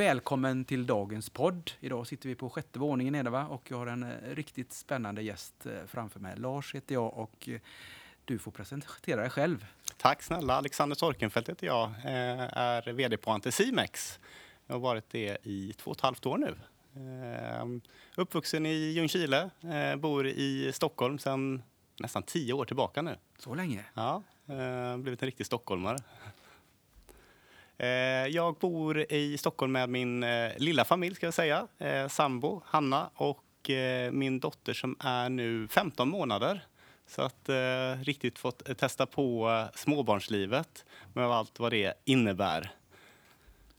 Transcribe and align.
Välkommen 0.00 0.64
till 0.64 0.86
dagens 0.86 1.30
podd. 1.30 1.70
Idag 1.80 2.06
sitter 2.06 2.28
vi 2.28 2.34
på 2.34 2.50
sjätte 2.50 2.78
våningen 2.78 3.12
nere 3.12 3.30
va? 3.30 3.46
och 3.46 3.70
jag 3.70 3.76
har 3.76 3.86
en 3.86 4.02
eh, 4.02 4.34
riktigt 4.34 4.72
spännande 4.72 5.22
gäst 5.22 5.66
eh, 5.66 5.72
framför 5.86 6.20
mig. 6.20 6.36
Lars 6.36 6.74
heter 6.74 6.94
jag 6.94 7.18
och 7.18 7.48
eh, 7.48 7.60
du 8.24 8.38
får 8.38 8.50
presentera 8.50 9.20
dig 9.20 9.30
själv. 9.30 9.66
Tack 9.96 10.22
snälla. 10.22 10.54
Alexander 10.54 10.96
Torkenfeldt 10.96 11.48
heter 11.48 11.66
jag. 11.66 11.92
Är 12.04 12.92
vd 12.92 13.16
på 13.16 13.30
Anticimex. 13.30 14.20
Jag 14.66 14.74
har 14.74 14.80
varit 14.80 15.10
det 15.10 15.38
i 15.42 15.72
två 15.72 15.90
och 15.90 15.96
ett 15.96 16.00
halvt 16.00 16.26
år 16.26 16.38
nu. 16.38 16.56
Uppvuxen 18.16 18.66
i 18.66 18.74
Ljungskile, 18.74 19.50
bor 19.98 20.26
i 20.26 20.72
Stockholm 20.72 21.18
sedan 21.18 21.62
nästan 21.98 22.22
tio 22.22 22.52
år 22.52 22.64
tillbaka 22.64 23.02
nu. 23.02 23.16
Så 23.38 23.54
länge? 23.54 23.84
Ja, 23.94 24.22
blivit 24.98 25.22
en 25.22 25.26
riktig 25.26 25.46
stockholmare. 25.46 25.98
Eh, 27.80 28.26
jag 28.26 28.54
bor 28.54 29.12
i 29.12 29.38
Stockholm 29.38 29.72
med 29.72 29.88
min 29.88 30.22
eh, 30.22 30.52
lilla 30.56 30.84
familj, 30.84 31.14
ska 31.14 31.26
jag 31.26 31.34
säga. 31.34 31.66
Eh, 31.78 32.08
sambo, 32.08 32.62
Hanna, 32.66 33.10
och 33.14 33.44
min 34.10 34.40
dotter 34.40 34.72
som 34.72 34.96
är 35.00 35.28
nu 35.28 35.68
15 35.68 36.08
månader. 36.08 36.64
Så 37.06 37.22
att 37.22 37.48
eh, 37.48 38.04
riktigt 38.04 38.38
fått 38.38 38.78
testa 38.78 39.06
på 39.06 39.50
småbarnslivet 39.74 40.84
med 41.12 41.24
allt 41.24 41.58
vad 41.58 41.72
det 41.72 41.94
innebär. 42.04 42.70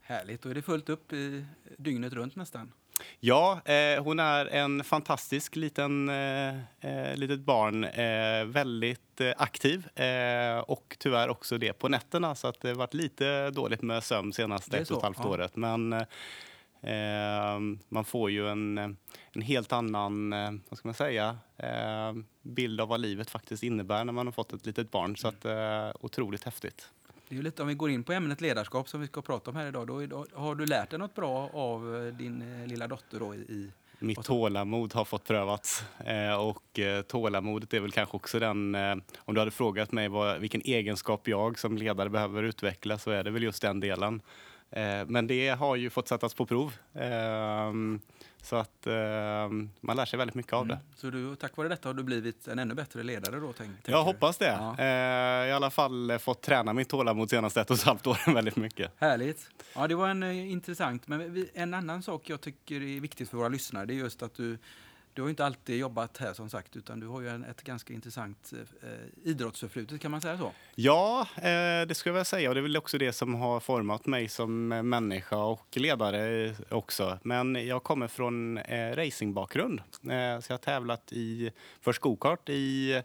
Härligt. 0.01 0.41
då 0.41 0.49
är 0.49 0.53
det 0.53 0.61
fullt 0.61 0.89
upp 0.89 1.13
i 1.13 1.45
dygnet 1.77 2.13
runt 2.13 2.35
nästan? 2.35 2.71
Ja, 3.19 3.61
eh, 3.65 4.03
hon 4.03 4.19
är 4.19 4.45
en 4.45 4.83
fantastisk 4.83 5.55
liten 5.55 6.09
eh, 6.09 6.55
eh 6.81 7.15
litet 7.15 7.39
barn. 7.39 7.83
Eh, 7.83 8.45
väldigt 8.45 9.21
eh, 9.21 9.33
aktiv 9.37 9.87
eh, 9.99 10.59
och 10.59 10.95
tyvärr 10.99 11.29
också 11.29 11.57
det 11.57 11.73
på 11.73 11.89
nätterna. 11.89 12.35
Så 12.35 12.47
att 12.47 12.61
det 12.61 12.67
har 12.67 12.75
varit 12.75 12.93
lite 12.93 13.49
dåligt 13.49 13.81
med 13.81 14.03
sömn 14.03 14.33
senaste 14.33 14.77
ett 14.77 14.91
och 14.91 14.97
ett 14.97 15.03
halvt 15.03 15.19
ja. 15.23 15.29
året. 15.29 15.55
Men 15.55 16.05
man 17.89 18.05
får 18.05 18.31
ju 18.31 18.49
en, 18.49 18.77
en 19.31 19.41
helt 19.41 19.73
annan, 19.73 20.29
vad 20.69 20.77
ska 20.77 20.87
man 20.87 20.95
säga, 20.95 21.37
bild 22.41 22.81
av 22.81 22.87
vad 22.87 22.99
livet 22.99 23.29
faktiskt 23.29 23.63
innebär 23.63 24.05
när 24.05 24.13
man 24.13 24.27
har 24.27 24.31
fått 24.31 24.53
ett 24.53 24.65
litet 24.65 24.91
barn. 24.91 25.17
Så 25.17 25.27
att, 25.27 25.45
eh, 25.45 25.91
otroligt 25.99 26.43
häftigt. 26.43 26.89
Det 27.31 27.37
är 27.37 27.41
lite, 27.41 27.61
om 27.61 27.67
vi 27.67 27.73
går 27.73 27.89
in 27.89 28.03
på 28.03 28.13
ämnet 28.13 28.41
ledarskap 28.41 28.89
som 28.89 29.01
vi 29.01 29.07
ska 29.07 29.21
prata 29.21 29.49
om 29.49 29.55
här 29.55 29.67
idag. 29.67 29.87
Då, 29.87 30.05
då 30.05 30.25
har 30.33 30.55
du 30.55 30.65
lärt 30.65 30.89
dig 30.89 30.99
något 30.99 31.15
bra 31.15 31.49
av 31.53 31.95
eh, 31.95 32.13
din 32.13 32.61
eh, 32.61 32.67
lilla 32.67 32.87
dotter 32.87 33.19
då 33.19 33.35
i, 33.35 33.71
mitt 33.99 34.23
tålamod 34.23 34.93
har 34.93 35.05
fått 35.05 35.23
prövats. 35.23 35.83
Eh, 36.05 36.33
och 36.33 36.79
eh, 36.79 37.01
tålamodet 37.01 37.73
är 37.73 37.79
väl 37.79 37.91
kanske 37.91 38.17
också 38.17 38.39
den... 38.39 38.75
Eh, 38.75 38.95
om 39.17 39.33
du 39.33 39.41
hade 39.41 39.51
frågat 39.51 39.91
mig 39.91 40.07
vad, 40.07 40.39
vilken 40.39 40.61
egenskap 40.65 41.27
jag 41.27 41.59
som 41.59 41.77
ledare 41.77 42.09
behöver 42.09 42.43
utveckla 42.43 42.97
så 42.97 43.11
är 43.11 43.23
det 43.23 43.31
väl 43.31 43.43
just 43.43 43.61
den 43.61 43.79
delen. 43.79 44.21
Eh, 44.69 45.05
men 45.07 45.27
det 45.27 45.49
har 45.49 45.75
ju 45.75 45.89
fått 45.89 46.07
sättas 46.07 46.33
på 46.33 46.45
prov. 46.45 46.73
Så 48.41 48.55
att 48.55 48.87
ehm, 48.87 49.69
man 49.81 49.95
lär 49.95 50.05
sig 50.05 50.17
väldigt 50.19 50.35
mycket 50.35 50.53
av 50.53 50.67
det. 50.67 50.73
Mm. 50.73 50.85
Så 50.95 51.09
du, 51.09 51.35
tack 51.35 51.57
vare 51.57 51.67
detta 51.67 51.89
har 51.89 51.93
du 51.93 52.03
blivit 52.03 52.47
en 52.47 52.59
ännu 52.59 52.73
bättre 52.73 53.03
ledare 53.03 53.39
då? 53.39 53.53
Tänk, 53.57 53.71
jag 53.85 54.03
hoppas 54.03 54.37
det. 54.37 54.57
Ja. 54.59 54.75
Eh, 54.79 55.49
I 55.49 55.51
alla 55.51 55.69
fall 55.69 56.19
fått 56.19 56.41
träna 56.41 56.73
mitt 56.73 56.89
tålamod 56.89 57.29
senaste 57.29 57.61
ett 57.61 57.69
och 57.69 57.75
ett 57.75 57.83
halvt 57.83 58.07
åren 58.07 58.19
väldigt 58.33 58.55
mycket. 58.55 58.91
Härligt. 58.97 59.49
Ja, 59.75 59.87
det 59.87 59.95
var 59.95 60.09
en 60.09 60.23
uh, 60.23 60.51
intressant. 60.51 61.07
Men 61.07 61.47
en 61.53 61.73
annan 61.73 62.03
sak 62.03 62.29
jag 62.29 62.41
tycker 62.41 62.75
är 62.75 62.99
viktigt 62.99 63.29
för 63.29 63.37
våra 63.37 63.49
lyssnare, 63.49 63.85
det 63.85 63.93
är 63.93 63.95
just 63.95 64.23
att 64.23 64.33
du 64.33 64.57
du 65.13 65.21
har 65.21 65.29
inte 65.29 65.45
alltid 65.45 65.77
jobbat 65.77 66.17
här 66.17 66.33
som 66.33 66.49
sagt, 66.49 66.75
utan 66.75 66.99
du 66.99 67.07
har 67.07 67.21
ju 67.21 67.29
en, 67.29 67.43
ett 67.43 67.61
ganska 67.61 67.93
intressant 67.93 68.53
eh, 68.53 68.89
eh, 68.89 68.99
idrottsförflutet, 69.23 70.01
kan 70.01 70.11
man 70.11 70.21
säga 70.21 70.37
så? 70.37 70.51
Ja, 70.75 71.27
eh, 71.35 71.87
det 71.87 71.95
skulle 71.95 72.17
jag 72.17 72.27
säga. 72.27 72.49
Och 72.49 72.55
det 72.55 72.59
är 72.59 72.63
väl 72.63 72.77
också 72.77 72.97
det 72.97 73.13
som 73.13 73.35
har 73.35 73.59
format 73.59 74.05
mig 74.05 74.27
som 74.27 74.71
eh, 74.71 74.83
människa 74.83 75.37
och 75.37 75.77
ledare 75.77 76.45
eh, 76.45 76.53
också. 76.69 77.19
Men 77.23 77.67
jag 77.67 77.83
kommer 77.83 78.07
från 78.07 78.57
eh, 78.57 78.95
racingbakgrund. 78.95 79.79
Eh, 79.79 80.39
så 80.39 80.51
jag 80.51 80.53
har 80.53 80.57
tävlat 80.57 81.13
i, 81.13 81.51
först 81.81 82.01
gokart 82.01 82.49
i 82.49 83.01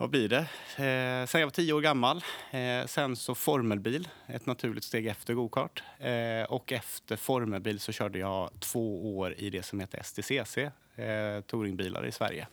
vad 0.00 0.10
blir 0.10 0.28
det? 0.28 0.38
Eh, 0.84 1.26
sen 1.26 1.40
jag 1.40 1.46
var 1.46 1.50
tio 1.50 1.72
år 1.72 1.80
gammal. 1.80 2.24
Eh, 2.50 2.86
sen 2.86 3.16
så 3.16 3.34
formelbil, 3.34 4.08
ett 4.26 4.46
naturligt 4.46 4.84
steg 4.84 5.06
efter 5.06 5.34
gokart. 5.34 5.82
Eh, 5.98 6.52
och 6.52 6.72
efter 6.72 7.16
formelbil 7.16 7.80
så 7.80 7.92
körde 7.92 8.18
jag 8.18 8.50
två 8.60 9.18
år 9.18 9.34
i 9.38 9.50
det 9.50 9.62
som 9.62 9.80
heter 9.80 10.02
STCC, 10.02 10.58
eh, 11.02 11.40
touringbilar 11.40 12.06
i 12.06 12.12
Sverige. 12.12 12.46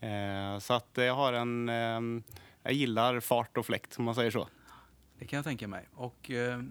Eh, 0.00 0.58
så 0.58 0.74
att 0.74 0.90
jag 0.94 1.14
har 1.14 1.32
en... 1.32 1.68
Eh, 1.68 2.22
jag 2.62 2.72
gillar 2.72 3.20
fart 3.20 3.56
och 3.56 3.66
fläkt, 3.66 3.98
om 3.98 4.04
man 4.04 4.14
säger 4.14 4.30
så. 4.30 4.48
Det 5.18 5.26
kan 5.26 5.36
jag 5.36 5.44
tänka 5.44 5.68
mig. 5.68 5.88
Och 5.94 6.30
eh, 6.30 6.62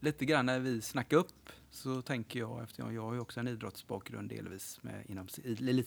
lite 0.00 0.24
grann 0.24 0.46
när 0.46 0.58
vi 0.58 0.80
snackar 0.80 1.16
upp 1.16 1.50
så 1.70 2.02
tänker 2.02 2.38
jag, 2.38 2.62
eftersom 2.62 2.94
jag 2.94 3.02
har 3.02 3.14
ju 3.14 3.20
också 3.20 3.40
en 3.40 3.48
idrottsbakgrund 3.48 4.28
delvis 4.28 4.78
med, 4.82 5.04
inom 5.08 5.28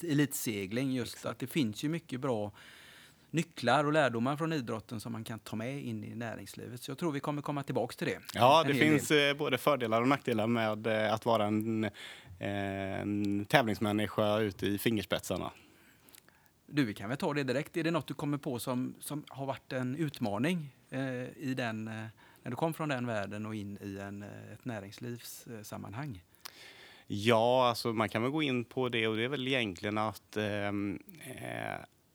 elitsegling, 0.03 0.93
just 0.93 1.13
Exakt. 1.13 1.31
att 1.31 1.39
det 1.39 1.47
finns 1.47 1.83
ju 1.83 1.89
mycket 1.89 2.19
bra 2.19 2.51
nycklar 3.35 3.83
och 3.83 3.93
lärdomar 3.93 4.37
från 4.37 4.53
idrotten 4.53 4.99
som 4.99 5.11
man 5.11 5.23
kan 5.23 5.39
ta 5.39 5.55
med 5.55 5.83
in 5.83 6.03
i 6.03 6.15
näringslivet. 6.15 6.81
Så 6.81 6.91
jag 6.91 6.97
tror 6.97 7.11
vi 7.11 7.19
kommer 7.19 7.41
komma 7.41 7.63
tillbaka 7.63 7.93
till 7.93 8.07
det. 8.07 8.19
Ja, 8.33 8.63
det 8.67 8.73
finns 8.73 9.07
del. 9.07 9.29
Eh, 9.29 9.37
både 9.37 9.57
fördelar 9.57 10.01
och 10.01 10.07
nackdelar 10.07 10.47
med 10.47 10.87
eh, 10.87 11.13
att 11.13 11.25
vara 11.25 11.45
en, 11.45 11.89
en 12.39 13.45
tävlingsmänniska 13.45 14.37
ute 14.39 14.67
i 14.67 14.77
fingerspetsarna. 14.77 15.51
Du, 16.67 16.85
vi 16.85 16.93
kan 16.93 17.09
väl 17.09 17.17
ta 17.17 17.33
det 17.33 17.43
direkt. 17.43 17.77
Är 17.77 17.83
det 17.83 17.91
något 17.91 18.07
du 18.07 18.13
kommer 18.13 18.37
på 18.37 18.59
som, 18.59 18.95
som 18.99 19.23
har 19.29 19.45
varit 19.45 19.73
en 19.73 19.95
utmaning 19.95 20.75
eh, 20.89 21.37
i 21.37 21.53
den, 21.57 21.87
eh, 21.87 22.05
när 22.43 22.51
du 22.51 22.55
kom 22.55 22.73
från 22.73 22.89
den 22.89 23.07
världen 23.07 23.45
och 23.45 23.55
in 23.55 23.77
i 23.81 23.97
en, 23.97 24.23
ett 24.53 24.65
näringslivssammanhang? 24.65 26.23
Ja, 27.07 27.69
alltså 27.69 27.93
man 27.93 28.09
kan 28.09 28.21
väl 28.21 28.31
gå 28.31 28.43
in 28.43 28.63
på 28.63 28.89
det 28.89 29.07
och 29.07 29.15
det 29.15 29.23
är 29.23 29.29
väl 29.29 29.47
egentligen 29.47 29.97
att 29.97 30.37
eh, 30.37 30.71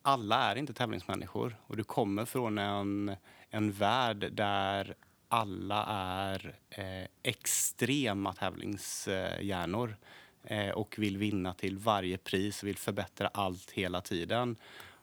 alla 0.02 0.36
är 0.36 0.56
inte 0.56 0.72
tävlingsmänniskor 0.72 1.56
och 1.66 1.76
du 1.76 1.84
kommer 1.84 2.24
från 2.24 2.58
en, 2.58 3.16
en 3.50 3.72
värld 3.72 4.32
där 4.32 4.94
alla 5.30 5.84
är 5.88 6.54
eh, 6.70 7.08
extrema 7.22 8.32
tävlingshjärnor 8.32 9.96
eh, 10.44 10.70
och 10.70 10.94
vill 10.98 11.16
vinna 11.18 11.54
till 11.54 11.78
varje 11.78 12.18
pris, 12.18 12.62
vill 12.62 12.76
förbättra 12.76 13.28
allt 13.28 13.70
hela 13.70 14.00
tiden. 14.00 14.56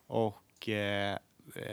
Och 0.07 0.69
eh, 0.69 1.17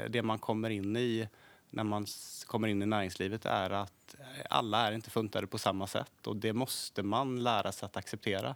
det 0.09 0.23
man 0.23 0.39
kommer 0.39 0.71
in 0.71 0.97
i 0.97 1.29
när 1.71 1.85
man 1.85 2.07
kommer 2.47 2.69
in 2.69 2.83
i 2.83 2.87
näringslivet 2.87 3.45
är 3.45 3.71
att 3.71 4.15
alla 4.51 4.89
är 4.89 4.93
inte 4.93 5.11
funtade 5.11 5.47
på 5.47 5.59
samma 5.59 5.87
sätt 5.87 6.27
och 6.27 6.37
det 6.37 6.53
måste 6.53 7.03
man 7.03 7.43
lära 7.43 7.73
sig 7.73 7.87
att 7.87 7.97
acceptera. 7.97 8.55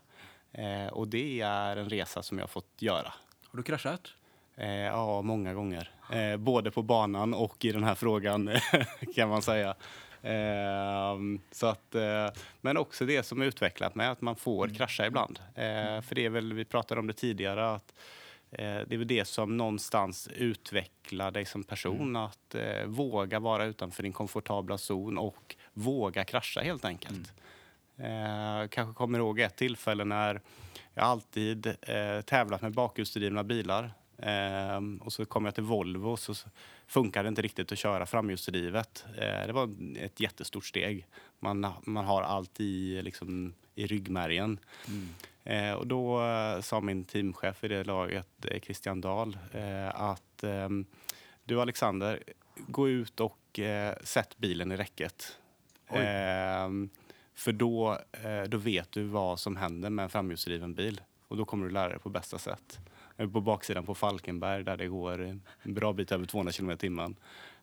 Eh, 0.53 0.87
och 0.87 1.09
det 1.09 1.41
är 1.41 1.77
en 1.77 1.91
resa 1.91 2.23
som 2.23 2.39
jag 2.39 2.43
har 2.43 2.49
fått 2.49 2.83
göra. 2.83 3.13
Har 3.45 3.57
du 3.57 3.63
kraschat? 3.63 4.15
Eh, 4.59 4.71
ja, 4.71 5.23
många 5.23 5.55
gånger. 5.55 5.91
Eh, 6.13 6.37
både 6.37 6.71
på 6.71 6.83
banan 6.83 7.35
och 7.35 7.65
i 7.65 7.73
den 7.73 7.85
här 7.85 7.95
frågan 7.95 8.51
kan 9.15 9.29
man 9.29 9.43
säga. 9.43 9.75
Eh, 10.23 11.19
så 11.51 11.67
att, 11.67 11.95
eh, 11.95 12.29
men 12.61 12.77
också 12.77 13.07
det 13.07 13.23
som 13.23 13.43
är 13.43 13.47
utvecklat 13.47 13.95
med 13.95 14.11
att 14.11 14.21
man 14.21 14.37
får 14.37 14.65
mm. 14.65 14.77
krascha 14.77 15.07
ibland. 15.07 15.39
Eh, 15.55 16.01
för 16.01 16.15
det 16.15 16.25
är 16.25 16.31
väl, 16.31 16.53
vi 16.53 16.65
pratade 16.65 17.01
om 17.01 17.07
det 17.07 17.13
tidigare, 17.13 17.71
att 17.71 17.95
eh, 18.51 18.59
det 18.59 18.93
är 18.95 18.99
väl 18.99 19.07
det 19.07 19.25
som 19.25 19.57
någonstans 19.57 20.29
utvecklar 20.37 21.31
dig 21.31 21.45
som 21.45 21.65
person. 21.65 22.01
Mm. 22.01 22.17
Att 22.17 22.55
våga 22.87 23.39
vara 23.39 23.65
utanför 23.65 24.03
din 24.03 24.13
komfortabla 24.13 24.79
zon 24.79 25.19
och 25.19 25.57
våga 25.73 26.25
krascha 26.25 26.61
helt 26.61 26.85
enkelt. 26.85 27.33
Mm. 27.99 28.69
kanske 28.69 28.95
kommer 28.95 29.19
ihåg 29.19 29.41
ett 29.41 29.57
tillfälle 29.57 30.05
när 30.05 30.41
jag 30.95 31.05
alltid 31.05 31.77
tävlat 32.25 32.63
med 32.63 32.73
bakhjulsdrivna 32.73 33.45
bilar. 33.45 33.93
Ehm, 34.19 34.99
och 35.05 35.13
så 35.13 35.25
kom 35.25 35.45
jag 35.45 35.55
till 35.55 35.65
Volvo 35.65 36.11
och 36.11 36.19
så 36.19 36.35
funkade 36.87 37.23
det 37.23 37.29
inte 37.29 37.43
riktigt 37.43 37.73
att 37.73 37.79
köra 37.79 38.07
framhjulsdrivet. 38.07 39.05
Ehm, 39.19 39.47
det 39.47 39.53
var 39.53 39.75
ett 39.97 40.21
jättestort 40.21 40.65
steg. 40.65 41.07
Man, 41.39 41.67
man 41.85 42.05
har 42.05 42.23
allt 42.23 42.61
i, 42.61 43.03
liksom, 43.03 43.55
i 43.75 43.87
ryggmärgen. 43.87 44.59
Mm. 44.89 45.09
Ehm, 45.45 45.77
och 45.79 45.87
då 45.87 46.23
eh, 46.25 46.61
sa 46.61 46.81
min 46.81 47.05
teamchef 47.05 47.65
i 47.65 47.69
det 47.69 47.85
laget, 47.85 48.45
eh, 48.45 48.61
Christian 48.61 49.01
Dahl, 49.01 49.39
eh, 49.53 50.01
att 50.01 50.45
ehm, 50.45 50.87
du 51.45 51.61
Alexander, 51.61 52.23
gå 52.67 52.89
ut 52.89 53.21
och 53.21 53.61
sätt 54.03 54.39
bilen 54.39 54.73
i 54.73 54.77
räcket. 54.77 55.39
Ehm, 55.89 56.91
för 57.35 57.53
då, 57.53 57.99
då 58.49 58.59
vet 58.59 58.93
du 58.93 59.03
vad 59.03 59.41
som 59.41 59.57
händer 59.57 59.91
med 59.91 60.03
en 60.03 60.11
framhjulsdriven 60.11 60.75
bil 60.75 61.01
och 61.29 61.37
då 61.37 61.45
kommer 61.45 61.67
du 61.67 61.73
lära 61.73 61.89
dig 61.89 61.99
på 61.99 62.09
bästa 62.09 62.39
sätt. 62.39 62.79
På 63.27 63.41
baksidan 63.41 63.87
på 63.87 63.95
Falkenberg 63.95 64.65
där 64.65 64.77
det 64.77 64.87
går 64.87 65.21
en 65.21 65.43
bra 65.63 65.93
bit 65.93 66.13
över 66.13 66.27
200 66.27 66.53
km 66.53 66.71
i 66.71 66.77
timmen. 66.77 67.17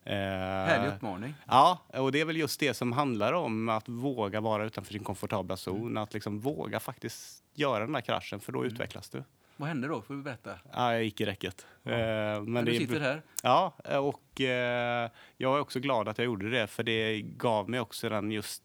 Eh, 0.03 0.13
Härlig 0.13 0.95
uppmaning. 0.95 1.33
Ja, 1.47 1.79
och 1.87 2.11
det 2.11 2.21
är 2.21 2.25
väl 2.25 2.37
just 2.37 2.59
det 2.59 2.73
som 2.73 2.91
handlar 2.91 3.33
om 3.33 3.69
att 3.69 3.89
våga 3.89 4.41
vara 4.41 4.65
utanför 4.65 4.93
sin 4.93 5.03
komfortabla 5.03 5.57
zon. 5.57 5.81
Mm. 5.81 5.97
Att 5.97 6.13
liksom 6.13 6.39
våga 6.39 6.79
faktiskt 6.79 7.43
göra 7.53 7.79
den 7.79 7.93
där 7.93 8.01
kraschen, 8.01 8.39
för 8.39 8.51
då 8.51 8.59
mm. 8.59 8.71
utvecklas 8.71 9.09
du. 9.09 9.23
Vad 9.57 9.67
hände 9.69 9.87
då? 9.87 10.01
Får 10.01 10.13
du 10.13 10.21
berätta? 10.21 10.59
Ja, 10.73 10.93
jag 10.93 11.03
gick 11.03 11.21
i 11.21 11.25
räcket. 11.25 11.65
Ja. 11.83 11.91
Eh, 11.91 12.41
men, 12.41 12.65
du 12.65 12.75
sitter 12.75 12.99
här? 12.99 13.21
Ja, 13.43 13.73
och 13.99 14.41
eh, 14.41 15.09
jag 15.37 15.55
är 15.55 15.59
också 15.59 15.79
glad 15.79 16.07
att 16.07 16.17
jag 16.17 16.25
gjorde 16.25 16.49
det, 16.49 16.67
för 16.67 16.83
det 16.83 17.21
gav 17.21 17.69
mig 17.69 17.79
också 17.79 18.09
den 18.09 18.31
just 18.31 18.63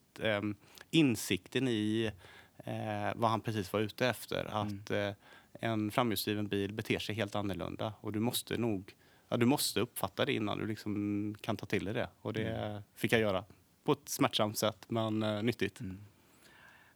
insikten 0.91 1.69
i 1.69 2.11
vad 3.15 3.31
han 3.31 3.41
precis 3.41 3.73
var 3.73 3.81
ute 3.81 4.09
efter. 4.09 4.41
Mm. 4.41 4.57
Att 4.57 4.91
eh, 4.91 5.11
en 5.61 5.91
framhjulsdriven 5.91 6.49
bil 6.49 6.73
beter 6.73 6.99
sig 6.99 7.15
helt 7.15 7.35
annorlunda 7.35 7.93
och 8.01 8.13
du 8.13 8.21
måste 8.21 8.57
nog 8.57 8.95
ja, 9.31 9.37
du 9.37 9.47
måste 9.47 9.81
uppfatta 9.81 10.25
det 10.25 10.33
innan 10.33 10.59
du 10.59 10.67
liksom 10.67 11.35
kan 11.41 11.57
ta 11.57 11.67
till 11.67 11.85
dig 11.85 11.95
det. 11.95 12.09
Och 12.21 12.33
det 12.33 12.49
mm. 12.49 12.83
fick 12.95 13.13
jag 13.13 13.21
göra 13.21 13.45
på 13.85 13.93
ett 13.93 14.09
smärtsamt 14.09 14.59
sätt, 14.59 14.85
men 14.89 15.23
uh, 15.23 15.43
nyttigt. 15.43 15.81
Mm. 15.81 15.99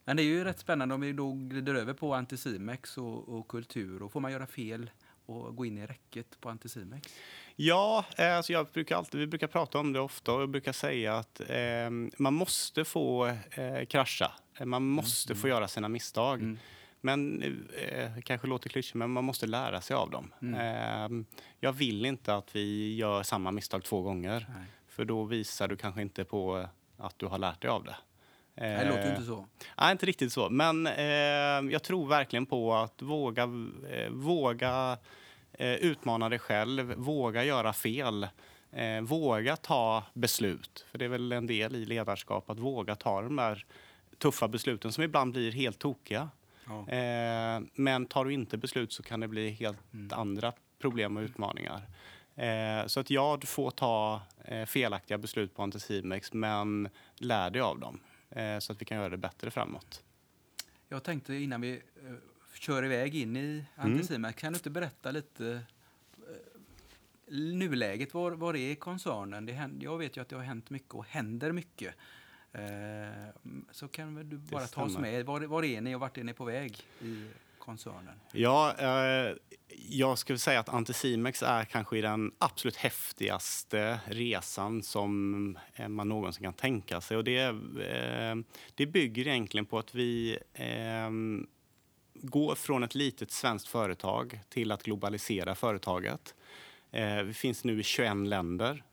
Men 0.04 0.16
det 0.16 0.22
är 0.22 0.24
ju 0.24 0.44
rätt 0.44 0.58
spännande 0.58 0.94
om 0.94 1.00
vi 1.00 1.12
då 1.12 1.32
glider 1.32 1.74
över 1.74 1.94
på 1.94 2.14
Anticimex 2.14 2.98
och, 2.98 3.28
och 3.28 3.48
kultur. 3.48 4.02
Och 4.02 4.12
får 4.12 4.20
man 4.20 4.32
göra 4.32 4.46
fel 4.46 4.90
och 5.26 5.56
gå 5.56 5.64
in 5.64 5.78
i 5.78 5.86
räcket 5.86 6.40
på 6.40 6.48
Anticimex? 6.48 7.14
Ja, 7.56 8.04
eh, 8.18 8.36
alltså 8.36 8.52
jag 8.52 8.66
brukar 8.66 8.96
alltid, 8.96 9.20
vi 9.20 9.26
brukar 9.26 9.46
prata 9.46 9.78
om 9.78 9.92
det 9.92 10.00
ofta 10.00 10.32
och 10.32 10.42
jag 10.42 10.48
brukar 10.48 10.72
säga 10.72 11.16
att 11.16 11.40
eh, 11.40 11.90
man 12.18 12.34
måste 12.34 12.84
få 12.84 13.26
eh, 13.26 13.84
krascha. 13.88 14.32
Man 14.58 14.66
mm, 14.66 14.88
måste 14.88 15.32
mm. 15.32 15.40
få 15.40 15.48
göra 15.48 15.68
sina 15.68 15.88
misstag. 15.88 16.58
Men 17.04 17.42
eh, 17.88 18.10
kanske 18.24 18.46
låter 18.46 18.68
klyschigt, 18.68 18.94
men 18.94 19.10
man 19.10 19.24
måste 19.24 19.46
lära 19.46 19.80
sig 19.80 19.96
av 19.96 20.10
dem. 20.10 20.32
Mm. 20.42 20.54
Eh, 21.20 21.24
jag 21.60 21.72
vill 21.72 22.06
inte 22.06 22.34
att 22.34 22.56
vi 22.56 22.96
gör 22.96 23.22
samma 23.22 23.50
misstag 23.50 23.84
två 23.84 24.02
gånger. 24.02 24.46
Nej. 24.48 24.66
För 24.88 25.04
då 25.04 25.24
visar 25.24 25.68
du 25.68 25.76
kanske 25.76 26.02
inte 26.02 26.24
på 26.24 26.68
att 26.98 27.18
du 27.18 27.26
har 27.26 27.38
lärt 27.38 27.62
dig 27.62 27.70
av 27.70 27.84
det. 27.84 27.96
Det 28.54 28.88
låter 28.88 29.10
inte 29.10 29.22
så. 29.22 29.46
Nej, 29.78 29.92
inte 29.92 30.06
riktigt 30.06 30.32
så. 30.32 30.50
Men 30.50 30.86
eh, 30.86 31.72
jag 31.72 31.82
tror 31.82 32.08
verkligen 32.08 32.46
på 32.46 32.74
att 32.74 33.02
våga, 33.02 33.42
eh, 33.90 34.10
våga 34.10 34.98
eh, 35.52 35.74
utmana 35.74 36.28
dig 36.28 36.38
själv, 36.38 36.94
våga 36.94 37.44
göra 37.44 37.72
fel. 37.72 38.28
Eh, 38.72 39.00
våga 39.00 39.56
ta 39.56 40.04
beslut. 40.12 40.86
För 40.90 40.98
det 40.98 41.04
är 41.04 41.08
väl 41.08 41.32
en 41.32 41.46
del 41.46 41.76
i 41.76 41.86
ledarskap, 41.86 42.50
att 42.50 42.58
våga 42.58 42.94
ta 42.94 43.22
de 43.22 43.36
där 43.36 43.66
tuffa 44.18 44.48
besluten 44.48 44.92
som 44.92 45.04
ibland 45.04 45.32
blir 45.32 45.52
helt 45.52 45.78
tokiga. 45.78 46.28
Ja. 46.66 46.88
Eh, 46.88 47.62
men 47.74 48.06
tar 48.06 48.24
du 48.24 48.32
inte 48.32 48.56
beslut 48.56 48.92
så 48.92 49.02
kan 49.02 49.20
det 49.20 49.28
bli 49.28 49.50
helt 49.50 49.78
mm. 49.94 50.18
andra 50.18 50.52
problem 50.78 51.16
och 51.16 51.20
utmaningar. 51.20 51.82
Eh, 52.34 52.86
så 52.86 53.00
att 53.00 53.10
ja, 53.10 53.38
du 53.40 53.46
får 53.46 53.70
ta 53.70 54.22
eh, 54.44 54.66
felaktiga 54.66 55.18
beslut 55.18 55.54
på 55.54 55.62
Anticimex, 55.62 56.32
men 56.32 56.88
lär 57.14 57.50
dig 57.50 57.62
av 57.62 57.78
dem 57.78 58.00
eh, 58.30 58.58
så 58.58 58.72
att 58.72 58.80
vi 58.80 58.84
kan 58.84 58.98
göra 58.98 59.08
det 59.08 59.16
bättre 59.16 59.50
framåt. 59.50 60.02
Jag 60.88 61.02
tänkte 61.02 61.34
innan 61.34 61.60
vi 61.60 61.72
eh, 61.72 62.14
kör 62.54 62.84
iväg 62.84 63.14
in 63.14 63.36
i 63.36 63.64
Anticimex, 63.76 64.16
mm. 64.16 64.32
kan 64.32 64.52
du 64.52 64.56
inte 64.56 64.70
berätta 64.70 65.10
lite 65.10 65.62
eh, 66.16 67.36
nuläget? 67.36 68.14
Var, 68.14 68.32
var 68.32 68.56
är 68.56 68.74
koncernen? 68.74 69.46
Det 69.46 69.52
händer, 69.52 69.84
jag 69.84 69.98
vet 69.98 70.16
ju 70.16 70.20
att 70.20 70.28
det 70.28 70.36
har 70.36 70.42
hänt 70.42 70.70
mycket 70.70 70.94
och 70.94 71.06
händer 71.06 71.52
mycket. 71.52 71.94
Eh, 72.54 73.50
så 73.70 73.88
kan 73.88 74.14
väl 74.14 74.30
du 74.30 74.36
bara 74.36 74.66
ta 74.66 74.82
oss 74.82 74.98
med. 74.98 75.26
Var, 75.26 75.40
var 75.40 75.64
är 75.64 75.80
ni 75.80 75.94
och 75.94 76.00
vart 76.00 76.18
är 76.18 76.24
ni 76.24 76.32
på 76.32 76.44
väg 76.44 76.82
i 77.00 77.24
koncernen? 77.58 78.20
Ja, 78.32 78.74
eh, 78.78 79.36
jag 79.88 80.18
skulle 80.18 80.38
säga 80.38 80.60
att 80.60 80.68
Anticimex 80.68 81.42
är 81.42 81.64
kanske 81.64 82.00
den 82.00 82.32
absolut 82.38 82.76
häftigaste 82.76 84.00
resan 84.06 84.82
som 84.82 85.58
eh, 85.74 85.88
man 85.88 86.08
någonsin 86.08 86.42
kan 86.42 86.52
tänka 86.52 87.00
sig. 87.00 87.16
Och 87.16 87.24
det, 87.24 87.40
eh, 87.40 88.36
det 88.74 88.86
bygger 88.86 89.28
egentligen 89.28 89.66
på 89.66 89.78
att 89.78 89.94
vi 89.94 90.38
eh, 90.54 91.10
går 92.14 92.54
från 92.54 92.82
ett 92.82 92.94
litet 92.94 93.30
svenskt 93.30 93.68
företag 93.68 94.40
till 94.48 94.72
att 94.72 94.82
globalisera 94.82 95.54
företaget. 95.54 96.34
Eh, 96.90 97.22
vi 97.22 97.34
finns 97.34 97.64
nu 97.64 97.80
i 97.80 97.82
21 97.82 98.16
länder, 98.16 98.84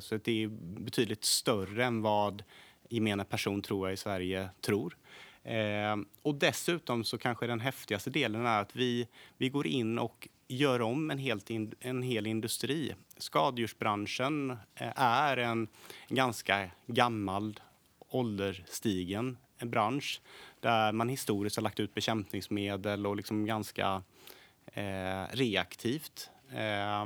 så 0.00 0.16
det 0.16 0.42
är 0.42 0.48
betydligt 0.80 1.24
större 1.24 1.84
än 1.84 2.02
vad 2.02 2.42
gemene 2.88 3.24
person 3.24 3.62
tror 3.62 3.88
jag 3.88 3.94
i 3.94 3.96
Sverige 3.96 4.48
tror. 4.60 4.96
Eh, 5.42 5.96
och 6.22 6.34
dessutom 6.34 7.04
så 7.04 7.18
kanske 7.18 7.46
den 7.46 7.60
häftigaste 7.60 8.10
delen 8.10 8.46
är 8.46 8.60
att 8.60 8.76
vi, 8.76 9.08
vi 9.36 9.48
går 9.48 9.66
in 9.66 9.98
och 9.98 10.28
gör 10.48 10.82
om 10.82 11.10
en, 11.10 11.18
helt 11.18 11.50
in, 11.50 11.74
en 11.80 12.02
hel 12.02 12.26
industri. 12.26 12.94
Skadedjursbranschen 13.16 14.50
eh, 14.50 15.02
är 15.02 15.36
en 15.36 15.68
ganska 16.08 16.70
gammal, 16.86 17.60
ålderstigen 18.08 19.36
bransch 19.66 20.20
där 20.60 20.92
man 20.92 21.08
historiskt 21.08 21.56
har 21.56 21.62
lagt 21.62 21.80
ut 21.80 21.94
bekämpningsmedel 21.94 23.06
och 23.06 23.16
liksom 23.16 23.46
ganska 23.46 24.02
eh, 24.66 25.24
reaktivt. 25.30 26.30
Eh, 26.52 27.04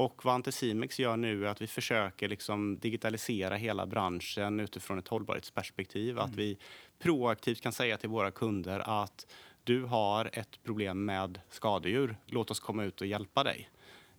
och 0.00 0.24
vad 0.24 0.34
Anticimex 0.34 0.98
gör 0.98 1.16
nu 1.16 1.46
är 1.46 1.50
att 1.50 1.62
vi 1.62 1.66
försöker 1.66 2.28
liksom 2.28 2.78
digitalisera 2.78 3.56
hela 3.56 3.86
branschen 3.86 4.60
utifrån 4.60 4.98
ett 4.98 5.08
hållbarhetsperspektiv. 5.08 6.10
Mm. 6.10 6.24
Att 6.24 6.34
vi 6.34 6.58
proaktivt 6.98 7.60
kan 7.60 7.72
säga 7.72 7.96
till 7.96 8.08
våra 8.08 8.30
kunder 8.30 9.02
att 9.02 9.26
du 9.64 9.84
har 9.84 10.30
ett 10.32 10.62
problem 10.62 11.04
med 11.04 11.40
skadedjur. 11.50 12.16
Låt 12.26 12.50
oss 12.50 12.60
komma 12.60 12.84
ut 12.84 13.00
och 13.00 13.06
hjälpa 13.06 13.44
dig. 13.44 13.70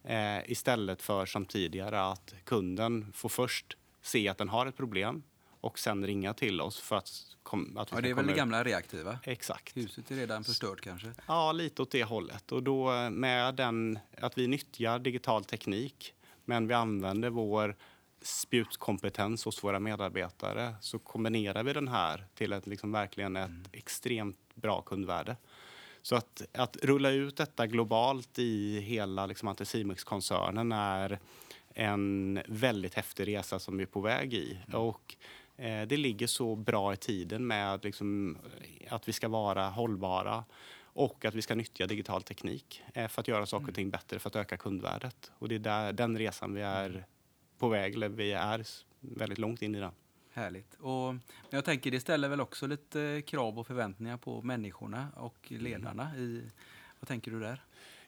Eh, 0.03 0.51
istället 0.51 1.01
för 1.01 1.25
som 1.25 1.45
tidigare 1.45 2.03
att 2.03 2.33
kunden 2.43 3.11
får 3.13 3.29
först 3.29 3.77
se 4.01 4.27
att 4.27 4.37
den 4.37 4.49
har 4.49 4.65
ett 4.65 4.77
problem 4.77 5.23
och 5.61 5.79
sen 5.79 6.05
ringa 6.05 6.33
till 6.33 6.61
oss 6.61 6.79
för 6.79 6.95
att, 6.95 7.11
kom, 7.43 7.77
att 7.77 7.91
vi 7.91 7.95
ja, 7.95 8.01
Det 8.01 8.09
är 8.09 8.13
väl 8.13 8.27
det 8.27 8.33
gamla 8.33 8.63
reaktiva? 8.63 9.19
Exakt. 9.23 9.77
Huset 9.77 10.11
är 10.11 10.15
redan 10.15 10.43
förstört 10.43 10.81
kanske? 10.81 11.13
Ja, 11.27 11.51
lite 11.51 11.81
åt 11.81 11.91
det 11.91 12.03
hållet. 12.03 12.51
Och 12.51 12.63
då 12.63 13.09
med 13.09 13.55
den, 13.55 13.99
att 14.21 14.37
vi 14.37 14.47
nyttjar 14.47 14.99
digital 14.99 15.43
teknik 15.43 16.13
men 16.45 16.67
vi 16.67 16.73
använder 16.73 17.29
vår 17.29 17.75
spjutkompetens 18.21 19.45
hos 19.45 19.63
våra 19.63 19.79
medarbetare 19.79 20.75
så 20.81 20.99
kombinerar 20.99 21.63
vi 21.63 21.73
den 21.73 21.87
här 21.87 22.25
till 22.35 22.53
ett, 22.53 22.67
liksom 22.67 22.91
verkligen 22.91 23.35
ett 23.35 23.49
mm. 23.49 23.63
extremt 23.71 24.55
bra 24.55 24.81
kundvärde. 24.81 25.35
Så 26.01 26.15
att, 26.15 26.41
att 26.53 26.77
rulla 26.83 27.09
ut 27.09 27.37
detta 27.37 27.67
globalt 27.67 28.39
i 28.39 28.79
hela 28.79 29.25
liksom, 29.25 29.47
Anticimex-koncernen 29.47 30.71
är 30.71 31.19
en 31.73 32.39
väldigt 32.47 32.93
häftig 32.93 33.27
resa 33.27 33.59
som 33.59 33.77
vi 33.77 33.83
är 33.83 33.87
på 33.87 34.01
väg 34.01 34.33
i. 34.33 34.57
Mm. 34.67 34.81
Och 34.81 35.15
Eh, 35.15 35.40
det 35.57 35.97
ligger 35.97 36.27
så 36.27 36.55
bra 36.55 36.93
i 36.93 36.97
tiden 36.97 37.47
med 37.47 37.83
liksom, 37.83 38.37
att 38.89 39.07
vi 39.07 39.13
ska 39.13 39.27
vara 39.27 39.69
hållbara 39.69 40.43
och 40.93 41.25
att 41.25 41.35
vi 41.35 41.41
ska 41.41 41.55
nyttja 41.55 41.87
digital 41.87 42.23
teknik 42.23 42.83
eh, 42.93 43.07
för 43.07 43.21
att 43.21 43.27
göra 43.27 43.45
saker 43.45 43.63
och 43.63 43.69
mm. 43.69 43.73
ting 43.73 43.89
bättre 43.89 44.19
för 44.19 44.29
att 44.29 44.35
öka 44.35 44.57
kundvärdet. 44.57 45.31
Och 45.33 45.49
det 45.49 45.55
är 45.55 45.59
där, 45.59 45.93
den 45.93 46.17
resan 46.17 46.53
vi 46.53 46.61
är 46.61 47.05
på 47.57 47.69
väg, 47.69 47.95
eller 47.95 48.09
vi 48.09 48.31
är 48.31 48.67
väldigt 48.99 49.37
långt 49.37 49.61
in 49.61 49.75
i 49.75 49.79
den. 49.79 49.91
Härligt. 50.33 50.75
Och 50.75 51.15
jag 51.49 51.65
tänker 51.65 51.91
det 51.91 51.99
ställer 51.99 52.29
väl 52.29 52.41
också 52.41 52.67
lite 52.67 53.21
krav 53.27 53.59
och 53.59 53.67
förväntningar 53.67 54.17
på 54.17 54.41
människorna 54.41 55.07
och 55.15 55.51
ledarna. 55.51 56.09
Mm. 56.09 56.21
I, 56.21 56.49
vad 56.99 57.07
tänker 57.07 57.31
du 57.31 57.39
där? 57.39 57.63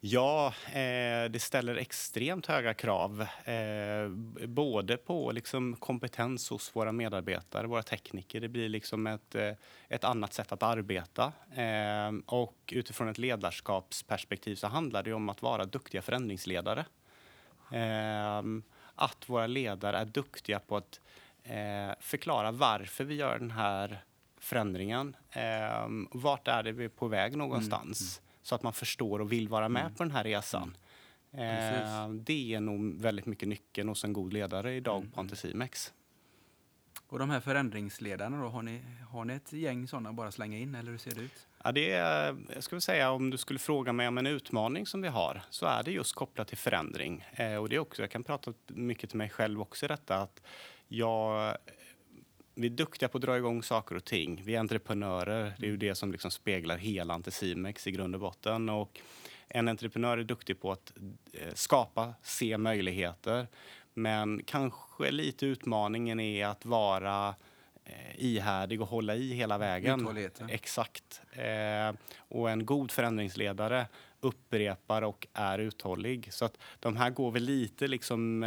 Ja, 0.05 0.53
eh, 0.67 1.29
det 1.29 1.41
ställer 1.41 1.75
extremt 1.75 2.45
höga 2.45 2.73
krav. 2.73 3.21
Eh, 3.43 4.09
både 4.47 4.97
på 4.97 5.31
liksom, 5.31 5.75
kompetens 5.75 6.49
hos 6.49 6.75
våra 6.75 6.91
medarbetare, 6.91 7.67
våra 7.67 7.83
tekniker. 7.83 8.41
Det 8.41 8.47
blir 8.47 8.69
liksom 8.69 9.07
ett, 9.07 9.35
eh, 9.35 9.51
ett 9.89 10.03
annat 10.03 10.33
sätt 10.33 10.51
att 10.51 10.63
arbeta. 10.63 11.33
Eh, 11.55 12.11
och 12.25 12.57
utifrån 12.71 13.07
ett 13.07 13.17
ledarskapsperspektiv 13.17 14.55
så 14.55 14.67
handlar 14.67 15.03
det 15.03 15.13
om 15.13 15.29
att 15.29 15.41
vara 15.41 15.65
duktiga 15.65 16.01
förändringsledare. 16.01 16.85
Att 18.95 19.29
våra 19.29 19.47
ledare 19.47 19.97
är 19.97 20.05
duktiga 20.05 20.59
på 20.59 20.77
att 20.77 20.99
förklara 21.99 22.51
varför 22.51 23.03
vi 23.03 23.15
gör 23.15 23.39
den 23.39 23.51
här 23.51 24.03
förändringen. 24.39 25.15
vart 26.11 26.47
är 26.47 26.63
det 26.63 26.71
vi 26.71 26.85
är 26.85 26.89
på 26.89 27.07
väg 27.07 27.37
någonstans? 27.37 28.19
Mm. 28.19 28.32
Mm 28.43 28.53
så 28.53 28.55
att 28.55 28.63
man 28.63 28.73
förstår 28.73 29.21
och 29.21 29.31
vill 29.31 29.47
vara 29.47 29.69
med 29.69 29.81
mm. 29.81 29.93
på 29.93 30.03
den 30.03 30.11
här 30.11 30.23
resan. 30.23 30.77
Eh, 31.31 32.09
det 32.09 32.53
är 32.53 32.59
nog 32.59 33.01
väldigt 33.01 33.25
mycket 33.25 33.47
nyckeln 33.47 33.89
hos 33.89 34.03
en 34.03 34.13
god 34.13 34.33
ledare 34.33 34.75
idag 34.75 34.97
mm. 34.97 35.11
på 35.11 35.19
Anticimex. 35.19 35.93
Och 37.07 37.19
de 37.19 37.29
här 37.29 37.39
förändringsledarna 37.39 38.41
då, 38.41 38.49
har 38.49 38.61
ni, 38.61 38.81
har 39.11 39.25
ni 39.25 39.33
ett 39.33 39.53
gäng 39.53 39.87
sådana 39.87 40.13
bara 40.13 40.31
slänga 40.31 40.57
in 40.57 40.75
eller 40.75 40.91
hur 40.91 40.97
ser 40.97 41.15
det 41.15 41.21
ut? 41.21 41.47
Ja, 41.63 41.71
det 41.71 41.91
är, 41.91 42.35
jag 42.53 42.63
skulle 42.63 42.81
säga 42.81 43.11
om 43.11 43.29
du 43.29 43.37
skulle 43.37 43.59
fråga 43.59 43.93
mig 43.93 44.07
om 44.07 44.17
en 44.17 44.27
utmaning 44.27 44.85
som 44.85 45.01
vi 45.01 45.07
har 45.07 45.41
så 45.49 45.65
är 45.65 45.83
det 45.83 45.91
just 45.91 46.15
kopplat 46.15 46.47
till 46.47 46.57
förändring. 46.57 47.25
Eh, 47.31 47.55
och 47.55 47.69
det 47.69 47.75
är 47.75 47.79
också, 47.79 48.01
jag 48.01 48.11
kan 48.11 48.23
prata 48.23 48.53
mycket 48.67 49.09
till 49.09 49.17
mig 49.17 49.29
själv 49.29 49.61
också 49.61 49.85
i 49.85 49.87
detta 49.87 50.17
att 50.17 50.41
jag 50.87 51.57
vi 52.55 52.67
är 52.67 52.71
duktiga 52.71 53.09
på 53.09 53.17
att 53.17 53.21
dra 53.21 53.37
igång 53.37 53.63
saker 53.63 53.95
och 53.95 54.05
ting. 54.05 54.41
Vi 54.45 54.55
är 54.55 54.59
entreprenörer. 54.59 55.53
Det 55.57 55.65
är 55.65 55.69
ju 55.71 55.77
det 55.77 55.95
som 55.95 56.11
liksom 56.11 56.31
speglar 56.31 56.77
hela 56.77 57.13
Anticimex 57.13 57.87
i 57.87 57.91
grund 57.91 58.15
och 58.15 58.21
botten. 58.21 58.69
Och, 58.69 58.99
en 59.55 59.67
entreprenör 59.67 60.17
är 60.17 60.23
duktig 60.23 60.61
på 60.61 60.71
att 60.71 60.93
eh, 61.33 61.53
skapa, 61.53 62.13
se 62.23 62.57
möjligheter. 62.57 63.47
Men 63.93 64.43
kanske 64.43 65.11
lite 65.11 65.45
utmaningen 65.45 66.19
är 66.19 66.45
att 66.45 66.65
vara 66.65 67.35
eh, 67.85 68.15
ihärdig 68.17 68.81
och 68.81 68.87
hålla 68.87 69.15
i 69.15 69.33
hela 69.33 69.57
vägen. 69.57 70.01
Uthålligheten. 70.01 70.49
Exakt. 70.49 71.21
Eh, 71.31 71.95
och 72.17 72.49
en 72.49 72.65
god 72.65 72.91
förändringsledare 72.91 73.87
upprepar 74.19 75.01
och 75.01 75.27
är 75.33 75.59
uthållig. 75.59 76.33
Så 76.33 76.45
att 76.45 76.57
de 76.79 76.97
här 76.97 77.09
går 77.09 77.31
väl 77.31 77.43
lite 77.43 77.87
liksom 77.87 78.43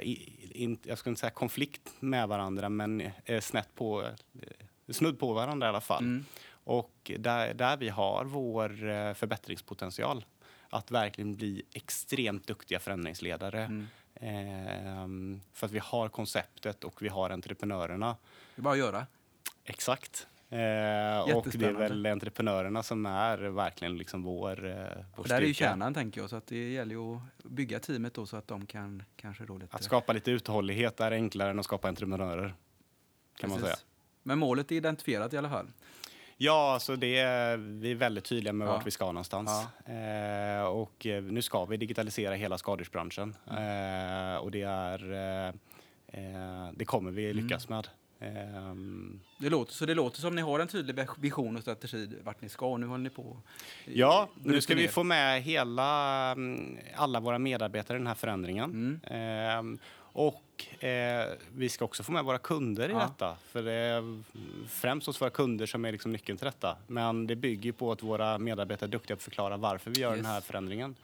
in, 0.00 0.78
jag 0.82 0.98
ska 0.98 1.10
inte 1.10 1.20
säga 1.20 1.30
konflikt 1.30 1.92
med 2.00 2.28
varandra, 2.28 2.68
men 2.68 3.10
eh, 3.24 3.40
snett 3.40 3.74
på, 3.74 4.02
eh, 4.02 4.92
snudd 4.92 5.18
på 5.18 5.32
varandra 5.32 5.66
i 5.66 5.68
alla 5.68 5.80
fall. 5.80 6.04
Mm. 6.04 6.24
Och 6.48 7.10
där, 7.18 7.54
där 7.54 7.76
vi 7.76 7.88
har 7.88 8.24
vår 8.24 8.88
eh, 8.88 9.14
förbättringspotential, 9.14 10.24
att 10.70 10.90
verkligen 10.90 11.36
bli 11.36 11.62
extremt 11.72 12.46
duktiga 12.46 12.78
förändringsledare. 12.78 13.64
Mm. 13.64 13.86
Ehm, 14.20 15.40
för 15.52 15.66
att 15.66 15.72
vi 15.72 15.78
har 15.78 16.08
konceptet 16.08 16.84
och 16.84 17.02
vi 17.02 17.08
har 17.08 17.30
entreprenörerna. 17.30 18.16
Det 18.54 18.60
är 18.60 18.62
bara 18.62 18.72
att 18.72 18.78
göra. 18.78 19.06
Exakt. 19.64 20.26
Eh, 20.48 21.36
och 21.36 21.46
det 21.52 21.66
är 21.66 21.72
väl 21.72 22.06
entreprenörerna 22.06 22.82
som 22.82 23.06
är 23.06 23.38
verkligen 23.38 23.98
liksom 23.98 24.22
vår, 24.22 24.66
eh, 24.66 24.74
vår 25.16 25.24
där 25.24 25.42
är 25.42 25.46
ju 25.46 25.54
kärnan 25.54 25.94
tänker 25.94 26.20
jag. 26.20 26.30
Så 26.30 26.36
att 26.36 26.46
det 26.46 26.72
gäller 26.72 26.94
ju 26.94 27.14
att 27.16 27.44
bygga 27.44 27.78
teamet 27.80 28.14
då 28.14 28.26
så 28.26 28.36
att 28.36 28.48
de 28.48 28.66
kan 28.66 29.02
kanske 29.16 29.44
då 29.44 29.58
lite... 29.58 29.76
Att 29.76 29.84
skapa 29.84 30.12
lite 30.12 30.30
uthållighet 30.30 31.00
är 31.00 31.12
enklare 31.12 31.50
än 31.50 31.58
att 31.58 31.64
skapa 31.64 31.88
entreprenörer. 31.88 32.54
Kan 33.38 33.50
man 33.50 33.58
Precis. 33.58 33.76
säga. 33.76 33.86
Men 34.22 34.38
målet 34.38 34.72
är 34.72 34.76
identifierat 34.76 35.32
i 35.32 35.38
alla 35.38 35.50
fall. 35.50 35.66
Ja, 36.36 36.72
alltså 36.72 36.96
det 36.96 37.18
är, 37.18 37.56
vi 37.56 37.90
är 37.90 37.94
väldigt 37.94 38.24
tydliga 38.24 38.52
med 38.52 38.68
Ja. 38.68 38.72
vart 38.72 38.86
vi 38.86 38.90
ska 38.90 39.06
någonstans. 39.06 39.50
Eh, 39.86 40.62
och 40.66 41.06
eh, 41.06 41.22
nu 41.22 41.42
ska 41.42 41.64
vi 41.64 41.76
digitalisera 41.76 42.34
hela 42.34 42.58
skadhusbranschen. 42.58 43.36
Mm. 43.50 44.34
Eh, 44.34 44.36
och 44.36 44.50
det 44.50 44.62
är, 44.62 45.12
eh, 45.12 45.48
eh, 46.06 46.70
det 46.74 46.84
kommer 46.84 47.10
vi 47.10 47.30
Mm. 47.30 47.42
lyckas 47.44 47.68
med. 47.68 47.88
Ehm, 48.20 49.20
Det 49.38 49.50
låter, 49.50 49.72
så 49.72 49.86
det 49.86 49.94
låter 49.94 50.20
som 50.20 50.34
ni 50.34 50.42
har 50.42 50.60
en 50.60 50.68
tydlig 50.68 51.06
vision 51.18 51.56
och 51.56 51.62
strategi 51.62 52.08
vart 52.24 52.40
ni 52.42 52.48
ska. 52.48 52.66
Och 52.66 52.80
nu 52.80 52.86
håller 52.86 53.02
ni 53.04 53.10
på 53.10 53.36
Ja, 53.84 54.28
nu 54.42 54.60
ska 54.60 54.74
vi 54.74 54.82
ner. 54.82 54.88
få 54.88 55.02
med 55.02 55.42
hela, 55.42 56.30
mm, 56.32 56.78
alla 56.94 57.20
våra 57.20 57.38
medarbetare 57.38 57.96
i 57.96 58.00
den 58.00 58.06
här 58.06 58.14
förändringen. 58.14 58.70
Mm. 58.70 59.00
Ehm, 59.04 59.78
och 59.98 60.84
eh, 60.84 61.26
vi 61.56 61.68
ska 61.68 61.84
också 61.84 62.02
få 62.02 62.12
med 62.12 62.24
våra 62.24 62.38
kunder 62.38 62.88
i 62.88 62.92
Ja. 62.92 62.98
detta. 62.98 63.36
För 63.48 63.62
det 63.62 63.72
är 63.72 64.22
främst 64.68 65.06
hos 65.06 65.20
våra 65.20 65.30
kunder 65.30 65.66
som 65.66 65.84
är 65.84 65.92
liksom 65.92 66.12
nyckeln 66.12 66.38
till 66.38 66.44
detta. 66.44 66.76
Men 66.86 67.26
det 67.26 67.36
bygger 67.36 67.72
på 67.72 67.92
att 67.92 68.02
våra 68.02 68.38
medarbetare 68.38 68.88
är 68.88 68.92
duktiga 68.92 69.16
på 69.16 69.18
att 69.20 69.22
förklara 69.24 69.56
varför 69.56 69.90
vi 69.90 70.00
gör 70.00 70.10
Yes. 70.10 70.22
den 70.22 70.26
här 70.32 70.40
förändringen. 70.40 70.94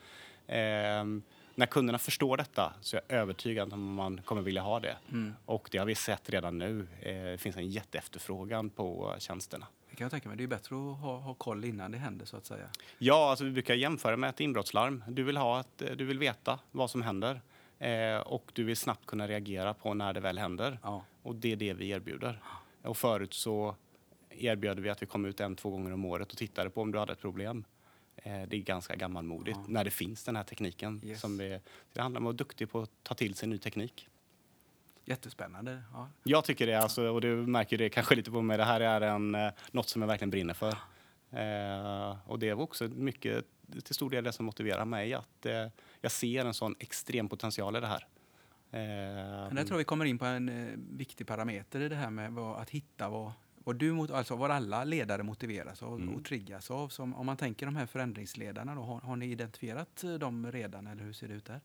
Ehm, 0.46 1.22
när 1.54 1.66
kunderna 1.66 1.98
förstår 1.98 2.36
detta 2.36 2.72
så 2.80 2.96
är 2.96 3.02
jag 3.08 3.18
övertygad 3.18 3.72
om 3.72 3.88
att 3.88 3.96
man 3.96 4.22
kommer 4.24 4.42
vilja 4.42 4.62
ha 4.62 4.80
det. 4.80 4.96
Mm. 5.10 5.34
Och 5.44 5.68
det 5.72 5.78
har 5.78 5.86
vi 5.86 5.94
sett 5.94 6.30
redan 6.30 6.58
nu. 6.58 6.86
Eh, 7.00 7.12
det 7.14 7.38
finns 7.40 7.56
en 7.56 7.70
jätteefterfrågan 7.70 8.70
på 8.70 9.14
tjänsterna. 9.18 9.66
Det 9.90 9.96
kan 9.96 10.04
jag 10.04 10.10
tänka 10.10 10.28
mig. 10.28 10.38
Det 10.38 10.44
är 10.44 10.48
bättre 10.48 10.76
att 10.76 11.00
ha, 11.00 11.16
ha 11.16 11.34
koll 11.34 11.64
innan 11.64 11.92
det 11.92 11.98
händer 11.98 12.26
så 12.26 12.36
att 12.36 12.46
säga. 12.46 12.68
Ja, 12.98 13.30
alltså 13.30 13.44
vi 13.44 13.50
brukar 13.50 13.74
jämföra 13.74 14.16
med 14.16 14.30
ett 14.30 14.40
inbrottslarm. 14.40 15.04
Du 15.08 15.22
vill, 15.22 15.36
ha 15.36 15.60
ett, 15.60 15.82
du 15.96 16.04
vill 16.04 16.18
veta 16.18 16.58
vad 16.70 16.90
som 16.90 17.02
händer 17.02 17.40
eh, 17.78 18.16
och 18.16 18.50
du 18.52 18.64
vill 18.64 18.76
snabbt 18.76 19.06
kunna 19.06 19.28
reagera 19.28 19.74
på 19.74 19.94
när 19.94 20.12
det 20.12 20.20
väl 20.20 20.38
händer. 20.38 20.78
Ja. 20.82 21.04
Och 21.22 21.34
det 21.34 21.52
är 21.52 21.56
det 21.56 21.72
vi 21.72 21.88
erbjuder. 21.88 22.42
Och 22.82 22.96
förut 22.96 23.34
så 23.34 23.76
erbjöd 24.30 24.80
vi 24.80 24.90
att 24.90 25.02
vi 25.02 25.06
kom 25.06 25.24
ut 25.24 25.40
en, 25.40 25.56
två 25.56 25.70
gånger 25.70 25.92
om 25.92 26.04
året 26.04 26.32
och 26.32 26.38
tittade 26.38 26.70
på 26.70 26.82
om 26.82 26.92
du 26.92 26.98
hade 26.98 27.12
ett 27.12 27.20
problem. 27.20 27.64
Eh, 28.22 28.42
det 28.48 28.56
är 28.56 28.60
ganska 28.60 28.96
gammalmodigt 28.96 29.58
Ja. 29.62 29.64
när 29.68 29.84
det 29.84 29.90
finns 29.90 30.24
den 30.24 30.36
här 30.36 30.44
tekniken. 30.44 31.00
Yes. 31.04 31.20
Som 31.20 31.38
vi, 31.38 31.60
det 31.92 32.00
handlar 32.02 32.20
om 32.20 32.26
att 32.26 32.28
vara 32.28 32.36
duktig 32.36 32.70
på 32.70 32.80
att 32.80 32.90
ta 33.02 33.14
till 33.14 33.34
sig 33.34 33.48
ny 33.48 33.58
teknik. 33.58 34.08
Jättespännande. 35.04 35.82
Ja. 35.92 36.08
Jag 36.22 36.44
tycker 36.44 36.66
det, 36.66 36.74
alltså, 36.74 37.08
och 37.08 37.20
du 37.20 37.36
märker 37.36 37.78
det 37.78 37.88
kanske 37.90 38.14
lite 38.14 38.30
på 38.30 38.42
mig, 38.42 38.56
det 38.56 38.64
här 38.64 38.80
är 38.80 39.00
en, 39.00 39.34
eh, 39.34 39.50
något 39.70 39.88
som 39.88 40.02
jag 40.02 40.06
verkligen 40.08 40.30
brinner 40.30 40.54
för. 40.54 40.72
Eh, 41.30 42.16
och 42.30 42.38
det 42.38 42.48
är 42.48 42.60
också 42.60 42.84
mycket, 42.88 43.44
till 43.84 43.94
stor 43.94 44.10
del 44.10 44.24
det 44.24 44.32
som 44.32 44.46
motiverar 44.46 44.84
mig, 44.84 45.14
att 45.14 45.46
eh, 45.46 45.66
jag 46.00 46.12
ser 46.12 46.44
en 46.44 46.54
sån 46.54 46.74
extrem 46.78 47.28
potential 47.28 47.76
i 47.76 47.80
det 47.80 47.86
här. 47.86 48.06
Eh, 48.70 48.80
Men 49.46 49.54
där 49.54 49.62
tror 49.64 49.70
jag 49.70 49.78
vi 49.78 49.84
kommer 49.84 50.04
in 50.04 50.18
på 50.18 50.24
en 50.24 50.48
eh, 50.48 50.74
viktig 50.90 51.26
parameter 51.26 51.80
i 51.80 51.88
det 51.88 51.96
här 51.96 52.10
med 52.10 52.32
vad, 52.32 52.60
att 52.60 52.70
hitta 52.70 53.08
vad, 53.08 53.32
vad, 53.64 53.76
du, 53.76 53.92
mot- 53.92 54.10
alltså 54.10 54.36
vad 54.36 54.50
alla 54.50 54.84
ledare 54.84 55.22
motiveras 55.22 55.82
av 55.82 56.00
Mm. 56.00 56.14
och 56.14 56.24
triggas 56.24 56.70
av. 56.70 56.88
Som, 56.88 57.14
om 57.14 57.26
man 57.26 57.36
tänker 57.36 57.66
de 57.66 57.76
här 57.76 57.86
förändringsledarna, 57.86 58.74
då, 58.74 58.82
har, 58.82 59.00
har 59.00 59.16
ni 59.16 59.26
identifierat 59.30 60.04
eh, 60.04 60.14
dem 60.14 60.52
redan 60.52 60.86
eller 60.86 61.02
hur 61.04 61.12
ser 61.12 61.28
det 61.28 61.34
ut 61.34 61.44
där? 61.44 61.60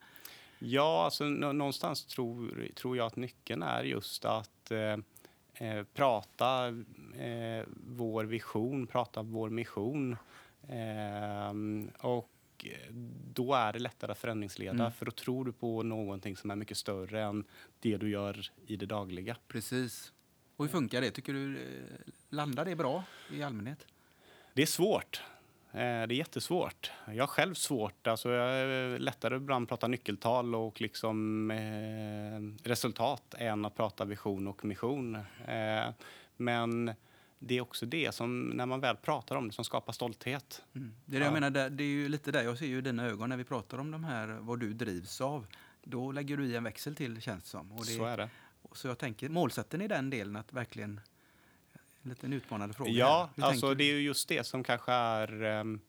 Ja, 0.59 1.03
alltså 1.05 1.23
nå- 1.23 1.51
någonstans 1.51 2.05
tror, 2.05 2.67
tror 2.75 2.97
jag 2.97 3.05
att 3.07 3.15
nyckeln 3.15 3.63
är 3.63 3.83
just 3.83 4.25
att 4.25 4.71
eh, 4.71 4.97
eh, 5.67 5.83
prata 5.93 6.67
eh, 7.17 7.65
vår 7.87 8.23
vision, 8.23 8.87
prata 8.87 9.21
vår 9.21 9.49
mission. 9.49 10.17
Ehm, 10.69 11.89
och 11.99 12.29
då 13.33 13.53
är 13.53 13.73
det 13.73 13.79
lättare 13.79 14.11
att 14.11 14.17
förändringsleda, 14.17 14.71
Mm. 14.79 14.91
för 14.91 15.05
då 15.05 15.11
tror 15.11 15.45
du 15.45 15.51
på 15.51 15.83
någonting 15.83 16.35
som 16.37 16.51
är 16.51 16.55
mycket 16.55 16.77
större 16.77 17.23
än 17.23 17.43
det 17.79 17.97
du 17.97 18.09
gör 18.09 18.51
i 18.67 18.75
det 18.75 18.85
dagliga. 18.85 19.37
Precis. 19.47 20.13
Och 20.57 20.65
hur 20.65 20.71
funkar 20.71 21.01
det? 21.01 21.11
Tycker 21.11 21.33
du 21.33 21.57
eh, 21.57 21.63
landar 22.29 22.65
det 22.65 22.75
bra 22.75 23.03
i 23.31 23.43
allmänhet? 23.43 23.85
Det 24.53 24.61
är 24.61 24.65
svårt. 24.65 25.21
Eh, 25.71 25.77
Det 25.79 25.81
är 25.83 26.11
jättesvårt. 26.11 26.91
Jag 27.07 27.23
har 27.23 27.27
själv 27.27 27.53
svårt. 27.53 28.07
Alltså 28.07 28.31
jag 28.31 28.49
är 28.53 28.99
lättare 28.99 29.35
ibland 29.35 29.63
att 29.63 29.69
prata 29.69 29.87
nyckeltal 29.87 30.55
och 30.55 30.81
liksom, 30.81 31.51
eh, 31.51 32.67
resultat 32.69 33.35
än 33.37 33.65
att 33.65 33.75
prata 33.75 34.05
vision 34.05 34.47
och 34.47 34.65
mission. 34.65 35.15
Eh, 35.47 35.89
men 36.37 36.93
det 37.39 37.57
är 37.57 37.61
också 37.61 37.85
det 37.85 38.15
som, 38.15 38.49
när 38.49 38.65
man 38.65 38.79
väl 38.79 38.95
pratar 38.95 39.35
om 39.35 39.47
det, 39.47 39.53
som 39.53 39.65
skapar 39.65 39.93
stolthet. 39.93 40.63
Mm. 40.75 40.93
Det 41.05 41.15
är 41.15 41.19
det 41.19 41.25
Ja. 41.25 41.31
jag 41.31 41.41
menar, 41.41 41.69
det, 41.69 41.83
är 41.83 41.87
ju 41.87 42.09
lite 42.09 42.31
där 42.31 42.43
jag 42.43 42.57
ser 42.57 42.65
ju 42.65 42.77
i 42.77 42.81
dina 42.81 43.05
ögon 43.05 43.29
när 43.29 43.37
vi 43.37 43.43
pratar 43.43 43.77
om 43.77 43.91
de 43.91 44.03
här, 44.03 44.27
vad 44.27 44.59
du 44.59 44.73
drivs 44.73 45.21
av. 45.21 45.47
Då 45.83 46.11
lägger 46.11 46.37
du 46.37 46.45
i 46.45 46.55
en 46.55 46.63
växel 46.63 46.95
till 46.95 47.21
känns 47.21 47.43
det 47.43 47.49
som. 47.49 47.71
Och 47.71 47.85
det, 47.85 47.91
Så 47.91 48.05
är 48.05 48.17
det. 48.17 48.29
Så 48.73 48.87
jag 48.87 48.97
tänker, 48.97 49.29
målsätten 49.29 49.81
i 49.81 49.87
den 49.87 50.09
delen 50.09 50.35
att 50.35 50.53
verkligen, 50.53 50.99
en 52.03 52.09
liten 52.09 52.33
utmanande 52.33 52.75
fråga. 52.75 52.91
Ja, 52.91 53.29
alltså 53.41 53.73
det 53.73 53.83
är 53.83 53.93
ju 53.93 53.99
just 54.01 54.29
det 54.29 54.43
som 54.45 54.63
kanske 54.63 54.91
är... 54.91 55.43
ehm, 55.43 55.79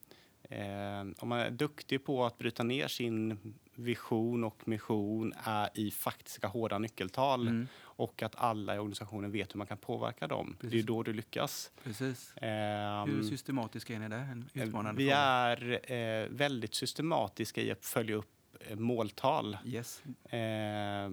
Eh, 0.51 1.01
om 1.19 1.29
man 1.29 1.39
är 1.39 1.51
duktig 1.51 2.05
på 2.05 2.25
att 2.25 2.37
bryta 2.37 2.63
ner 2.63 2.87
sin 2.87 3.37
vision 3.75 4.43
och 4.43 4.67
mission 4.67 5.33
är 5.43 5.69
i 5.73 5.91
faktiska 5.91 6.47
hårda 6.47 6.77
nyckeltal 6.79 7.47
Mm, 7.47 7.67
och 7.81 8.23
att 8.23 8.35
alla 8.35 8.75
i 8.75 8.79
organisationen 8.79 9.31
vet 9.31 9.53
hur 9.53 9.57
man 9.57 9.67
kan 9.67 9.77
påverka 9.77 10.27
dem. 10.27 10.55
Det 10.61 10.67
är 10.67 10.69
Precis. 10.69 10.85
då 10.85 11.03
du 11.03 11.13
lyckas. 11.13 11.71
precis. 11.83 12.33
Ehm, 12.35 13.09
Hur 13.09 13.23
systematiska 13.23 13.95
är 13.95 13.99
ni 13.99 14.09
där? 14.09 14.19
En 14.19 14.49
utmanande 14.53 14.97
vi 14.97 15.05
fråga. 15.09 15.17
är 15.17 15.91
eh, 15.93 16.27
väldigt 16.29 16.73
systematiska 16.75 17.61
i 17.61 17.71
att 17.71 17.85
följa 17.85 18.15
upp 18.15 18.31
eh, 18.31 18.38
måltal 18.75 19.57
Yes. 19.65 20.03
eh, 20.29 21.11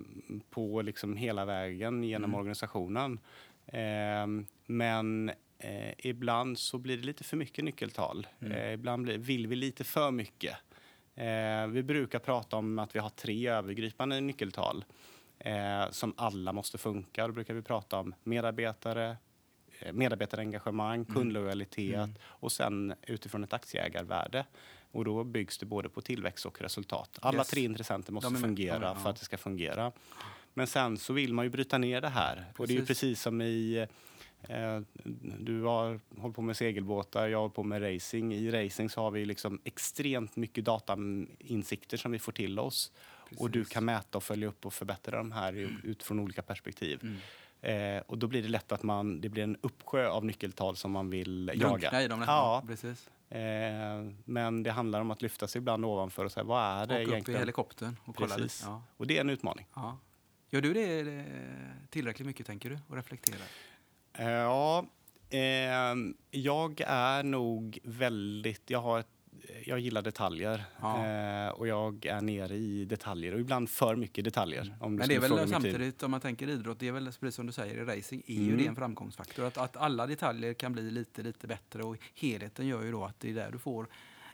på 0.51 0.83
liksom 0.83 1.17
hela 1.17 1.45
vägen 1.45 2.05
genom 2.05 2.31
Mm. 2.31 2.39
organisationen. 2.41 3.19
Eh, 3.67 4.27
men 4.67 5.31
eh, 5.59 5.93
ibland 5.99 6.59
så 6.59 6.79
blir 6.79 6.97
det 6.97 7.03
lite 7.05 7.25
för 7.25 7.37
mycket 7.37 7.65
nyckeltal. 7.65 8.27
Mm. 8.41 8.53
Eh, 8.53 8.73
ibland 8.73 9.03
blir, 9.03 9.19
vill 9.19 9.47
vi 9.47 9.57
lite 9.57 9.85
för 9.85 10.11
mycket. 10.11 10.57
Eh, 11.15 11.67
vi 11.67 11.83
brukar 11.83 12.19
prata 12.19 12.57
om 12.57 12.79
att 12.79 12.95
vi 12.95 12.99
har 12.99 13.09
tre 13.11 13.49
övergripande 13.49 14.21
nyckeltal 14.21 14.85
eh, 15.39 15.91
som 15.91 16.15
alla 16.17 16.53
måste 16.53 16.79
funka. 16.79 17.27
Då 17.27 17.33
brukar 17.33 17.55
vi 17.55 17.63
prata 17.63 17.99
om 17.99 18.15
medarbetare, 18.25 19.17
medarbetarengagemang, 19.93 21.05
kundlojalitet 21.05 21.95
Mm. 21.95 22.15
och 22.23 22.53
sen 22.53 22.95
utifrån 23.03 23.45
ett 23.45 23.53
aktieägarvärde. 23.53 24.47
Och 24.97 25.05
då 25.05 25.25
byggs 25.25 25.59
det 25.59 25.67
både 25.67 25.89
på 25.89 26.01
tillväxt 26.01 26.47
och 26.47 26.61
resultat. 26.61 27.19
Alla 27.23 27.39
Yes. 27.39 27.49
tre 27.49 27.65
intressenter 27.65 28.13
måste 28.13 28.35
fungera 28.35 28.75
är 28.77 28.81
med, 28.81 28.97
för 28.97 29.05
ja. 29.05 29.11
att 29.11 29.17
det 29.19 29.25
ska 29.25 29.39
fungera. 29.39 29.93
Men 30.55 30.67
sen 30.67 30.99
så 30.99 31.13
vill 31.13 31.35
man 31.35 31.45
ju 31.45 31.51
bryta 31.51 31.79
ner 31.79 32.01
det 32.01 32.09
här. 32.09 32.45
Och 32.59 32.67
det 32.67 32.73
är 32.73 32.75
ju 32.75 32.81
Precis. 32.87 33.01
precis 33.01 33.23
som 33.23 33.41
i 33.43 33.87
eh, 34.49 34.81
du 35.39 35.63
har 35.63 36.01
hållit 36.19 36.37
på 36.37 36.43
med 36.43 36.57
segelbåtar, 36.57 37.29
jag 37.29 37.39
har 37.39 37.43
hållit 37.43 37.55
på 37.55 37.63
med 37.63 37.95
racing. 37.95 38.35
I 38.35 38.51
racing 38.51 38.91
så 38.91 39.01
har 39.01 39.11
vi 39.11 39.25
liksom 39.25 39.61
extremt 39.65 40.37
mycket 40.37 40.65
datainsikter 40.65 41.97
som 41.97 42.13
vi 42.13 42.19
får 42.19 42.33
till 42.33 42.59
oss. 42.59 42.93
Och 43.39 43.51
du 43.51 43.61
Precis. 43.61 43.73
kan 43.75 43.85
mäta 43.85 44.19
och 44.19 44.25
följa 44.25 44.49
upp 44.49 44.67
och 44.67 44.75
förbättra 44.75 45.17
de 45.19 45.33
här 45.33 45.57
i- 45.57 45.69
utifrån 45.83 46.21
olika 46.21 46.43
perspektiv. 46.43 47.01
Mm. 47.03 47.17
Eh, 47.97 48.03
och 48.07 48.19
då 48.19 48.27
blir 48.27 48.43
det 48.43 48.49
lätt 48.49 48.73
att 48.73 48.83
man, 48.83 49.21
det 49.21 49.29
blir 49.29 49.43
en 49.43 49.57
uppsjö 49.61 50.09
av 50.09 50.25
nyckeltal 50.25 50.77
som 50.77 50.91
man 50.93 51.11
vill 51.11 51.47
Drunkna 51.47 51.69
jaga. 51.69 52.03
i 52.03 52.09
dem 52.09 52.19
nästan. 52.21 52.35
Ja. 52.37 52.63
Precis. 52.67 53.11
Eh, 53.29 53.39
men 54.25 54.63
det 54.63 54.71
handlar 54.71 55.01
om 55.01 55.11
att 55.11 55.23
lyfta 55.23 55.49
sig 55.49 55.59
ibland 55.59 55.85
ovanför 55.85 56.25
och 56.25 56.33
säga 56.33 56.45
vad 56.45 56.63
är 56.63 56.87
det 56.87 56.95
Åka 56.95 57.03
upp 57.03 57.09
i 57.09 57.13
egentligen? 57.13 57.41
helikoptern 57.41 57.97
och 58.05 58.17
kolla 58.17 58.35
Precis. 58.35 58.61
lite. 58.61 58.71
Ja. 58.71 58.83
Och 58.97 59.07
det 59.07 59.17
är 59.17 59.21
en 59.21 59.31
utmaning. 59.31 59.67
Ja. 59.75 59.99
Gör 60.51 60.61
du 60.61 60.73
det 60.75 61.01
eh, 61.01 61.89
tillräckligt 61.91 62.27
mycket, 62.27 62.47
tänker 62.47 62.71
du? 62.71 62.79
Och 62.89 62.97
reflekterar? 62.97 63.47
Eh, 64.13 64.27
Ja, 64.31 64.87
ehm, 65.31 66.17
jag 66.31 66.81
är 66.87 67.23
nog 67.23 67.79
väldigt... 67.85 68.71
Jag 68.71 68.81
har 68.83 68.99
ett 69.01 69.09
jag 69.67 69.79
gillar 69.81 70.03
detaljer 70.03 70.65
Ja. 70.81 71.07
eh, 71.07 71.49
och 71.49 71.69
jag 71.69 72.07
är 72.07 72.21
nere 72.21 72.55
i 72.57 72.85
detaljer 72.85 73.35
och 73.35 73.41
ibland 73.41 73.71
för 73.71 73.97
mycket 73.97 74.25
detaljer. 74.25 74.77
Om 74.81 74.87
Mm. 74.87 74.95
Men 74.99 75.09
det 75.09 75.15
är 75.15 75.21
väl 75.21 75.49
samtidigt, 75.49 76.03
om 76.03 76.11
man 76.11 76.21
tänker 76.21 76.49
idrott, 76.49 76.79
det 76.81 76.89
är 76.89 76.93
väl 76.93 77.05
precis 77.21 77.35
som 77.35 77.47
du 77.47 77.53
säger 77.53 77.75
i 77.75 77.85
racing, 77.99 78.23
är 78.27 78.35
ju 78.35 78.45
Mm. 78.47 78.57
det 78.59 78.67
en 78.67 78.77
framgångsfaktor. 78.77 79.45
Att, 79.45 79.59
att 79.59 79.77
alla 79.77 80.07
detaljer 80.07 80.55
kan 80.55 80.73
bli 80.73 80.91
lite, 80.91 81.23
lite 81.23 81.47
bättre 81.47 81.83
och 81.83 81.97
helheten 82.15 82.67
gör 82.67 82.83
ju 82.83 82.93
då 82.93 83.05
att 83.05 83.21
det 83.21 83.31
är 83.31 83.35
där 83.35 83.51
du 83.53 83.59
får 83.59 83.87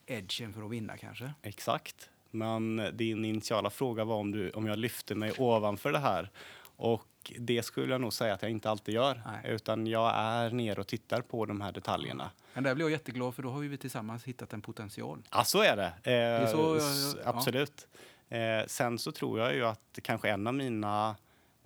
edgen 0.07 0.53
för 0.53 0.63
att 0.63 0.71
vinna 0.71 0.97
kanske. 0.97 1.33
Exakt. 1.43 2.11
Men 2.31 2.83
din 2.93 3.25
initiala 3.25 3.71
fråga 3.71 4.05
var 4.05 4.17
om, 4.17 4.31
du, 4.31 4.51
om 4.51 4.67
jag 4.67 4.79
lyfter 4.79 5.15
mig 5.15 5.33
ovanför 5.39 5.93
det 5.93 5.99
här. 5.99 6.31
Och 6.77 7.03
det 7.39 7.63
skulle 7.63 7.93
jag 7.95 8.01
nog 8.01 8.13
säga 8.13 8.35
att 8.35 8.43
jag 8.43 8.51
inte 8.51 8.71
alltid 8.71 8.95
gör. 8.95 9.23
Nej. 9.27 9.53
Utan 9.55 9.87
jag 9.87 10.13
är 10.17 10.51
nere 10.51 10.81
och 10.81 10.87
tittar 10.87 11.21
på 11.23 11.47
de 11.47 11.61
här 11.61 11.73
detaljerna. 11.73 12.31
Men 12.55 12.65
där 12.65 12.75
blir 12.75 12.85
jag 12.85 12.91
jätteglad 12.93 13.35
för 13.35 13.43
då 13.43 13.51
har 13.51 13.61
vi 13.61 13.77
tillsammans 13.77 14.25
hittat 14.25 14.53
en 14.53 14.63
potential. 14.63 15.23
Ja, 15.31 15.45
så 15.45 15.63
är 15.63 15.77
det. 15.77 15.93
Eh, 16.13 16.13
är 16.43 16.47
så, 16.47 16.77
s- 16.77 17.17
ja. 17.25 17.29
Absolut. 17.31 17.87
Eh, 18.29 18.67
sen 18.67 18.99
så 18.99 19.13
tror 19.13 19.39
jag 19.41 19.55
ju 19.55 19.65
att 19.67 19.99
kanske 20.03 20.31
en 20.31 20.47
av 20.47 20.55
mina 20.55 21.17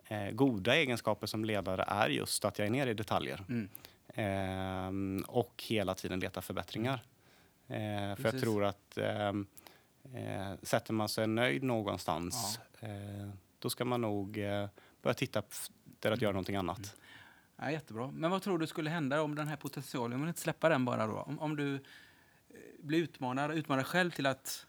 eh, 0.09 0.31
goda 0.31 0.77
egenskaper 0.77 1.27
som 1.27 1.45
ledare 1.45 1.85
är 1.89 2.09
just 2.09 2.45
att 2.45 2.59
jag 2.59 2.67
är 2.67 2.71
nere 2.73 2.91
i 2.91 2.95
detaljer. 2.95 3.45
Mm. 3.49 3.69
Ehm, 4.15 5.25
och 5.29 5.65
hela 5.69 5.95
tiden 5.95 6.21
letar 6.21 6.41
förbättringar. 6.41 7.03
Eh, 7.69 8.17
för 8.17 8.25
jag 8.25 8.41
tror 8.41 8.65
att 8.65 8.99
ehm, 8.99 9.47
eh, 10.15 10.53
sätter 10.63 10.93
man 10.93 11.09
sig 11.09 11.27
nöjd 11.27 11.63
någonstans 11.63 12.61
eh, 12.81 12.89
då 13.59 13.71
ska 13.71 13.85
man 13.85 14.01
nog 14.01 14.39
börja 15.07 15.15
titta 15.15 15.39
efter 15.39 16.13
att 16.13 16.23
göra 16.23 16.33
någonting 16.33 16.57
annat. 16.57 16.97
Ja, 17.57 17.71
jättebra. 17.71 18.11
Men 18.11 18.31
vad 18.31 18.43
tror 18.43 18.59
du 18.59 18.67
skulle 18.67 18.91
hända 18.91 19.23
om 19.23 19.35
den 19.35 19.49
här 19.49 19.57
potentialen, 19.57 20.13
om 20.13 20.21
man 20.21 20.29
inte 20.29 20.41
släppa 20.41 20.69
den 20.69 20.85
bara 20.85 21.07
då? 21.07 21.15
Om, 21.19 21.39
om 21.41 21.57
du 21.57 21.75
eh, 21.75 21.81
blir 22.83 22.99
utmanad, 22.99 23.51
utmanar 23.51 23.83
dig 23.83 23.91
själv 23.91 24.11
till 24.11 24.27
att 24.27 24.67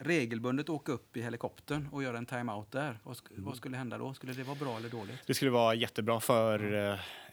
regelbundet 0.00 0.68
åka 0.68 0.92
upp 0.92 1.16
i 1.16 1.22
helikoptern 1.22 1.88
och 1.92 2.02
göra 2.02 2.18
en 2.18 2.26
timeout 2.26 2.70
där. 2.72 2.98
Vad, 3.02 3.16
sk- 3.16 3.30
vad 3.36 3.56
skulle 3.56 3.76
hända 3.76 3.98
då? 3.98 4.14
Skulle 4.14 4.32
det 4.32 4.42
vara 4.42 4.56
bra 4.56 4.76
eller 4.76 4.88
dåligt? 4.88 5.26
Det 5.26 5.34
skulle 5.34 5.50
vara 5.50 5.74
jättebra 5.74 6.20
för 6.20 6.74
eh, 6.74 6.92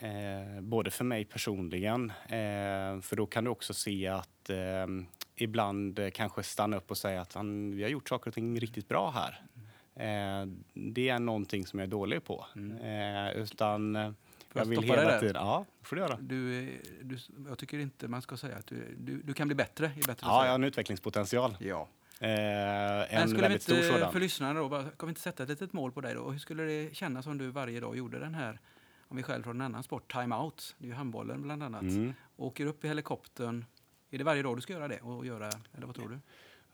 eh, 0.09 0.61
både 0.61 0.91
för 0.91 1.03
mig 1.03 1.25
personligen, 1.25 2.09
eh, 2.09 3.01
för 3.01 3.15
då 3.15 3.25
kan 3.25 3.43
du 3.43 3.49
också 3.49 3.73
se 3.73 4.07
att 4.07 4.49
eh, 4.49 4.57
ibland 5.35 5.99
eh, 5.99 6.09
kanske 6.09 6.43
stanna 6.43 6.77
upp 6.77 6.91
och 6.91 6.97
säga 6.97 7.21
att 7.21 7.33
han, 7.33 7.75
vi 7.75 7.83
har 7.83 7.89
gjort 7.89 8.09
saker 8.09 8.27
och 8.27 8.33
ting 8.33 8.59
riktigt 8.59 8.87
bra 8.87 9.11
här. 9.11 9.41
Eh, 9.95 10.45
det 10.73 11.09
är 11.09 11.19
någonting 11.19 11.65
som 11.65 11.79
jag 11.79 11.87
är 11.87 11.91
dålig 11.91 12.23
på. 12.23 12.45
Eh, 12.81 13.37
utan 13.41 13.95
eh, 13.95 14.01
jag 14.01 14.13
jag 14.53 14.65
vill 14.65 14.83
hela 14.83 15.01
där? 15.01 15.19
tiden... 15.19 15.35
Ja, 15.45 15.65
det 15.79 15.85
får 15.87 15.95
du 15.95 16.01
göra. 16.01 16.17
Du, 16.21 16.63
du, 17.01 17.17
jag 17.47 17.57
tycker 17.57 17.79
inte 17.79 18.07
man 18.07 18.21
ska 18.21 18.37
säga 18.37 18.57
att 18.57 18.67
du, 18.67 18.95
du, 18.99 19.21
du 19.21 19.33
kan 19.33 19.47
bli 19.47 19.55
bättre. 19.55 19.85
Är 19.85 20.07
bättre 20.07 20.17
Ja, 20.27 20.43
jag 20.43 20.51
har 20.51 20.55
en 20.55 20.63
utvecklingspotential. 20.63 21.57
ja. 21.59 21.87
Eh, 22.19 22.27
Men 22.29 23.05
en 23.09 23.27
skulle 23.27 23.41
väldigt 23.41 23.69
inte, 23.69 23.83
stor 23.83 23.91
sådan. 23.97 24.11
för 24.11 24.19
lyssnarna 24.19 24.59
då, 24.59 24.69
bara, 24.69 24.83
kan 24.83 25.07
vi 25.07 25.09
inte 25.09 25.21
sätta 25.21 25.43
ett 25.43 25.49
litet 25.49 25.73
mål 25.73 25.91
på 25.91 26.01
dig 26.01 26.13
då? 26.13 26.29
Hur 26.31 26.39
skulle 26.39 26.63
det 26.63 26.95
kännas 26.95 27.27
om 27.27 27.37
du 27.37 27.49
varje 27.49 27.79
dag 27.79 27.97
gjorde 27.97 28.19
den 28.19 28.35
här, 28.35 28.59
om 29.07 29.17
vi 29.17 29.23
själv 29.23 29.43
från 29.43 29.55
en 29.55 29.61
annan 29.61 29.83
sport, 29.83 30.11
timeout, 30.11 30.75
det 30.77 30.85
är 30.85 30.89
ju 30.89 30.93
handbollen 30.95 31.41
bland 31.41 31.63
annat, 31.63 31.81
Mm. 31.81 32.13
åker 32.37 32.65
upp 32.65 32.85
i 32.85 32.87
helikoptern. 32.87 33.65
Är 34.11 34.17
det 34.17 34.23
varje 34.23 34.43
dag 34.43 34.57
du 34.57 34.61
ska 34.61 34.73
göra 34.73 34.87
det? 34.87 34.99
Och 35.01 35.25
göra, 35.25 35.49
eller 35.77 35.85
vad 35.85 35.95
tror 35.95 36.09
du? 36.09 36.19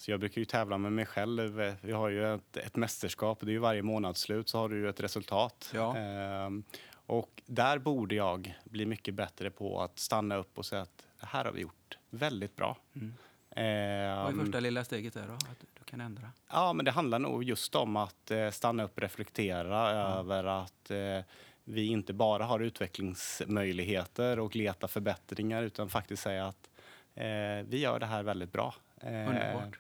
Så 0.01 0.11
jag 0.11 0.19
brukar 0.19 0.41
ju 0.41 0.45
tävla 0.45 0.77
med 0.77 0.91
mig 0.91 1.05
själv. 1.05 1.75
Vi 1.81 1.91
har 1.91 2.09
ju 2.09 2.33
ett, 2.33 2.57
ett 2.57 2.75
mästerskap. 2.75 3.39
Det 3.41 3.51
är 3.51 3.53
ju 3.53 3.59
varje 3.59 3.81
månadsslut 3.81 4.49
så 4.49 4.57
har 4.57 4.69
du 4.69 4.77
ju 4.77 4.89
ett 4.89 4.99
resultat. 4.99 5.71
Ja. 5.73 5.97
Ehm, 5.97 6.63
och 6.93 7.41
där 7.45 7.77
borde 7.77 8.15
jag 8.15 8.59
bli 8.63 8.85
mycket 8.85 9.13
bättre 9.13 9.49
på 9.51 9.81
att 9.81 9.99
stanna 9.99 10.35
upp 10.35 10.57
och 10.57 10.65
säga 10.65 10.81
att 10.81 11.07
det 11.19 11.25
här 11.25 11.45
har 11.45 11.51
vi 11.51 11.61
gjort 11.61 11.97
väldigt 12.09 12.55
bra. 12.55 12.77
Mm. 12.93 13.13
Ehm, 13.55 14.23
Vad 14.23 14.33
är 14.33 14.45
första 14.45 14.59
lilla 14.59 14.83
steget 14.83 15.13
där 15.13 15.27
då? 15.27 15.33
Att 15.33 15.65
du 15.79 15.83
kan 15.85 16.01
ändra? 16.01 16.31
Ja, 16.51 16.73
men 16.73 16.85
det 16.85 16.91
handlar 16.91 17.19
nog 17.19 17.43
just 17.43 17.75
om 17.75 17.95
att 17.95 18.31
eh, 18.31 18.49
stanna 18.49 18.83
upp 18.83 18.95
och 18.95 19.01
reflektera 19.01 19.89
över 19.91 20.43
att 20.43 20.91
eh, 20.91 21.19
vi 21.63 21.85
inte 21.85 22.13
bara 22.13 22.43
har 22.45 22.59
utvecklingsmöjligheter 22.59 24.39
och 24.39 24.55
leta 24.55 24.87
förbättringar 24.87 25.63
utan 25.63 25.89
faktiskt 25.89 26.23
säga 26.23 26.47
att 26.47 26.69
eh, 27.15 27.25
vi 27.65 27.79
gör 27.79 27.99
det 27.99 28.05
här 28.05 28.23
väldigt 28.23 28.51
bra. 28.51 28.75
Eh, 29.01 29.29
Underbart. 29.29 29.79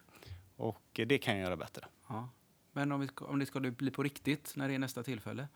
Och 0.61 0.99
det 1.07 1.17
kan 1.17 1.33
jag 1.37 1.43
göra 1.43 1.57
bättre. 1.57 1.85
Ja. 2.09 2.29
Men 2.71 2.91
om, 2.91 2.99
vi 2.99 3.07
om 3.19 3.39
det 3.39 3.45
ska 3.45 3.59
bli 3.59 3.91
på 3.91 4.03
riktigt, 4.03 4.53
när 4.55 4.67
det 4.67 4.75
är 4.75 4.79
nästa 4.79 5.03
tillfälle? 5.03 5.47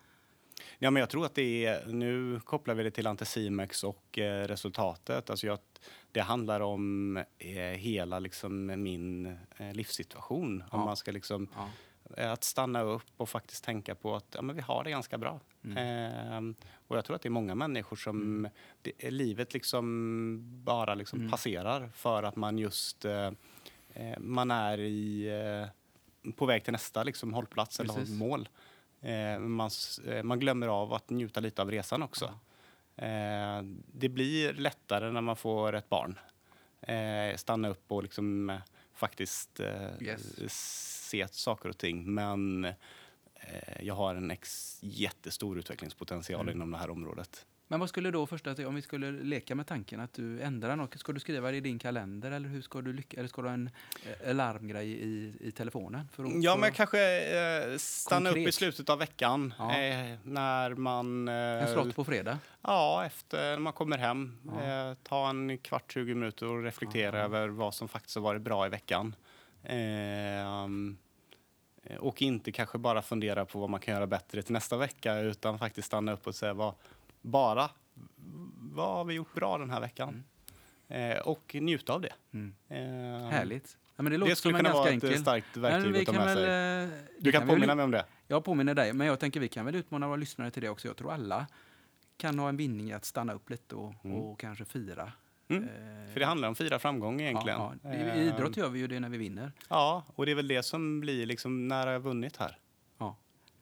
Ja, 0.80 0.92
men 0.92 1.00
jag 1.00 1.10
tror 1.10 1.26
att 1.26 1.36
det 1.36 1.66
är, 1.66 1.86
nu 1.88 2.40
kopplar 2.40 2.76
vi 2.76 2.84
det 2.84 2.92
till 2.92 3.08
Anticimex 3.08 3.84
och 3.84 4.20
eh, 4.20 4.48
resultatet. 4.48 5.30
Alltså 5.30 5.48
jag, 5.48 5.60
det 6.12 6.20
handlar 6.22 6.60
om 6.60 7.18
eh, 7.38 7.56
hela 7.62 8.20
liksom, 8.20 8.66
min 8.84 9.26
eh, 9.58 9.74
livssituation. 9.74 10.62
Om 10.62 10.80
Ja. 10.80 10.86
man 10.86 10.96
ska 10.98 11.12
liksom, 11.12 11.48
Ja. 11.56 11.70
eh, 12.18 12.32
att 12.32 12.44
stanna 12.44 12.82
upp 12.82 13.04
och 13.18 13.30
faktiskt 13.30 13.64
tänka 13.64 13.96
på 13.96 14.16
att 14.16 14.28
ja, 14.36 14.42
men 14.42 14.56
vi 14.56 14.62
har 14.62 14.84
det 14.84 14.90
ganska 14.90 15.18
bra. 15.18 15.40
Mm. 15.64 15.78
Ehm, 15.78 16.56
och 16.88 16.98
jag 16.98 17.06
tror 17.06 17.16
att 17.16 17.22
det 17.22 17.28
är 17.28 17.40
många 17.42 17.56
människor 17.56 17.96
som 17.96 18.48
det, 18.82 19.12
livet 19.12 19.54
liksom 19.54 20.64
bara 20.64 20.96
liksom 20.96 21.20
Mm. 21.20 21.32
passerar 21.32 21.90
för 21.94 22.24
att 22.24 22.36
man 22.36 22.58
just 22.58 23.06
eh, 23.06 23.32
man 24.18 24.52
är 24.52 24.78
i, 24.80 25.28
eh, 26.24 26.32
på 26.32 26.46
väg 26.46 26.64
till 26.64 26.72
nästa 26.74 27.04
liksom, 27.04 27.34
hållplats 27.34 27.80
eller 27.80 27.94
Precis. 27.94 28.16
mål. 28.20 28.50
Eh, 29.02 29.40
man, 29.40 29.70
eh, 30.08 30.24
man 30.24 30.40
glömmer 30.40 30.68
av 30.68 30.94
att 30.94 31.10
njuta 31.10 31.40
lite 31.40 31.62
av 31.62 31.72
resan 31.72 32.04
också. 32.04 32.26
Eh, 32.96 33.62
det 33.94 34.10
blir 34.10 34.54
lättare 34.54 35.12
när 35.12 35.22
man 35.22 35.36
får 35.36 35.74
ett 35.76 35.90
barn. 35.90 36.20
Eh, 36.82 37.36
stanna 37.38 37.68
upp 37.70 37.92
och 37.92 38.04
liksom 38.04 38.50
eh, 38.50 38.58
faktiskt 38.94 39.60
eh, 39.60 40.02
Yes. 40.02 40.52
se 41.10 41.28
saker 41.32 41.70
och 41.70 41.78
ting. 41.78 42.14
Men 42.14 42.66
eh, 42.66 42.74
jag 43.82 43.94
har 43.96 44.16
en 44.16 44.32
ex 44.32 44.80
jättestor 44.82 45.60
utvecklingspotential 45.60 46.42
Mm. 46.42 46.56
inom 46.56 46.72
det 46.72 46.78
här 46.78 46.90
området. 46.90 47.46
Men 47.68 47.80
vad 47.80 47.90
skulle 47.90 48.12
då 48.12 48.26
först, 48.28 48.48
att 48.48 48.60
om 48.60 48.76
vi 48.76 48.82
skulle 48.82 49.12
leka 49.12 49.56
med 49.56 49.68
tanken 49.68 50.00
att 50.00 50.14
du 50.14 50.42
ändrar 50.42 50.76
något, 50.76 51.00
ska 51.00 51.12
du 51.12 51.20
skriva 51.20 51.52
det 51.52 51.58
i 51.58 51.62
din 51.62 51.80
kalender 51.80 52.32
eller 52.32 52.50
hur 52.50 52.62
ska 52.62 52.82
du 52.82 52.94
lycka, 52.94 53.18
eller 53.18 53.28
ska 53.30 53.42
du 53.42 53.48
ha 53.48 53.54
en 53.54 53.70
eh, 54.24 54.30
alarmgrej 54.30 54.88
i, 54.92 55.34
i 55.40 55.52
telefonen? 55.52 56.08
För 56.12 56.24
att, 56.24 56.44
Ja, 56.44 56.54
för 56.54 56.60
men 56.62 56.72
kanske 56.72 57.00
eh, 57.72 57.78
stanna 57.78 58.30
upp 58.30 58.36
i 58.36 58.40
Konkret. 58.40 58.56
slutet 58.56 58.90
av 58.90 59.00
veckan. 59.00 59.54
Ja. 59.60 59.78
Eh, 59.78 60.16
när 60.24 60.74
man... 60.76 61.28
en 61.28 61.64
Eh, 61.68 61.74
slott 61.74 61.96
på 61.96 62.04
fredag? 62.04 62.40
Ja, 62.62 63.06
efter 63.06 63.38
när 63.52 63.60
man 63.60 63.74
kommer 63.74 63.98
hem. 63.98 64.38
Ja. 64.60 64.64
Eh, 64.90 64.94
ta 65.04 65.30
en 65.30 65.58
kvart, 65.58 65.94
20 65.94 66.16
minuter 66.16 66.46
och 66.48 66.64
reflektera 66.64 67.18
Ja. 67.18 67.24
över 67.24 67.48
vad 67.48 67.74
som 67.74 67.88
faktiskt 67.88 68.16
har 68.16 68.22
varit 68.24 68.42
bra 68.42 68.66
i 68.66 68.70
veckan. 68.70 69.16
Eh, 69.64 70.76
och 72.00 72.22
inte 72.22 72.52
kanske 72.52 72.78
bara 72.78 73.02
fundera 73.02 73.46
på 73.46 73.60
vad 73.60 73.70
man 73.70 73.80
kan 73.80 73.94
göra 73.94 74.08
bättre 74.08 74.42
till 74.42 74.54
nästa 74.54 74.78
vecka 74.78 75.20
utan 75.20 75.60
faktiskt 75.60 75.88
stanna 75.88 76.14
upp 76.14 76.28
och 76.28 76.36
säga 76.36 76.54
vad, 76.54 76.74
bara 77.26 77.70
vad 78.58 78.88
har 78.88 79.06
vi 79.06 79.14
gjort 79.14 79.34
bra 79.34 79.58
den 79.58 79.70
här 79.70 79.80
veckan? 79.82 80.24
Eh, 80.88 81.18
och 81.18 81.56
njuta 81.60 81.94
av 81.94 82.02
det. 82.02 82.14
Mm. 82.34 82.56
Eh, 82.70 83.30
Härligt. 83.30 83.78
Ja, 83.96 84.04
men 84.04 84.12
det 84.12 84.18
låter 84.18 84.30
Det 84.30 84.36
skulle 84.36 84.58
som 84.58 84.64
kunna 84.66 84.74
vara 84.74 84.90
enkel... 84.90 85.10
ett 85.14 85.20
starkt 85.20 85.58
verktyg 85.58 85.98
att 85.98 86.06
ta 86.06 86.12
kan 86.14 86.26
med 86.26 86.36
väl, 86.36 86.46
sig. 86.90 86.96
eh, 86.98 87.04
Du 87.20 87.32
kan 87.32 87.42
väl- 87.48 87.50
påminna 87.56 87.76
mig 87.76 87.86
om 87.86 87.92
det. 87.92 88.06
Jag 88.28 88.44
påminner 88.44 88.74
dig, 88.74 88.94
men 88.94 89.08
jag 89.08 89.20
tänker 89.20 89.40
vi 89.40 89.48
kan 89.48 89.66
väl 89.66 89.76
utmana 89.76 90.08
våra 90.08 90.16
lyssnare 90.18 90.52
till 90.52 90.62
det 90.62 90.70
också. 90.70 90.88
Jag 90.88 90.98
tror 90.98 91.14
alla 91.14 91.46
kan 92.18 92.40
ha 92.40 92.50
en 92.50 92.58
vinning 92.58 92.90
i 92.90 92.94
att 92.94 93.06
stanna 93.06 93.34
upp 93.34 93.50
lite 93.50 93.76
och, 93.76 93.94
Mm. 94.06 94.18
och 94.18 94.40
kanske 94.40 94.66
fira. 94.66 95.12
Mm. 95.48 95.64
Eh, 95.64 96.14
För 96.14 96.20
det 96.20 96.26
handlar 96.26 96.48
om 96.48 96.56
fira 96.56 96.80
framgång 96.80 97.22
egentligen. 97.22 97.60
Ja, 97.60 97.74
ja. 97.84 97.94
I, 97.94 97.96
Eh, 98.02 98.28
idrott 98.28 98.58
gör 98.58 98.70
vi 98.70 98.80
ju 98.80 98.88
det 98.88 99.00
när 99.00 99.10
vi 99.10 99.18
vinner. 99.18 99.52
Ja, 99.70 100.04
och 100.16 100.26
det 100.26 100.32
är 100.32 100.36
väl 100.36 100.48
det 100.48 100.64
som 100.64 101.00
blir 101.00 101.26
liksom 101.26 101.68
när 101.68 101.86
jag 101.88 101.94
har 101.94 102.00
vunnit 102.00 102.38
här. 102.38 102.58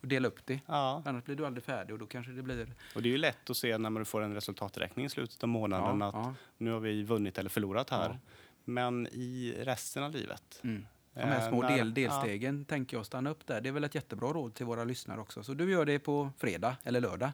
Och 0.04 0.10
dela 0.10 0.28
upp 0.28 0.46
det. 0.46 0.60
Ja, 0.66 1.02
Annars 1.06 1.24
blir 1.24 1.36
du 1.36 1.46
aldrig 1.46 1.64
färdig 1.64 1.94
och 1.94 2.00
då 2.00 2.06
kanske 2.06 2.32
det 2.32 2.42
blir... 2.44 2.68
och 2.96 3.02
det 3.02 3.10
är 3.10 3.12
ju 3.12 3.18
lätt 3.18 3.50
att 3.50 3.58
se 3.58 3.78
när 3.78 3.90
man 3.90 4.06
får 4.06 4.22
en 4.22 4.34
resultaträkning 4.34 5.06
i 5.06 5.10
slutet 5.10 5.44
av 5.44 5.50
månaden 5.50 6.00
Ja, 6.02 6.08
att 6.08 6.14
ja. 6.16 6.34
nu 6.58 6.72
har 6.72 6.80
vi 6.80 7.04
vunnit 7.04 7.38
eller 7.38 7.50
förlorat 7.50 7.90
här. 7.90 8.10
Ja. 8.10 8.18
Men 8.66 9.08
i 9.08 9.56
resten 9.60 10.04
av 10.04 10.12
livet. 10.12 10.60
Mm. 10.64 10.86
De 11.14 11.20
här 11.20 11.40
eh, 11.44 11.50
små 11.50 11.62
när- 11.62 11.78
del, 11.78 11.94
delstegen 11.94 12.66
tänker 12.66 12.98
jag 12.98 13.06
stanna 13.06 13.30
upp 13.30 13.48
där. 13.48 13.62
Det 13.62 13.70
är 13.70 13.74
väl 13.74 13.84
ett 13.84 13.96
jättebra 13.96 14.28
råd 14.34 14.54
till 14.54 14.66
våra 14.66 14.84
lyssnare 14.84 15.20
också. 15.22 15.44
Så 15.44 15.54
du 15.54 15.72
gör 15.72 15.86
det 15.86 16.00
på 16.00 16.30
fredag 16.38 16.76
eller 16.84 17.02
lördag. 17.02 17.32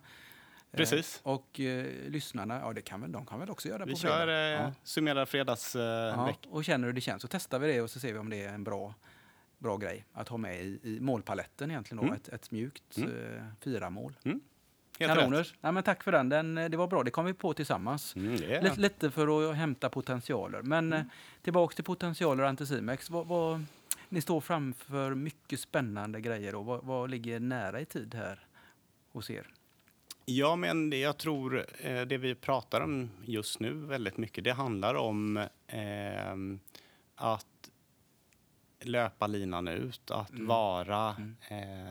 Eh, 0.72 0.78
Precis. 0.78 1.20
och 1.24 1.60
eh, 1.60 1.86
lyssnarna, 2.08 2.60
ja 2.64 2.74
det 2.74 2.82
kan 2.82 3.02
väl, 3.02 3.12
de 3.12 3.26
kan 3.26 3.40
väl 3.40 3.50
också 3.50 3.68
göra 3.68 3.86
Vi 3.86 3.92
på 3.92 3.98
kör 4.00 4.18
fredag. 4.18 4.48
eh, 4.48 4.62
Ja. 4.66 4.74
summerad 4.84 5.30
fredagsvecka. 5.30 5.86
Eh, 5.86 5.90
Ja, 6.16 6.34
och 6.50 6.66
känner 6.66 6.88
hur 6.88 6.94
det 6.94 7.02
känns 7.02 7.22
så 7.22 7.28
testar 7.28 7.60
vi 7.60 7.74
det 7.74 7.82
och 7.82 7.90
så 7.90 8.00
ser 8.00 8.14
vi 8.14 8.20
om 8.20 8.30
det 8.30 8.44
är 8.44 8.54
en 8.54 8.64
bra, 8.64 8.94
bra 9.60 9.78
grej 9.78 10.06
att 10.14 10.28
ha 10.30 10.38
med 10.38 10.62
i, 10.64 10.80
i 10.84 11.00
målpaletten 11.00 11.72
egentligen. 11.72 11.98
Då, 11.98 12.04
Mm. 12.04 12.16
ett, 12.16 12.28
ett 12.30 12.52
mjukt 12.52 12.98
Mm. 12.98 13.10
eh, 13.36 13.44
fyramål. 13.62 14.14
Rätt. 14.24 14.38
Kanoners! 15.08 15.54
Nej, 15.62 15.72
men 15.72 15.84
tack 15.84 16.04
för 16.04 16.12
den. 16.12 16.30
den, 16.30 16.58
eh, 16.58 16.70
det 16.70 16.78
var 16.78 16.88
bra, 16.88 17.04
det 17.04 17.12
kom 17.12 17.26
vi 17.26 17.34
på 17.34 17.54
tillsammans. 17.54 18.16
Mm, 18.16 18.34
är. 18.34 18.76
Lite, 18.78 19.12
för 19.12 19.50
att 19.52 19.56
hämta 19.56 19.90
potentialer. 19.90 20.62
Men 20.62 20.86
Mm. 20.94 21.00
eh, 21.00 21.06
tillbaks 21.42 21.76
till 21.76 21.84
potentialer 21.84 22.44
och 22.44 22.50
Anticimex. 22.50 23.10
Vad, 23.10 23.28
vad, 23.28 23.66
ni 24.10 24.22
står 24.22 24.42
framför 24.42 25.16
mycket 25.16 25.60
spännande 25.60 26.22
grejer. 26.22 26.52
Då. 26.52 26.62
Vad, 26.62 26.84
vad 26.84 27.10
ligger 27.10 27.40
nära 27.40 27.82
i 27.82 27.86
tid 27.86 28.16
här 28.16 28.40
hos 29.12 29.30
er? 29.30 29.48
Ja, 30.26 30.56
men 30.56 30.92
jag 31.00 31.18
tror 31.18 31.66
eh, 31.80 32.02
det 32.02 32.18
vi 32.18 32.36
pratar 32.36 32.82
om 32.82 33.10
just 33.26 33.60
nu 33.60 33.74
väldigt 33.74 34.18
mycket, 34.18 34.44
det 34.44 34.54
handlar 34.54 34.96
om 34.96 35.46
ehm, 35.68 36.60
att 37.16 37.46
löpa 38.82 39.28
linan 39.28 39.68
ut, 39.68 40.12
att 40.12 40.30
Mm. 40.32 40.48
vara 40.48 41.16
Mm. 41.16 41.36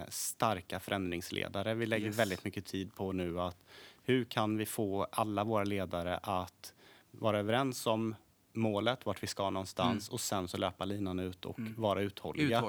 eh, 0.00 0.06
starka 0.08 0.80
förändringsledare. 0.80 1.74
Vi 1.74 1.86
lägger 1.86 2.06
Yes. 2.06 2.18
väldigt 2.18 2.44
mycket 2.44 2.66
tid 2.66 2.94
på 2.94 3.12
nu 3.12 3.40
att 3.40 3.56
hur 4.02 4.24
kan 4.24 4.56
vi 4.56 4.66
få 4.66 5.04
alla 5.12 5.44
våra 5.44 5.64
ledare 5.64 6.16
att 6.22 6.74
vara 7.10 7.38
överens 7.38 7.86
om 7.86 8.14
målet, 8.52 9.06
vart 9.06 9.22
vi 9.22 9.26
ska 9.26 9.50
någonstans 9.50 10.08
och 10.08 10.20
sen 10.20 10.48
så 10.48 10.56
löpa 10.56 10.84
linan 10.84 11.18
ut 11.18 11.44
och 11.44 11.58
Mm. 11.58 11.74
vara 11.76 12.00
uthålliga. 12.02 12.62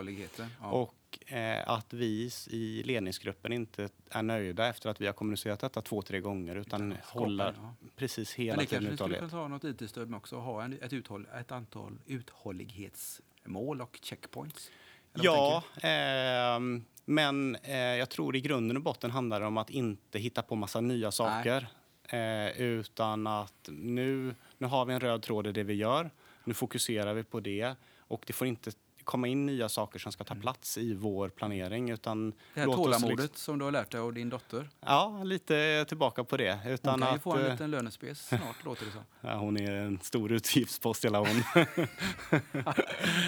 Ja. 0.61 0.67
Och 0.71 0.95
eh, 1.33 1.69
att 1.69 1.93
vi 1.93 2.29
i 2.49 2.83
ledningsgruppen 2.83 3.53
inte 3.53 3.89
är 4.09 4.23
nöjda 4.23 4.67
efter 4.67 4.89
att 4.89 5.01
vi 5.01 5.05
har 5.05 5.13
kommunicerat 5.13 5.59
detta 5.59 5.81
två, 5.81 6.01
tre 6.01 6.19
gånger 6.19 6.55
utan 6.55 6.91
skapa- 7.03 7.19
håller 7.19 7.53
ja. 7.61 7.73
precis 7.95 8.37
Men 8.37 8.45
hela 8.45 8.57
det 8.61 8.65
tiden 8.65 8.69
kanske 8.69 8.91
ni 8.91 8.97
skulle 8.97 9.15
uthållighet. 9.17 9.31
kunna 9.31 9.41
ta 9.43 9.47
något 9.47 9.81
IT-stöd 9.81 10.09
med 10.09 10.17
också 10.17 10.35
och 10.35 10.41
ha 10.41 10.63
en, 10.63 10.73
ett, 10.81 10.93
uthåll, 10.93 11.27
ett 11.39 11.51
antal 11.51 11.99
uthållighetsmål 13.49 13.81
och 13.81 13.99
checkpoints? 14.01 14.71
Ja, 15.13 15.63
ehm, 15.81 16.85
men 17.05 17.55
eh, 17.55 17.77
jag 17.77 18.09
tror 18.09 18.35
i 18.35 18.41
grunden 18.41 18.77
och 18.77 18.83
botten 18.83 19.11
handlar 19.11 19.39
det 19.39 19.45
om 19.45 19.57
att 19.57 19.69
inte 19.69 20.19
hitta 20.19 20.41
på 20.41 20.55
massa 20.55 20.81
nya 20.81 21.11
saker. 21.11 21.67
Eh, 22.09 22.61
utan 22.61 23.27
att 23.27 23.69
nu, 23.71 24.35
nu 24.57 24.67
har 24.67 24.85
vi 24.85 24.93
en 24.93 24.99
röd 24.99 25.21
tråd 25.21 25.47
i 25.47 25.51
det 25.51 25.63
vi 25.63 25.73
gör. 25.73 26.11
Nu 26.43 26.53
fokuserar 26.53 27.13
vi 27.13 27.23
på 27.23 27.39
det. 27.39 27.75
Och 27.99 28.23
det 28.27 28.33
får 28.33 28.47
inte 28.47 28.71
komma 29.09 29.27
in 29.27 29.45
nya 29.45 29.69
saker 29.69 29.99
som 29.99 30.11
ska 30.11 30.23
ta 30.23 30.35
plats 30.35 30.77
i 30.77 30.93
vår 30.93 31.29
planering. 31.29 31.89
Utan 31.89 32.19
Mm. 32.19 32.33
Det 32.53 32.59
här 32.59 32.67
tålamodet 32.67 33.19
liksom- 33.19 33.35
som 33.35 33.59
du 33.59 33.65
har 33.65 33.71
lärt 33.71 33.91
dig 33.91 34.01
av 34.01 34.13
din 34.13 34.29
dotter. 34.29 34.69
Ja, 34.81 35.21
lite 35.23 35.85
tillbaka 35.87 36.23
på 36.23 36.37
det. 36.37 36.59
Hon 36.63 36.71
Utan 36.71 36.99
kan 36.99 37.09
ju 37.09 37.15
att, 37.15 37.21
få 37.23 37.35
en 37.35 37.45
eh, 37.45 37.51
liten 37.51 37.71
lönespes 37.71 38.27
snart, 38.27 38.65
låter 38.65 38.85
det 38.85 38.91
som. 38.91 39.01
ja, 39.29 39.35
hon 39.35 39.57
är 39.57 39.71
en 39.71 39.99
stor 40.01 40.31
utgiftspost 40.31 41.05
hela 41.05 41.17
hon. 41.19 41.27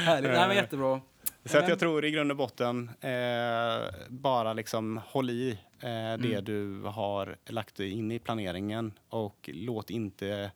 Härligt. 0.05 0.31
Nej, 0.31 0.47
men 0.47 0.55
jättebra. 0.55 1.01
Så 1.45 1.57
att 1.57 1.69
jag 1.69 1.79
tror 1.79 2.05
i 2.05 2.11
grund 2.11 2.31
och 2.31 2.37
botten, 2.37 2.89
eh, 3.01 3.93
bara 4.09 4.53
liksom 4.53 5.01
håll 5.07 5.29
i 5.29 5.51
eh, 5.79 5.87
det 5.89 6.33
Mm. 6.33 6.43
du 6.43 6.81
har 6.81 7.35
lagt 7.45 7.79
in 7.79 8.11
i 8.11 8.19
planeringen 8.19 8.93
och 9.09 9.49
låt 9.53 9.89
inte 9.89 10.51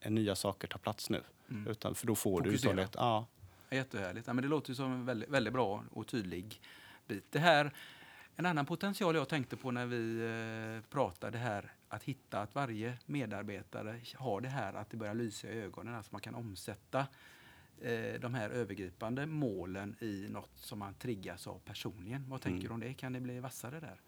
eh, 0.00 0.10
nya 0.10 0.34
saker 0.34 0.68
ta 0.68 0.78
plats 0.78 1.10
nu. 1.10 1.20
Mm. 1.50 1.66
Utan, 1.70 1.94
för 1.94 2.06
då 2.06 2.14
får 2.14 2.40
du 2.40 2.50
Fokusera. 2.50 2.70
uthållighet. 2.70 2.94
Ja. 2.98 3.26
Jättehärligt. 3.70 4.26
Ja, 4.26 4.32
men 4.32 4.42
det 4.42 4.48
låter 4.48 4.74
som 4.74 4.92
en 4.92 5.04
väldigt, 5.04 5.28
väldigt 5.28 5.52
bra 5.52 5.84
och 5.90 6.06
tydlig 6.06 6.60
bit. 7.08 7.24
Det 7.32 7.38
här, 7.38 7.70
en 8.36 8.46
annan 8.46 8.66
potential 8.66 9.14
jag 9.14 9.28
tänkte 9.28 9.56
på 9.56 9.70
när 9.70 9.86
vi 9.86 10.20
eh, 10.76 10.90
pratade 10.90 11.38
här, 11.38 11.72
att 11.88 12.02
hitta 12.04 12.40
att 12.40 12.54
varje 12.54 12.98
medarbetare 13.06 14.00
har 14.16 14.40
det 14.40 14.48
här 14.48 14.72
att 14.74 14.90
det 14.90 14.96
börjar 14.96 15.14
lysa 15.14 15.48
i 15.48 15.60
ögonen, 15.60 15.94
alltså 15.94 16.12
man 16.12 16.20
kan 16.20 16.34
omsätta 16.34 17.06
eh, 17.80 18.20
de 18.20 18.34
här 18.34 18.50
övergripande 18.50 19.26
målen 19.26 19.96
i 20.00 20.26
något 20.30 20.50
som 20.56 20.78
man 20.78 20.94
triggas 20.94 21.46
av 21.46 21.58
personligen. 21.64 22.24
Vad 22.28 22.40
tänker 22.40 22.56
Mm. 22.66 22.68
du 22.68 22.74
om 22.74 22.80
det? 22.80 22.94
Kan 22.94 23.12
det 23.12 23.20
bli 23.20 23.40
vassare 23.40 23.80
där? 23.80 24.00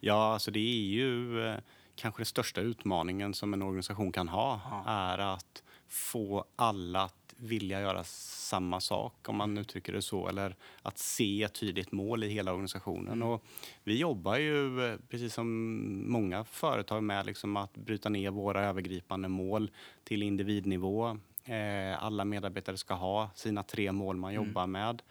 ja, 0.00 0.32
alltså 0.32 0.50
det 0.50 0.58
är 0.60 0.84
ju 0.84 1.42
eh, 1.46 1.58
kanske 1.94 2.20
den 2.20 2.26
största 2.26 2.60
utmaningen 2.60 3.34
som 3.34 3.54
en 3.54 3.62
organisation 3.62 4.12
kan 4.12 4.28
ha. 4.28 4.60
Ja. 4.70 4.84
Är 4.86 5.18
att 5.18 5.62
få 5.88 6.44
alla 6.56 7.10
vilja 7.40 7.80
göra 7.80 8.04
samma 8.04 8.80
sak, 8.80 9.28
om 9.28 9.36
man 9.36 9.58
uttrycker 9.58 9.92
det 9.92 10.02
så. 10.02 10.28
Eller 10.28 10.56
att 10.82 10.98
se 10.98 11.42
ett 11.42 11.54
tydligt 11.54 11.92
mål 11.92 12.24
i 12.24 12.28
hela 12.28 12.52
organisationen. 12.52 13.12
Mm. 13.12 13.28
Och 13.28 13.44
vi 13.84 13.98
jobbar 13.98 14.36
ju, 14.36 14.98
precis 15.08 15.34
som 15.34 16.10
många 16.12 16.44
företag, 16.44 17.02
med 17.02 17.26
liksom 17.26 17.56
att 17.56 17.76
bryta 17.76 18.08
ner 18.08 18.30
våra 18.30 18.64
övergripande 18.66 19.28
mål 19.28 19.70
till 20.04 20.22
individnivå. 20.22 21.18
Eh, 21.44 22.04
alla 22.04 22.24
medarbetare 22.24 22.76
ska 22.76 22.94
ha 22.94 23.30
sina 23.34 23.62
tre 23.62 23.92
mål 23.92 24.16
man 24.16 24.34
Mm. 24.34 24.46
jobbar 24.46 24.66
med. 24.66 25.02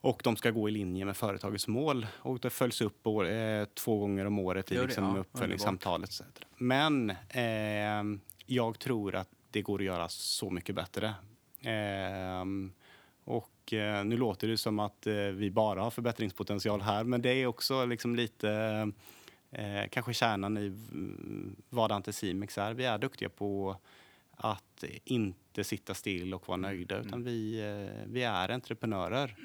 Och 0.00 0.20
de 0.24 0.36
ska 0.36 0.50
gå 0.50 0.68
i 0.68 0.72
linje 0.72 1.04
med 1.04 1.16
företagets 1.16 1.68
mål. 1.68 2.06
Och 2.18 2.38
det 2.40 2.50
följs 2.50 2.80
upp 2.80 3.06
år, 3.06 3.30
eh, 3.30 3.64
två 3.64 3.98
gånger 3.98 4.24
om 4.24 4.38
året 4.38 4.72
i 4.72 4.74
det? 4.74 4.82
liksom 4.86 5.04
Ja, 5.04 5.20
uppföljningssamtalet. 5.20 6.08
etc. 6.10 6.22
Men 6.56 7.10
eh, 7.28 8.18
jag 8.46 8.78
tror 8.78 9.14
att 9.14 9.28
det 9.50 9.62
går 9.62 9.78
att 9.78 9.84
göra 9.84 10.08
så 10.08 10.50
mycket 10.50 10.74
bättre. 10.74 11.14
Ehm, 11.62 12.72
och 13.24 13.72
eh, 13.72 14.04
nu 14.04 14.16
låter 14.16 14.48
det 14.48 14.58
som 14.58 14.78
att 14.78 15.06
eh, 15.06 15.14
vi 15.14 15.50
bara 15.50 15.82
har 15.82 15.90
förbättringspotential 15.90 16.80
här, 16.80 17.04
men 17.04 17.22
det 17.22 17.30
är 17.30 17.46
också 17.46 17.84
liksom 17.84 18.16
lite 18.16 18.50
eh, 19.50 19.88
kanske 19.90 20.14
kärnan 20.14 20.56
i 20.58 20.68
v- 20.68 21.54
vad 21.68 21.92
Anticimex 21.92 22.58
är. 22.58 22.74
Vi 22.74 22.84
är 22.84 22.98
duktiga 22.98 23.28
på 23.28 23.76
att 24.30 24.84
inte 25.04 25.64
sitta 25.64 25.94
still 25.94 26.34
och 26.34 26.48
vara 26.48 26.56
nöjda, 26.56 26.98
utan 26.98 27.24
vi, 27.24 27.60
vi 28.06 28.22
är 28.22 28.48
entreprenörer. 28.50 29.36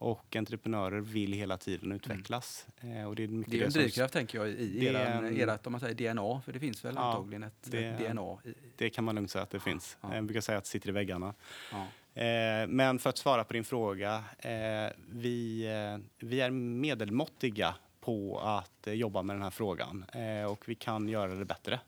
Och 0.00 0.36
entreprenörer 0.36 1.00
vill 1.00 1.32
hela 1.32 1.56
tiden 1.56 1.92
utvecklas. 1.92 2.66
Eh, 2.80 3.04
och 3.08 3.16
det 3.16 3.24
är 3.24 3.28
mycket 3.28 3.52
Det 3.52 3.60
är 3.60 3.64
en 3.64 3.72
som- 3.72 3.80
drivkraft 3.82 4.12
tänker 4.14 4.38
jag 4.38 4.48
i 4.48 4.86
eran, 4.86 5.24
ert, 5.40 5.66
om 5.66 5.72
man 5.72 5.80
säger 5.80 5.94
DNA, 5.94 6.40
för 6.44 6.52
det 6.52 6.60
finns 6.60 6.84
väl 6.84 6.94
Ja, 6.96 7.00
antagligen 7.02 7.42
ett, 7.42 7.54
det- 7.62 7.84
ett 7.84 7.98
DNA. 7.98 8.38
I, 8.44 8.54
Det 8.76 8.90
kan 8.90 9.04
man 9.04 9.14
lugnt 9.14 9.30
säga 9.30 9.42
att 9.42 9.50
det 9.50 9.60
finns. 9.60 9.98
ja. 10.00 10.14
Jag 10.14 10.24
brukar 10.24 10.40
säga 10.40 10.58
att 10.58 10.64
det 10.64 10.70
sitter 10.70 10.88
i 10.88 10.92
väggarna. 10.92 11.34
ja. 11.72 11.86
Eh, 12.22 12.66
men 12.68 12.98
för 12.98 13.10
att 13.10 13.18
svara 13.18 13.44
på 13.44 13.52
din 13.52 13.64
fråga. 13.64 14.24
Eh, 14.38 14.92
vi, 15.10 15.66
eh, 15.66 16.26
vi 16.26 16.40
är 16.40 16.50
medelmåttiga 16.50 17.74
på 18.00 18.38
att 18.40 18.86
eh, 18.86 18.94
jobba 18.94 19.22
med 19.22 19.36
den 19.36 19.42
här 19.42 19.50
frågan 19.50 20.04
eh, 20.12 20.50
och 20.50 20.68
vi 20.68 20.74
kan 20.74 21.08
göra 21.08 21.34
det 21.34 21.44
bättre. 21.44 21.80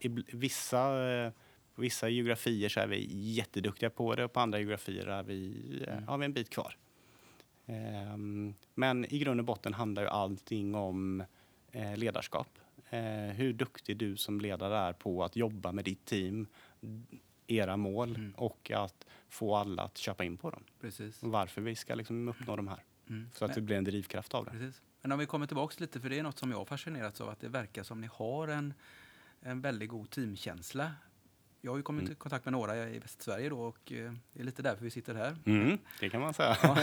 I 0.00 0.08
vissa, 0.32 0.78
på 1.74 1.82
vissa 1.82 2.08
geografier 2.08 2.68
så 2.68 2.80
är 2.80 2.86
vi 2.86 3.06
jätteduktiga 3.12 3.90
på 3.90 4.14
det 4.14 4.24
och 4.24 4.32
på 4.32 4.40
andra 4.40 4.58
geografier 4.58 5.06
är 5.06 5.22
vi, 5.22 5.54
eh, 5.88 5.98
har 6.08 6.18
vi 6.18 6.24
en 6.24 6.32
bit 6.32 6.50
kvar. 6.50 6.76
Ehm, 7.68 8.54
men 8.74 9.04
i 9.14 9.18
grund 9.18 9.40
och 9.40 9.46
botten 9.46 9.74
handlar 9.74 10.02
ju 10.02 10.08
allting 10.08 10.74
om 10.74 11.24
eh, 11.72 11.96
ledarskap. 11.96 12.58
Eh, 12.90 13.00
hur 13.34 13.52
duktig 13.52 13.96
du 13.96 14.16
som 14.16 14.40
ledare 14.40 14.76
är 14.78 14.92
på 14.92 15.24
att 15.24 15.36
jobba 15.36 15.72
med 15.72 15.84
ditt 15.84 16.04
team, 16.04 16.46
era 17.46 17.76
mål 17.76 18.16
Mm. 18.16 18.34
och 18.36 18.70
att 18.70 19.06
få 19.28 19.56
alla 19.56 19.82
att 19.82 19.98
köpa 19.98 20.24
in 20.24 20.36
på 20.36 20.50
dem. 20.50 20.64
Precis. 20.80 21.22
Och 21.22 21.30
varför 21.30 21.60
vi 21.60 21.74
ska 21.74 21.94
liksom 21.94 22.28
uppnå 22.28 22.56
de 22.56 22.68
här. 22.68 22.82
Mm. 23.08 23.30
Så 23.34 23.44
att 23.44 23.54
det 23.54 23.60
blir 23.60 23.76
en 23.76 23.84
drivkraft 23.84 24.34
av 24.34 24.44
det. 24.44 24.50
Precis. 24.50 24.82
Men 25.02 25.12
om 25.12 25.18
vi 25.18 25.26
kommer 25.26 25.46
tillbaks 25.46 25.80
lite, 25.80 26.00
för 26.00 26.10
det 26.10 26.18
är 26.18 26.22
något 26.22 26.38
som 26.38 26.50
jag 26.50 26.58
har 26.58 26.64
fascinerats 26.64 27.20
av, 27.20 27.28
att 27.28 27.40
det 27.40 27.48
verkar 27.48 27.82
som 27.82 28.00
ni 28.00 28.08
har 28.12 28.48
en, 28.48 28.74
en 29.40 29.60
väldigt 29.60 29.88
god 29.88 30.10
teamkänsla. 30.10 30.92
Jag 31.60 31.72
har 31.72 31.76
ju 31.76 31.82
kommit 31.82 32.02
Mm. 32.02 32.12
i 32.12 32.14
kontakt 32.14 32.44
med 32.44 32.52
några 32.52 32.88
i 32.88 32.98
Västsverige 32.98 33.48
då 33.48 33.60
och 33.60 33.92
eh, 33.92 34.12
det 34.32 34.40
är 34.40 34.44
lite 34.44 34.62
därför 34.62 34.84
vi 34.84 34.90
sitter 34.90 35.14
här. 35.14 35.36
Mm, 35.46 35.78
det 36.00 36.10
kan 36.10 36.20
man 36.20 36.34
säga. 36.34 36.56
Ja. 36.62 36.82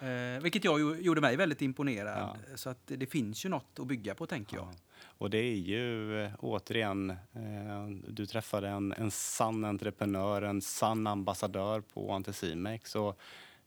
eh, 0.08 0.40
vilket 0.42 0.64
jag 0.64 1.00
gjorde 1.02 1.20
mig 1.20 1.36
väldigt 1.36 1.62
imponerad. 1.62 2.18
Ja. 2.18 2.56
Så 2.56 2.70
att 2.70 2.78
det, 2.84 3.06
finns 3.06 3.44
ju 3.44 3.48
något 3.48 3.78
att 3.78 3.86
bygga 3.86 4.14
på 4.14 4.26
tänker 4.26 4.56
jag. 4.56 4.66
Ja. 4.66 4.72
Och 5.18 5.30
det 5.30 5.38
är 5.38 5.56
ju 5.56 6.18
eh, 6.24 6.30
återigen, 6.38 7.10
eh, 7.10 7.88
du 8.08 8.26
träffade 8.26 8.68
en, 8.68 8.92
en 8.92 9.10
sann 9.10 9.64
entreprenör, 9.64 10.42
en 10.42 10.62
sann 10.62 11.06
ambassadör 11.06 11.80
på 11.80 12.12
Anticimex. 12.12 12.96
Och, 12.96 13.18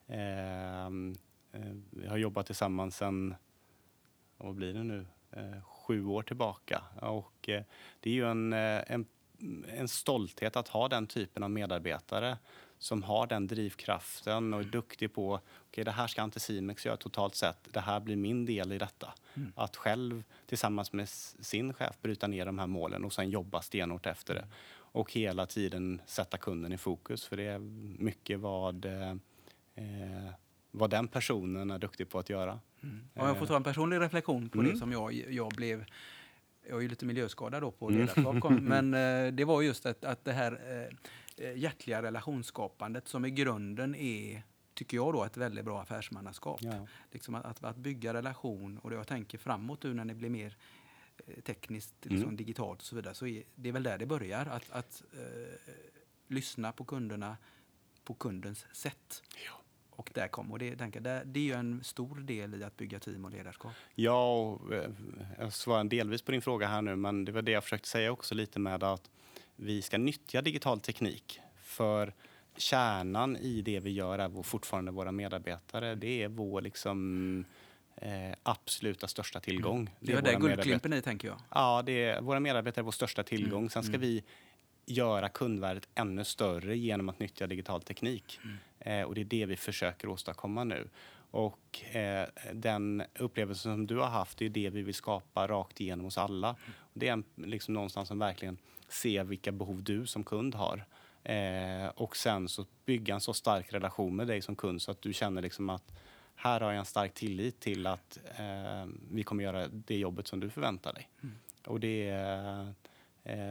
eh, 0.07 0.85
eh, 0.85 0.89
vi 1.89 2.07
har 2.07 2.17
jobbat 2.17 2.45
tillsammans 2.45 2.97
sedan, 2.97 3.35
vad 4.37 4.55
blir 4.55 4.73
det 4.73 4.83
nu, 4.83 5.05
eh, 5.31 5.61
sju 5.63 6.05
år 6.05 6.23
tillbaka. 6.23 6.81
Och 7.01 7.49
eh, 7.49 7.63
det 7.99 8.09
är 8.09 8.13
ju 8.13 8.29
en, 8.31 8.53
eh, 8.53 8.83
en, 8.87 9.05
en 9.77 9.87
stolthet 9.87 10.55
att 10.55 10.67
ha 10.67 10.87
den 10.87 11.07
typen 11.07 11.43
av 11.43 11.51
medarbetare 11.51 12.37
som 12.77 13.03
har 13.03 13.27
den 13.27 13.47
drivkraften 13.47 14.53
och 14.53 14.59
är 14.59 14.63
duktig 14.63 15.13
på 15.13 15.39
okej, 15.69 15.83
det 15.83 15.91
här 15.91 16.07
ska 16.07 16.21
Anticimex 16.21 16.85
göra 16.85 16.97
totalt 16.97 17.35
sett. 17.35 17.57
Det 17.71 17.79
här 17.79 17.99
blir 17.99 18.15
min 18.15 18.45
del 18.45 18.71
i 18.71 18.77
detta. 18.77 19.13
Mm. 19.33 19.51
Att 19.55 19.75
själv 19.75 20.23
tillsammans 20.45 20.93
med 20.93 21.09
sin 21.09 21.73
chef 21.73 21.95
bryta 22.01 22.27
ner 22.27 22.45
de 22.45 22.59
här 22.59 22.67
målen 22.67 23.03
och 23.05 23.13
sen 23.13 23.29
jobba 23.29 23.61
stenhårt 23.61 24.05
efter 24.05 24.33
det. 24.33 24.47
Och 24.77 25.11
hela 25.13 25.45
tiden 25.45 26.01
sätta 26.05 26.37
kunden 26.37 26.73
i 26.73 26.77
fokus. 26.77 27.25
För 27.25 27.37
det 27.37 27.43
är 27.43 27.59
mycket 27.99 28.39
vad, 28.39 28.85
eh, 28.85 29.09
eh, 29.75 30.31
vad 30.71 30.89
den 30.89 31.07
personen 31.07 31.71
är 31.71 31.79
duktig 31.79 32.09
på 32.09 32.19
att 32.19 32.29
göra. 32.29 32.59
Mm. 32.83 33.07
Om 33.13 33.27
jag 33.27 33.37
får 33.37 33.45
ta 33.45 33.55
en 33.55 33.63
personlig 33.63 33.99
reflektion 33.99 34.49
på 34.49 34.61
det 34.61 34.67
Mm. 34.67 34.79
som 34.79 34.91
jag, 34.91 35.13
jag 35.13 35.51
blev 35.51 35.85
jag 36.69 36.77
är 36.77 36.81
ju 36.81 36.87
lite 36.87 37.05
miljöskadad 37.05 37.61
då 37.61 37.71
på 37.71 37.89
Mm. 37.89 37.99
ledarskap, 38.01 38.51
men 38.61 38.93
eh, 38.93 39.33
det 39.33 39.45
var 39.45 39.61
just 39.61 39.85
att, 39.85 40.05
att 40.05 40.25
det 40.25 40.33
här 40.33 40.51
eh, 41.37 41.47
eh, 41.47 41.57
hjärtliga 41.57 42.01
relationsskapandet 42.01 43.07
som 43.07 43.25
i 43.25 43.31
grunden 43.31 43.95
är, 43.95 44.43
tycker 44.73 44.97
jag 44.97 45.13
då, 45.13 45.23
ett 45.23 45.37
väldigt 45.37 45.65
bra 45.65 45.81
affärsmannaskap. 45.81 46.59
Ja. 46.63 46.87
Liksom 47.11 47.35
att, 47.35 47.45
att, 47.45 47.63
att 47.63 47.77
bygga 47.77 48.13
relation 48.13 48.77
och 48.77 48.89
det 48.89 48.95
jag 48.95 49.07
tänker 49.07 49.37
framåt 49.37 49.83
nu 49.83 49.93
när 49.93 50.05
det 50.05 50.13
blir 50.13 50.29
mer 50.29 50.57
eh, 51.27 51.41
tekniskt, 51.41 51.93
liksom 52.01 52.23
Mm. 52.23 52.35
digitalt 52.35 52.79
och 52.79 52.85
så 52.85 52.95
vidare, 52.95 53.13
så 53.13 53.27
är 53.27 53.43
det 53.55 53.69
är 53.69 53.73
väl 53.73 53.83
där 53.83 53.97
det 53.97 54.05
börjar. 54.05 54.45
Att, 54.45 54.71
att 54.71 55.03
eh, 55.13 55.73
lyssna 56.27 56.71
på 56.71 56.85
kunderna 56.85 57.37
på 58.03 58.13
kundens 58.13 58.65
sätt. 58.73 59.23
Och 59.95 60.09
där 60.13 60.27
kom, 60.27 60.51
och 60.51 60.59
det, 60.59 60.75
tänker, 60.75 60.99
det, 60.99 61.21
det 61.25 61.39
är 61.39 61.43
ju 61.43 61.53
en 61.53 61.83
stor 61.83 62.15
del 62.15 62.55
i 62.55 62.63
att 62.63 62.77
bygga 62.77 62.99
team 62.99 63.25
och 63.25 63.31
ledarskap. 63.31 63.71
Ja, 63.95 64.41
och, 64.41 64.73
eh, 64.73 64.89
jag 65.39 65.53
svarar 65.53 65.83
delvis 65.83 66.21
på 66.21 66.31
din 66.31 66.41
fråga 66.41 66.67
här 66.67 66.81
nu, 66.81 66.95
men 66.95 67.25
det 67.25 67.31
var 67.31 67.41
det 67.41 67.51
jag 67.51 67.63
försökte 67.63 67.87
säga 67.87 68.11
också 68.11 68.35
lite 68.35 68.59
med 68.59 68.83
att 68.83 69.09
vi 69.55 69.81
ska 69.81 69.97
nyttja 69.97 70.41
digital 70.41 70.79
teknik 70.79 71.39
för 71.63 72.13
kärnan 72.57 73.37
i 73.37 73.61
det 73.61 73.79
vi 73.79 73.91
gör 73.91 74.19
är 74.19 74.43
fortfarande 74.43 74.91
våra 74.91 75.11
medarbetare. 75.11 75.95
Det 75.95 76.23
är 76.23 76.27
vår 76.27 76.61
liksom, 76.61 77.45
eh, 77.95 78.31
absoluta 78.43 79.07
största 79.07 79.39
tillgång. 79.39 79.79
Mm. 79.79 79.91
Det 79.99 80.13
är, 80.13 80.21
det 80.21 80.31
är 80.31 80.39
guldklimpen 80.39 80.93
i, 80.93 81.01
tänker 81.01 81.27
jag. 81.27 81.37
Ja, 81.49 81.83
det 81.85 82.03
är, 82.03 82.21
våra 82.21 82.39
medarbetare 82.39 82.81
är 82.81 82.85
vår 82.85 82.91
största 82.91 83.23
tillgång. 83.23 83.59
Mm. 83.59 83.69
Sen 83.69 83.83
ska 83.83 83.95
mm. 83.95 84.01
vi 84.01 84.23
göra 84.85 85.29
kundvärdet 85.29 85.87
ännu 85.95 86.23
större 86.23 86.77
genom 86.77 87.09
att 87.09 87.19
nyttja 87.19 87.47
digital 87.47 87.81
teknik. 87.81 88.39
Mm. 88.43 88.57
Eh, 88.79 89.07
och 89.07 89.15
det 89.15 89.21
är 89.21 89.25
det 89.25 89.45
vi 89.45 89.57
försöker 89.57 90.07
åstadkomma 90.07 90.63
nu. 90.63 90.89
Och 91.31 91.95
eh, 91.95 92.27
den 92.53 93.03
upplevelsen 93.19 93.73
som 93.73 93.87
du 93.87 93.97
har 93.97 94.07
haft, 94.07 94.37
det 94.37 94.45
är 94.45 94.49
det 94.49 94.69
vi 94.69 94.81
vill 94.81 94.93
skapa 94.93 95.47
rakt 95.47 95.81
igenom 95.81 96.05
hos 96.05 96.17
alla. 96.17 96.49
Mm. 96.49 96.59
Det 96.93 97.07
är 97.07 97.23
liksom 97.35 97.73
någonstans 97.73 98.07
som 98.07 98.19
verkligen 98.19 98.57
ser 98.87 99.23
vilka 99.23 99.51
behov 99.51 99.83
du 99.83 100.07
som 100.07 100.23
kund 100.23 100.55
har. 100.55 100.85
Eh, 101.23 101.87
och 101.95 102.17
sen 102.17 102.47
så 102.47 102.65
bygga 102.85 103.13
en 103.13 103.21
så 103.21 103.33
stark 103.33 103.73
relation 103.73 104.15
med 104.15 104.27
dig 104.27 104.41
som 104.41 104.55
kund 104.55 104.81
så 104.81 104.91
att 104.91 105.01
du 105.01 105.13
känner 105.13 105.41
liksom 105.41 105.69
att 105.69 105.93
här 106.35 106.61
har 106.61 106.71
jag 106.71 106.79
en 106.79 106.85
stark 106.85 107.13
tillit 107.13 107.59
till 107.59 107.87
att 107.87 108.19
eh, 108.37 108.85
vi 109.11 109.23
kommer 109.23 109.43
göra 109.43 109.67
det 109.67 109.97
jobbet 109.97 110.27
som 110.27 110.39
du 110.39 110.49
förväntar 110.49 110.93
dig. 110.93 111.09
Mm. 111.23 111.35
Och 111.65 111.79
det 111.79 112.09
är, 112.09 112.73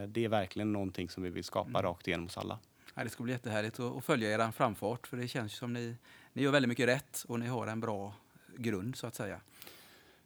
det 0.08 0.24
är 0.24 0.28
verkligen 0.28 0.72
någonting 0.72 1.08
som 1.08 1.22
vi 1.22 1.30
vill 1.30 1.44
skapa 1.44 1.68
mm. 1.68 1.82
rakt 1.82 2.08
igenom 2.08 2.26
hos 2.26 2.38
alla. 2.38 2.58
Ja, 2.94 3.04
det 3.04 3.10
ska 3.10 3.22
bli 3.22 3.32
jättehärligt 3.32 3.80
att 3.80 4.04
följa 4.04 4.34
er 4.34 4.52
framfart 4.52 5.06
för 5.06 5.16
det 5.16 5.28
känns 5.28 5.56
som 5.56 5.72
ni, 5.72 5.96
ni 6.32 6.42
gör 6.42 6.52
väldigt 6.52 6.68
mycket 6.68 6.88
rätt 6.88 7.24
och 7.28 7.40
ni 7.40 7.46
har 7.46 7.66
en 7.66 7.80
bra 7.80 8.14
grund 8.56 8.96
så 8.96 9.06
att 9.06 9.14
säga. 9.14 9.40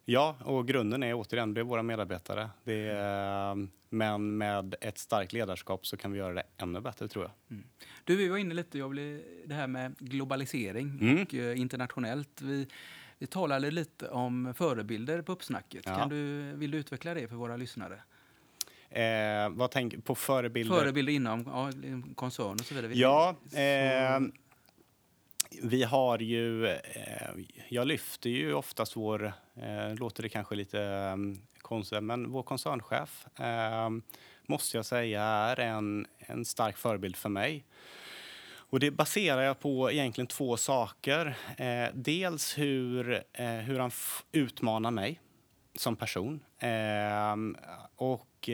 Ja, 0.05 0.37
och 0.45 0.69
grunden 0.69 1.03
är 1.03 1.15
återigen 1.15 1.55
det 1.55 1.61
är 1.61 1.65
våra 1.65 1.83
medarbetare. 1.83 2.51
Det 2.65 2.89
är, 2.89 3.69
men 3.89 4.39
med 4.39 4.75
ett 4.81 4.99
starkt 4.99 5.33
ledarskap 5.33 5.87
så 5.87 5.97
kan 5.97 6.13
vi 6.13 6.19
göra 6.19 6.35
det 6.35 6.43
ännu 6.57 6.81
bättre 6.81 7.09
tror 7.09 7.25
jag. 7.25 7.33
Mm. 7.51 7.69
Du, 8.05 8.17
vi 8.17 8.29
var 8.29 8.39
inne 8.39 8.55
lite, 8.55 8.83
vill, 8.83 9.23
det 9.45 9.55
här 9.55 9.67
med 9.67 9.99
globalisering 9.99 10.99
mm. 11.01 11.23
och 11.23 11.35
uh, 11.35 11.61
internationellt. 11.61 12.43
Vi, 12.43 12.69
vi 13.19 13.27
talade 13.27 13.71
lite 13.71 14.09
om 14.09 14.55
förebilder 14.57 15.23
på 15.23 15.33
uppsnacket. 15.33 15.83
Ja. 15.87 15.97
Kan 15.97 16.09
du, 16.09 16.53
vill 16.53 16.71
du 16.71 16.79
utveckla 16.79 17.15
det 17.15 17.29
för 17.29 17.37
våra 17.37 17.57
lyssnare? 17.57 18.03
Eh, 18.91 19.49
vad 19.51 19.71
tänker 19.71 19.99
på 19.99 20.15
förebilder? 20.15 20.77
Förebilder 20.77 21.13
inom 21.13 21.45
ja, 21.47 21.71
koncern 22.15 22.53
och 22.53 22.61
så 22.61 22.75
vidare. 22.75 22.93
Ja, 22.95 23.35
eh, 23.53 24.21
vi 25.63 25.83
har 25.83 26.19
ju, 26.19 26.67
eh, 26.67 27.31
jag 27.69 27.87
lyfter 27.87 28.31
ju 28.31 28.55
oftast 28.55 28.97
vår, 28.97 29.33
eh, 29.57 29.95
låter 29.95 30.23
det 30.23 30.29
kanske 30.29 30.55
lite 30.55 30.83
eh, 30.83 31.17
konstigt, 31.59 32.03
men 32.03 32.31
vår 32.31 32.43
koncernchef 32.43 33.27
eh, 33.39 33.91
måste 34.47 34.77
jag 34.77 34.87
säga 34.87 35.23
är 35.23 35.61
en, 35.61 36.07
en 36.19 36.45
stark 36.45 36.77
förebild 36.77 37.17
för 37.17 37.29
mig. 37.29 37.65
Och 38.71 38.81
det 38.81 38.91
baserar 38.91 39.43
jag 39.43 39.61
på 39.61 39.93
egentligen 39.93 40.27
två 40.27 40.57
saker. 40.57 41.37
Dels 41.95 42.59
hur, 42.59 43.23
hur 43.63 43.79
han 43.79 43.91
utmanar 44.33 44.91
mig 44.91 45.21
som 45.79 45.97
person. 45.97 46.41
Eh, 46.59 47.37
och 47.97 48.49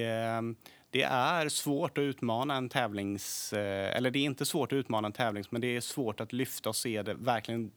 det 0.94 1.02
är 1.02 1.48
svårt 1.48 1.98
att 1.98 2.02
utmana 2.02 2.54
en 2.54 2.68
tävlings... 2.68 3.52
Eh, 3.52 3.96
eller 3.96 4.10
det 4.10 4.18
är 4.18 4.24
inte 4.24 4.46
svårt 4.46 4.72
att 4.72 4.76
utmana 4.76 5.06
en 5.06 5.12
tävlings, 5.12 5.50
men 5.50 5.60
det 5.60 5.76
är 5.76 5.80
svårt 5.80 6.20
att 6.20 6.32
lyfta 6.32 6.68
och 6.68 6.76
se 6.76 7.02
det, 7.02 7.14
verkligen 7.14 7.70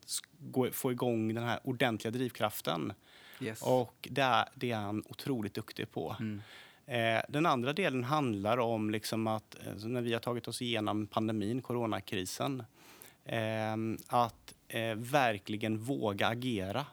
få 0.71 0.91
igång 0.91 1.33
den 1.33 1.43
här 1.43 1.59
ordentliga 1.63 2.11
drivkraften. 2.11 2.93
Yes. 3.41 3.61
Och 3.61 4.07
det 4.11 4.21
är, 4.21 4.45
det 4.55 4.71
är 4.71 4.75
han 4.75 5.03
otroligt 5.09 5.53
duktig 5.53 5.91
på. 5.91 6.15
Mm. 6.19 6.41
Eh, 6.85 7.21
den 7.29 7.45
andra 7.45 7.73
delen 7.73 8.03
handlar 8.03 8.57
om 8.57 8.89
liksom 8.89 9.27
att 9.27 9.55
eh, 9.65 9.87
när 9.87 10.01
vi 10.01 10.13
har 10.13 10.19
tagit 10.19 10.47
oss 10.47 10.61
igenom 10.61 11.07
pandemin, 11.07 11.61
coronakrisen, 11.61 12.63
att 14.07 14.53
verkligen 14.95 15.77
våga 15.77 16.27
agera 16.27 16.85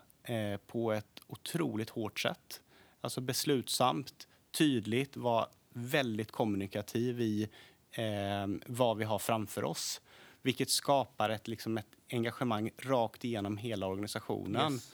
på 0.67 0.93
ett 0.93 1.14
otroligt 1.35 1.91
hårt 1.91 2.21
sätt. 2.21 2.61
Alltså 3.01 3.21
beslutsamt, 3.21 4.29
tydligt, 4.51 5.17
vara 5.17 5.47
väldigt 5.73 6.33
kommunikativ 6.33 7.21
i 7.21 7.49
eh, 7.91 8.47
vad 8.67 8.97
vi 8.97 9.05
har 9.05 9.19
framför 9.19 9.65
oss. 9.65 10.01
Vilket 10.43 10.71
skapar 10.71 11.31
ett, 11.31 11.49
liksom 11.49 11.79
ett 11.79 11.87
engagemang 12.13 12.71
rakt 12.79 13.25
igenom 13.25 13.57
hela 13.57 13.87
organisationen. 13.87 14.73
Yes. 14.73 14.93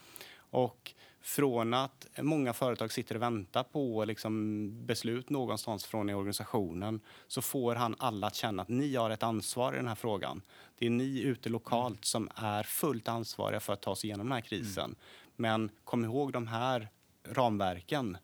Och 0.51 0.95
från 1.23 1.75
att 1.75 2.07
många 2.23 2.53
företag 2.53 2.93
sitter 2.93 3.15
och 3.15 3.23
väntar 3.23 3.63
på 3.63 4.05
liksom, 4.05 4.87
beslut 4.87 5.31
någonstans 5.31 5.85
från 5.85 6.11
i 6.11 6.15
organisationen 6.15 7.01
så 7.27 7.43
får 7.43 7.75
han 7.75 7.95
alla 7.99 8.27
att 8.27 8.35
känna 8.35 8.63
att 8.63 8.69
ni 8.69 8.97
har 8.97 9.11
ett 9.11 9.23
ansvar 9.23 9.73
i 9.73 9.77
den 9.77 9.89
här 9.89 9.95
frågan. 9.95 10.43
Det 10.79 10.87
är 10.87 10.91
ni 10.91 11.21
ute 11.21 11.49
lokalt 11.49 11.95
mm. 11.95 12.03
som 12.03 12.29
är 12.35 12.63
fullt 12.63 13.09
ansvariga 13.09 13.61
för 13.61 13.73
att 13.73 13.83
ta 13.83 13.97
sig 13.97 14.09
igenom 14.09 14.27
den 14.27 14.33
här 14.33 14.41
krisen. 14.41 14.85
Mm. 14.85 14.97
Men 15.41 15.71
kom 15.85 16.05
ihåg 16.05 16.33
de 16.33 16.47
här 16.47 16.89
ramverken 17.25 18.19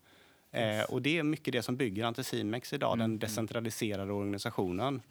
Eh, 0.57 0.85
och 0.85 1.02
det 1.02 1.18
är 1.18 1.22
mycket 1.22 1.52
det 1.52 1.62
som 1.62 1.76
bygger 1.76 2.05
Anticimex 2.05 2.72
idag, 2.72 2.92
mm. 2.92 2.98
den 2.98 3.18
decentraliserade 3.18 4.12
organisationen. 4.12 5.02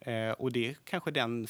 Eh, 0.00 0.30
och 0.30 0.52
det 0.52 0.68
är 0.68 0.76
kanske 0.84 1.10
den 1.10 1.46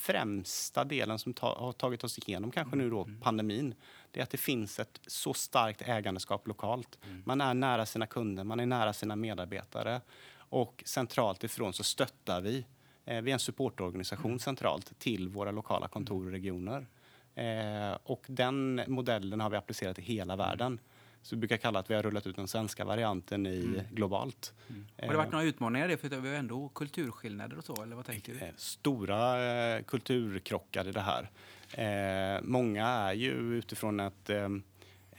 främsta 0.00 0.84
delen 0.84 1.18
som 1.18 1.34
ta, 1.34 1.58
har 1.58 1.72
tagit 1.72 2.04
oss 2.04 2.18
igenom 2.18 2.50
kanske 2.50 2.76
nu 2.76 2.90
då 2.90 3.04
mm. 3.04 3.20
pandemin. 3.20 3.74
Det 4.10 4.20
är 4.20 4.24
att 4.24 4.30
det 4.30 4.38
finns 4.38 4.78
ett 4.78 5.00
så 5.06 5.34
starkt 5.34 5.82
ägandeskap 5.82 6.48
lokalt. 6.48 6.98
Mm. 7.04 7.22
Man 7.26 7.40
är 7.40 7.54
nära 7.54 7.86
sina 7.86 8.06
kunder, 8.06 8.44
man 8.44 8.60
är 8.60 8.66
nära 8.66 8.92
sina 8.92 9.16
medarbetare. 9.16 10.00
Och 10.36 10.82
centralt 10.86 11.44
ifrån 11.44 11.72
så 11.72 11.84
stöttar 11.84 12.40
vi. 12.40 12.66
Eh, 13.04 13.22
vi 13.22 13.30
är 13.30 13.34
en 13.34 13.38
supportorganisation 13.38 14.30
mm. 14.30 14.38
centralt 14.38 14.98
till 14.98 15.28
våra 15.28 15.50
lokala 15.50 15.88
kontor 15.88 16.26
och 16.26 16.32
regioner. 16.32 16.86
Eh, 17.34 17.98
och 18.02 18.24
den 18.28 18.80
modellen 18.86 19.40
har 19.40 19.50
vi 19.50 19.56
applicerat 19.56 19.98
i 19.98 20.02
hela 20.02 20.36
världen. 20.36 20.80
Så 21.22 21.36
vi 21.36 21.40
brukar 21.40 21.56
kalla 21.56 21.78
att 21.78 21.90
vi 21.90 21.94
har 21.94 22.02
rullat 22.02 22.26
ut 22.26 22.36
den 22.36 22.48
svenska 22.48 22.84
varianten 22.84 23.46
i 23.46 23.64
mm. 23.64 23.80
globalt. 23.90 24.52
Mm. 24.68 24.86
Har 24.98 25.08
det 25.08 25.16
varit 25.16 25.32
några 25.32 25.44
utmaningar 25.44 25.88
i 25.88 25.90
det? 25.90 25.96
För 25.96 26.08
vi 26.08 26.28
har 26.28 26.36
ändå 26.36 26.68
kulturskillnader 26.68 27.58
och 27.58 27.64
så, 27.64 27.82
eller 27.82 27.96
vad 27.96 28.04
tänker 28.04 28.32
du? 28.32 28.38
Eh, 28.38 28.54
stora 28.56 29.44
eh, 29.76 29.82
kulturkrockar 29.82 30.88
i 30.88 30.92
det 30.92 31.00
här. 31.00 31.30
Eh, 31.70 32.42
många 32.42 32.86
är 32.86 33.12
ju 33.12 33.32
utifrån 33.32 34.00
att, 34.00 34.30
eh, 34.30 34.48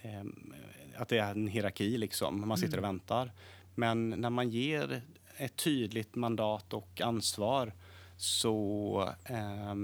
eh, 0.02 0.24
att 0.98 1.08
det 1.08 1.18
är 1.18 1.32
en 1.32 1.48
hierarki, 1.48 1.98
liksom. 1.98 2.48
man 2.48 2.58
sitter 2.58 2.78
och 2.78 2.84
mm. 2.84 2.96
väntar. 2.96 3.32
Men 3.76 4.10
när 4.10 4.30
man 4.30 4.50
ger 4.50 5.02
ett 5.38 5.56
tydligt 5.56 6.16
mandat 6.16 6.74
och 6.74 7.02
ansvar 7.02 7.74
så, 8.18 9.10
eh, 9.26 9.76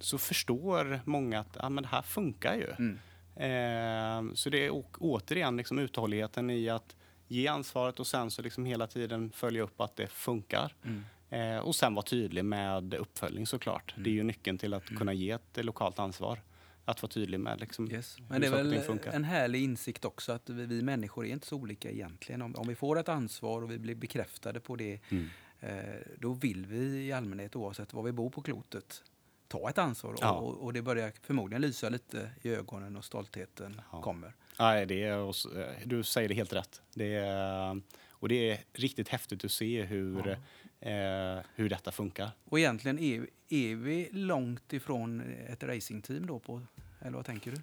så 0.00 0.18
förstår 0.18 1.00
många 1.04 1.40
att 1.40 1.56
ah, 1.60 1.68
men 1.68 1.82
det 1.82 1.88
här 1.88 2.02
funkar 2.02 2.54
ju. 2.54 2.70
Mm. 2.78 2.98
Eh, 3.36 4.34
så 4.34 4.50
det 4.50 4.66
är 4.66 4.82
återigen 4.98 5.56
liksom 5.56 5.78
uthålligheten 5.78 6.50
i 6.50 6.68
att 6.68 6.96
ge 7.28 7.46
ansvaret 7.46 8.00
och 8.00 8.06
sen 8.06 8.30
så 8.30 8.42
liksom 8.42 8.64
hela 8.64 8.86
tiden 8.86 9.30
följa 9.30 9.62
upp 9.62 9.80
att 9.80 9.96
det 9.96 10.06
funkar. 10.06 10.74
Mm. 10.84 11.04
Eh, 11.30 11.58
och 11.58 11.76
sen 11.76 11.94
vara 11.94 12.02
tydlig 12.02 12.44
med 12.44 12.94
uppföljning 12.94 13.46
såklart. 13.46 13.92
Mm. 13.92 14.04
Det 14.04 14.10
är 14.10 14.14
ju 14.14 14.22
nyckeln 14.22 14.58
till 14.58 14.74
att 14.74 14.88
mm. 14.88 14.98
kunna 14.98 15.12
ge 15.12 15.30
ett 15.30 15.64
lokalt 15.64 15.98
ansvar. 15.98 16.42
Att 16.84 17.02
vara 17.02 17.10
tydlig 17.10 17.40
med 17.40 17.60
liksom 17.60 17.92
yes. 17.92 18.16
Men 18.28 18.40
det 18.40 18.46
är 18.46 18.50
väl 18.50 18.98
en 19.12 19.24
härlig 19.24 19.62
insikt 19.62 20.04
också 20.04 20.32
att 20.32 20.50
vi, 20.50 20.66
vi, 20.66 20.82
människor 20.82 21.26
är 21.26 21.30
inte 21.30 21.46
så 21.46 21.56
olika 21.56 21.90
egentligen. 21.90 22.42
Om, 22.42 22.54
om 22.54 22.68
vi 22.68 22.74
får 22.74 22.98
ett 22.98 23.08
ansvar 23.08 23.62
och 23.62 23.70
vi 23.70 23.78
blir 23.78 23.94
bekräftade 23.94 24.60
på 24.60 24.76
det, 24.76 25.00
mm. 25.08 25.28
eh, 25.60 26.00
då 26.18 26.32
vill 26.32 26.66
vi 26.66 27.06
i 27.06 27.12
allmänhet 27.12 27.56
oavsett 27.56 27.92
var 27.92 28.02
vi 28.02 28.12
bor 28.12 28.30
på 28.30 28.42
klotet 28.42 29.02
ta 29.48 29.70
ett 29.70 29.78
ansvar 29.78 30.14
ja. 30.20 30.32
och, 30.32 30.64
och, 30.64 30.72
det 30.72 30.82
börjar 30.82 31.12
förmodligen 31.22 31.62
lysa 31.62 31.88
lite 31.88 32.30
i 32.42 32.48
ögonen 32.50 32.96
och 32.96 33.04
stoltheten 33.04 33.80
ja. 33.92 34.02
kommer. 34.02 34.32
Nej, 34.58 34.86
det 34.86 35.02
är, 35.02 35.18
eh, 35.58 35.66
du 35.84 36.02
säger 36.02 36.28
det 36.28 36.34
helt 36.34 36.52
rätt. 36.52 36.82
Det 36.94 37.14
är, 37.14 37.80
och 38.10 38.28
det 38.28 38.50
är 38.50 38.58
riktigt 38.72 39.08
häftigt 39.08 39.44
att 39.44 39.50
se 39.50 39.82
hur, 39.82 40.36
ja. 40.80 40.90
eh, 40.90 41.42
hur 41.54 41.68
detta 41.68 41.92
funkar. 41.92 42.30
Och 42.44 42.58
egentligen 42.58 42.98
är, 42.98 43.26
är 43.48 43.74
vi 43.74 44.08
långt 44.12 44.72
ifrån 44.72 45.20
ett 45.48 45.62
racingteam 45.62 46.26
då? 46.26 46.38
På, 46.38 46.62
eller 47.00 47.16
vad 47.16 47.26
tänker 47.26 47.50
du? 47.50 47.56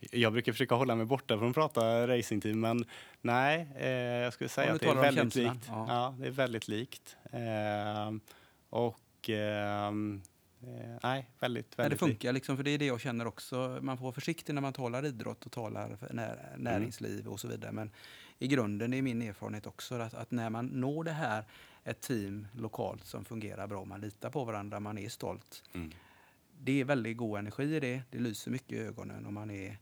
Jag 0.00 0.32
brukar 0.32 0.52
försöka 0.52 0.74
hålla 0.74 0.94
mig 0.94 1.06
borta 1.06 1.38
från 1.38 1.48
att 1.48 1.54
prata 1.54 2.08
racingteam, 2.08 2.60
men 2.60 2.84
nej, 3.20 3.68
eh, 3.76 3.88
jag 3.88 4.32
skulle 4.32 4.48
säga 4.48 4.72
att 4.72 4.80
det 4.80 4.86
är 4.86 4.94
väldigt 4.94 5.34
likt. 5.34 5.66
Ja. 5.68 5.86
ja. 5.88 6.14
det 6.18 6.26
är 6.26 6.30
väldigt 6.30 6.68
likt. 6.68 7.16
Eh, 7.32 8.12
och 8.70 9.30
eh, 10.62 10.98
nej, 11.02 11.30
väldigt, 11.38 11.66
väldigt 11.66 11.78
nej, 11.78 11.90
Det 11.90 11.96
funkar 11.96 12.32
liksom, 12.32 12.56
för 12.56 12.64
det 12.64 12.70
är 12.70 12.78
det 12.78 12.86
jag 12.86 13.00
känner 13.00 13.26
också. 13.26 13.78
Man 13.82 13.96
får 13.96 14.04
vara 14.04 14.12
försiktig 14.12 14.54
när 14.54 14.62
man 14.62 14.72
talar 14.72 15.06
idrott 15.06 15.46
och 15.46 15.52
talar 15.52 15.96
när, 16.10 16.54
näringsliv 16.56 17.20
mm. 17.20 17.32
och 17.32 17.40
så 17.40 17.48
vidare. 17.48 17.72
Men 17.72 17.90
i 18.38 18.48
grunden 18.48 18.94
är 18.94 19.02
min 19.02 19.22
erfarenhet 19.22 19.66
också 19.66 19.94
att, 19.94 20.14
att, 20.14 20.30
när 20.30 20.50
man 20.50 20.66
når 20.66 21.04
det 21.04 21.12
här, 21.12 21.44
ett 21.84 22.00
team 22.00 22.46
lokalt 22.52 23.04
som 23.04 23.24
fungerar 23.24 23.66
bra, 23.66 23.84
man 23.84 24.00
litar 24.00 24.30
på 24.30 24.44
varandra, 24.44 24.80
man 24.80 24.98
är 24.98 25.08
stolt. 25.08 25.62
Mm. 25.72 25.92
Det 26.60 26.80
är 26.80 26.84
väldigt 26.84 27.16
god 27.16 27.38
energi 27.38 27.76
i 27.76 27.80
det, 27.80 28.02
det 28.10 28.18
lyser 28.18 28.50
mycket 28.50 28.72
i 28.72 28.78
ögonen 28.78 29.26
och 29.26 29.32
man 29.32 29.50
är, 29.50 29.78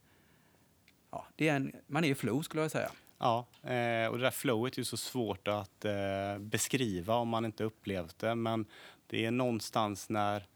ja, 1.11 1.27
det 1.37 1.49
är 1.49 1.57
en, 1.57 1.73
man 1.87 2.05
är 2.05 2.09
i 2.09 2.15
flow 2.15 2.43
skulle 2.43 2.63
jag 2.63 2.71
säga. 2.71 2.91
Ja, 3.19 3.47
eh, 3.63 4.07
och 4.07 4.19
det 4.19 4.25
där 4.25 4.31
flowet 4.31 4.75
är 4.75 4.79
ju 4.79 4.85
så 4.85 4.97
svårt 4.97 5.49
att 5.49 5.85
eh, 5.85 6.39
beskriva 6.39 7.15
om 7.15 7.29
man 7.29 7.45
inte 7.45 7.65
upplevt 7.65 8.19
det. 8.19 8.35
Men 8.35 8.67
det 9.07 9.25
är 9.25 9.31
någonstans 9.31 10.09
när 10.09 10.47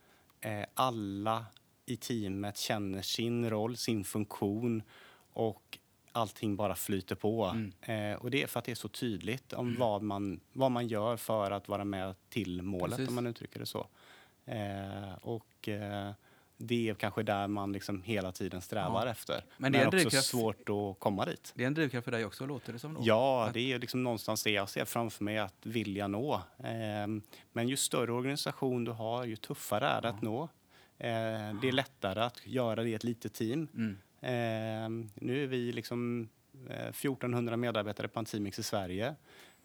alla 0.73 1.45
i 1.85 1.97
teamet 1.97 2.57
känner 2.57 3.01
sin 3.01 3.49
roll, 3.49 3.77
sin 3.77 4.03
funktion 4.03 4.83
och 5.33 5.77
allting 6.11 6.55
bara 6.55 6.75
flyter 6.75 7.15
på. 7.15 7.45
Mm. 7.45 7.73
Eh, 7.81 8.19
och 8.19 8.31
det 8.31 8.43
är 8.43 8.47
för 8.47 8.59
att 8.59 8.65
det 8.65 8.71
är 8.71 8.75
så 8.75 8.87
tydligt 8.87 9.53
om 9.53 9.75
vad, 9.79 10.01
man, 10.01 10.39
vad 10.53 10.71
man 10.71 10.87
gör 10.87 11.17
för 11.17 11.51
att 11.51 11.67
vara 11.67 11.85
med 11.85 12.15
till 12.29 12.61
målet, 12.61 12.97
Precis. 12.97 13.09
om 13.09 13.15
man 13.15 13.27
uttrycker 13.27 13.59
det 13.59 13.65
så. 13.65 13.87
Eh, 14.45 15.13
och 15.21 15.69
eh, 15.69 16.11
det 16.67 16.89
är 16.89 16.93
kanske 16.93 17.23
där 17.23 17.47
man 17.47 17.71
liksom 17.73 18.01
hela 18.01 18.31
tiden 18.31 18.61
strävar 18.61 19.05
Ja. 19.05 19.11
efter. 19.11 19.33
Men 19.35 19.43
Men 19.57 19.71
det 19.71 19.77
är 19.77 19.79
är 19.79 19.83
en 19.83 19.87
också 19.87 19.97
drivkraft. 19.97 20.27
svårt 20.27 20.69
att 20.69 20.99
komma 20.99 21.25
dit. 21.25 21.51
Det 21.55 21.63
är 21.63 21.67
en 21.67 21.73
drivkraft 21.73 22.05
för 22.05 22.11
dig 22.11 22.25
också, 22.25 22.45
låter 22.45 22.73
det 22.73 22.79
som. 22.79 22.93
Då. 22.93 23.01
Ja, 23.03 23.45
Att- 23.47 23.53
det 23.53 23.73
är 23.73 23.79
liksom 23.79 24.03
någonstans 24.03 24.43
det 24.43 24.51
jag 24.51 24.69
ser 24.69 24.85
framför 24.85 25.23
mig 25.23 25.37
att 25.37 25.55
vilja 25.65 26.07
nå. 26.07 26.41
Ehm, 26.63 27.21
men 27.51 27.69
ju 27.69 27.77
större 27.77 28.11
organisation 28.11 28.83
du 28.83 28.91
har, 28.91 29.25
ju 29.25 29.35
tuffare 29.35 29.87
är 29.87 30.01
det 30.01 30.09
att 30.09 30.21
nå. 30.21 30.43
Eh, 30.97 31.09
det 31.61 31.67
är 31.67 31.71
lättare 31.71 32.19
att 32.21 32.47
göra 32.47 32.83
det 32.83 32.89
i 32.89 32.93
ett 32.93 33.03
litet 33.03 33.33
team. 33.33 33.67
Mm. 33.75 33.97
Ehm, 34.21 35.09
nu 35.15 35.43
är 35.43 35.47
vi 35.47 35.71
liksom 35.71 36.29
eh, 36.69 36.91
1400 36.91 37.57
medarbetare 37.57 38.07
på 38.07 38.19
Antimix 38.19 38.59
i 38.59 38.63
Sverige. 38.63 39.15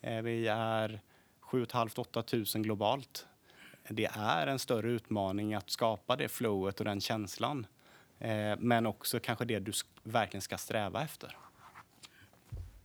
Eh, 0.01 0.23
vi 0.23 0.47
är 0.47 1.01
7 1.41 1.65
500-8 1.65 2.57
000 2.57 2.63
globalt. 2.65 3.27
Det 3.91 4.07
är 4.15 4.47
en 4.47 4.59
större 4.59 4.91
utmaning 4.91 5.55
att 5.55 5.71
skapa 5.71 6.17
det 6.17 6.29
flowet 6.29 6.79
och 6.79 6.85
den 6.85 7.01
känslan. 7.01 7.67
Eh, 8.19 8.57
men 8.59 8.87
också 8.87 9.21
kanske 9.21 9.45
det 9.45 9.59
du 9.59 9.73
verkligen 10.03 10.43
ska 10.43 10.59
sträva 10.59 11.03
efter. 11.03 11.37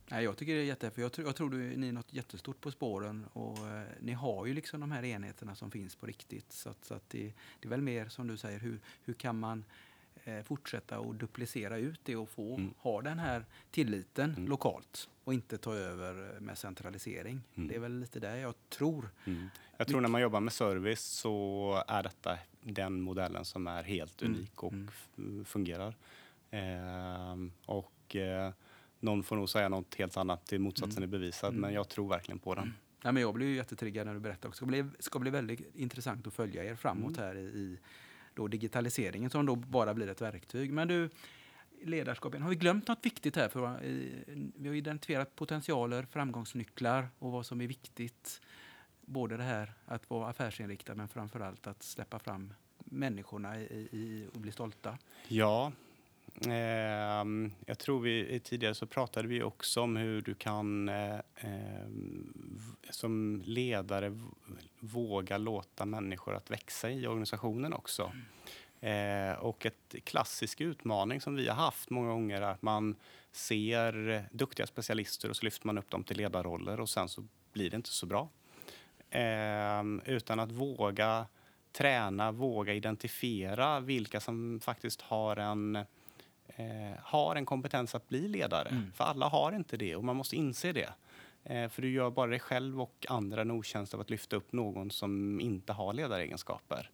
Nej, 0.08 0.24
jag 0.24 0.36
tycker 0.36 0.54
det 0.54 0.60
är 0.60 0.64
jättehäftigt. 0.64 1.02
Jag, 1.02 1.12
tror- 1.12 1.26
jag 1.28 1.36
tror 1.36 1.50
du, 1.50 1.76
ni 1.76 1.88
är 1.88 1.92
något 1.92 2.12
jättestort 2.12 2.60
på 2.60 2.70
spåren 2.70 3.26
och 3.32 3.58
eh, 3.58 3.82
ni 4.00 4.12
har 4.12 4.46
ju 4.46 4.54
liksom 4.54 4.80
de 4.80 4.92
här 4.92 5.04
enheterna 5.04 5.54
som 5.54 5.70
finns 5.70 5.96
på 5.96 6.06
riktigt. 6.06 6.52
Så, 6.52 6.68
att, 6.70 6.84
så 6.84 6.94
att 6.94 7.10
det, 7.10 7.32
det 7.60 7.68
är 7.68 7.70
väl 7.70 7.82
mer 7.82 8.08
som 8.08 8.26
du 8.26 8.36
säger, 8.36 8.60
hur, 8.60 8.80
hur 9.04 9.14
kan 9.14 9.38
man 9.38 9.64
fortsätta 10.44 10.98
och 11.00 11.14
duplicera 11.14 11.78
ut 11.78 12.00
det 12.04 12.16
och 12.16 12.28
få 12.28 12.54
Mm. 12.56 12.74
ha 12.78 13.02
den 13.02 13.18
här 13.18 13.44
tilliten 13.70 14.30
Mm. 14.34 14.48
lokalt 14.48 15.08
och 15.24 15.34
inte 15.34 15.58
ta 15.58 15.74
över 15.74 16.40
med 16.40 16.58
centralisering. 16.58 17.40
Mm. 17.54 17.68
Det 17.68 17.74
är 17.74 17.78
väl 17.80 17.98
lite 18.00 18.20
där 18.20 18.36
jag 18.36 18.54
tror. 18.68 19.10
Mm. 19.24 19.48
Jag 19.76 19.86
tror 19.88 20.00
när 20.00 20.08
man 20.08 20.20
jobbar 20.20 20.40
med 20.40 20.52
service 20.52 21.00
så 21.02 21.82
är 21.88 22.02
detta 22.02 22.38
den 22.60 23.00
modellen 23.00 23.44
som 23.44 23.66
är 23.66 23.82
helt 23.82 24.22
Mm. 24.22 24.34
unik 24.34 24.62
och 24.62 24.72
Mm. 25.18 25.44
fungerar. 25.44 25.94
Ehm, 26.50 27.52
och 27.66 28.16
eh, 28.16 28.52
någon 29.00 29.22
får 29.22 29.36
nog 29.36 29.48
säga 29.48 29.68
något 29.68 29.94
helt 29.94 30.16
annat 30.16 30.46
till 30.46 30.60
motsatsen 30.60 31.02
är 31.02 31.06
bevisad, 31.06 31.54
men 31.54 31.72
jag 31.74 31.88
tror 31.88 32.08
verkligen 32.08 32.38
på 32.38 32.54
den. 32.54 32.74
Nej, 33.04 33.12
men 33.12 33.22
jag 33.22 33.34
blir 33.34 33.46
ju 33.46 33.54
jättetriggad 33.56 34.06
när 34.06 34.14
du 34.14 34.20
berättar. 34.20 34.48
Det 34.48 34.54
ska 34.54 34.66
bli, 34.66 34.84
ska 34.98 35.18
bli 35.18 35.30
väldigt 35.30 35.74
intressant 35.74 36.26
att 36.26 36.34
följa 36.34 36.64
er 36.64 36.74
framåt 36.74 37.16
här 37.16 37.34
i, 37.36 37.40
i 37.40 37.78
då 38.34 38.48
digitaliseringen 38.48 39.30
som 39.30 39.46
då 39.46 39.56
bara 39.56 39.94
blir 39.94 40.08
ett 40.08 40.20
verktyg. 40.20 40.72
Men 40.72 40.88
du, 40.88 41.10
ledarskapen, 41.82 42.42
har 42.42 42.50
vi 42.50 42.56
glömt 42.56 42.88
något 42.88 43.06
viktigt 43.06 43.36
här? 43.36 43.48
För, 43.48 43.66
eh, 43.66 44.36
vi 44.56 44.68
har 44.68 44.74
identifierat 44.74 45.36
potentialer, 45.36 46.06
framgångsnycklar 46.10 47.08
och 47.18 47.32
vad 47.32 47.46
som 47.46 47.60
är 47.60 47.66
viktigt. 47.66 48.40
Både 49.00 49.36
det 49.36 49.42
här 49.42 49.72
att 49.86 50.10
vara 50.10 50.28
affärsinriktad 50.28 50.94
men 50.94 51.08
framför 51.08 51.40
allt 51.40 51.66
att 51.66 51.82
släppa 51.82 52.18
fram 52.18 52.54
människorna 52.78 53.60
i, 53.60 53.88
i, 53.92 54.26
och 54.34 54.40
bli 54.40 54.52
stolta. 54.52 54.98
Ja, 55.28 55.72
jag 57.66 57.78
tror 57.78 58.00
vi 58.00 58.40
tidigare 58.44 58.74
så 58.74 58.86
pratade 58.86 59.28
vi 59.28 59.42
också 59.42 59.80
om 59.80 59.96
hur 59.96 60.22
du 60.22 60.34
kan 60.34 60.88
eh, 60.88 61.18
ehm, 61.36 62.32
som 62.90 63.42
ledare 63.46 64.18
våga 64.80 65.38
låta 65.38 65.84
människor 65.84 66.34
att 66.34 66.50
växa 66.50 66.90
i 66.90 67.06
organisationen 67.06 67.72
också. 67.72 68.12
Eh, 68.80 69.32
och 69.32 69.66
ett 69.66 69.94
klassisk 70.04 70.60
utmaning 70.60 71.20
som 71.20 71.34
vi 71.34 71.48
har 71.48 71.56
haft 71.56 71.90
många 71.90 72.08
gånger 72.08 72.42
är 72.42 72.46
att 72.46 72.62
man 72.62 72.96
ser 73.32 74.24
duktiga 74.32 74.66
specialister 74.66 75.30
och 75.30 75.36
så 75.36 75.44
lyfter 75.44 75.66
man 75.66 75.78
upp 75.78 75.90
dem 75.90 76.04
till 76.04 76.16
ledarroller 76.16 76.80
och 76.80 76.88
sen 76.88 77.08
så 77.08 77.24
blir 77.52 77.70
det 77.70 77.76
inte 77.76 77.90
så 77.90 78.06
bra. 78.06 78.28
Ehm, 79.10 80.02
utan 80.04 80.40
att 80.40 80.52
våga 80.52 81.26
träna, 81.72 82.32
våga 82.32 82.74
identifiera 82.74 83.80
vilka 83.80 84.20
som 84.20 84.60
faktiskt 84.60 85.02
har 85.02 85.36
en, 85.36 85.78
eh, 86.46 86.98
har 87.02 87.36
en 87.36 87.46
kompetens 87.46 87.94
att 87.94 88.08
bli 88.08 88.28
ledare. 88.28 88.68
Mm. 88.68 88.92
För 88.92 89.04
alla 89.04 89.28
har 89.28 89.52
inte 89.52 89.76
det 89.76 89.96
och 89.96 90.04
man 90.04 90.16
måste 90.16 90.36
inse 90.36 90.72
det. 90.72 90.92
Eh, 91.44 91.68
för 91.68 91.82
du 91.82 91.90
gör 91.90 92.10
bara 92.10 92.30
dig 92.30 92.40
själv 92.40 92.82
och 92.82 93.06
andra 93.08 93.40
en 93.40 93.50
otjänst 93.50 93.94
av 93.94 94.00
att 94.00 94.10
lyfta 94.10 94.36
upp 94.36 94.52
någon 94.52 94.90
som 94.90 95.40
inte 95.40 95.72
har 95.72 95.92
ledaregenskaper. 95.92 96.90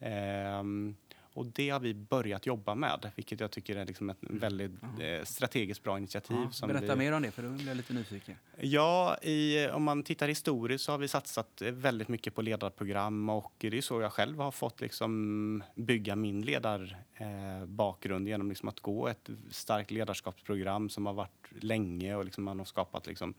Ehm, 0.00 0.96
och 1.38 1.46
det 1.46 1.70
har 1.70 1.80
vi 1.80 1.94
börjat 1.94 2.46
jobba 2.46 2.74
med, 2.74 3.10
vilket 3.14 3.40
jag 3.40 3.50
tycker 3.50 3.76
är 3.76 3.86
liksom 3.86 4.10
ett 4.10 4.18
väldigt 4.20 4.72
Ja. 4.98 5.04
eh, 5.04 5.24
strategiskt 5.24 5.82
bra 5.82 5.98
initiativ. 5.98 6.36
Ja, 6.36 6.50
som 6.50 6.68
berätta 6.68 6.94
vi, 6.94 6.98
mer 6.98 7.12
om 7.12 7.22
det, 7.22 7.30
för 7.30 7.42
då 7.42 7.48
blir 7.48 7.68
jag 7.68 7.76
lite 7.76 7.94
nyfiken. 7.94 8.34
Ja, 8.60 9.16
i, 9.22 9.68
om 9.68 9.82
man 9.82 10.02
tittar 10.02 10.28
historiskt 10.28 10.84
så 10.84 10.92
har 10.92 10.98
vi 10.98 11.08
satsat 11.08 11.62
eh, 11.62 11.70
väldigt 11.72 12.08
mycket 12.08 12.34
på 12.34 12.42
ledarprogram 12.42 13.28
och 13.28 13.52
det 13.58 13.78
är 13.78 13.80
så 13.80 14.00
jag 14.00 14.12
själv 14.12 14.38
har 14.38 14.50
fått 14.50 14.80
liksom 14.80 15.62
bygga 15.74 16.16
min 16.16 16.42
ledarbakgrund 16.42 18.26
eh, 18.26 18.30
genom 18.30 18.48
liksom 18.48 18.68
att 18.68 18.80
gå 18.80 19.08
ett 19.08 19.30
starkt 19.50 19.90
ledarskapsprogram 19.90 20.88
som 20.88 21.06
har 21.06 21.12
varit 21.12 21.46
länge 21.60 22.14
och 22.14 22.24
liksom 22.24 22.44
man 22.44 22.58
har 22.58 22.66
skapat 22.66 23.06
liksom. 23.06 23.34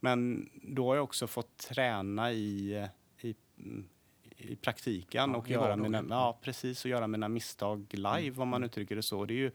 Men 0.00 0.50
då 0.54 0.86
har 0.88 0.94
jag 0.94 1.04
också 1.04 1.26
fått 1.26 1.56
träna 1.56 2.32
i, 2.32 2.88
i, 3.20 3.34
i 4.44 4.56
praktiken 4.56 5.30
Ja, 5.30 5.36
och 5.36 5.50
göra 5.50 5.76
mina, 5.76 6.04
ja, 6.10 6.38
precis, 6.42 6.84
och 6.84 6.90
göra 6.90 7.06
mina 7.06 7.28
misstag 7.28 7.86
live 7.90 8.42
om 8.42 8.48
man 8.48 8.56
Mm. 8.62 8.66
uttrycker 8.66 8.96
det 8.96 9.02
så. 9.02 9.24
Det 9.24 9.34
är 9.34 9.36
ju 9.36 9.50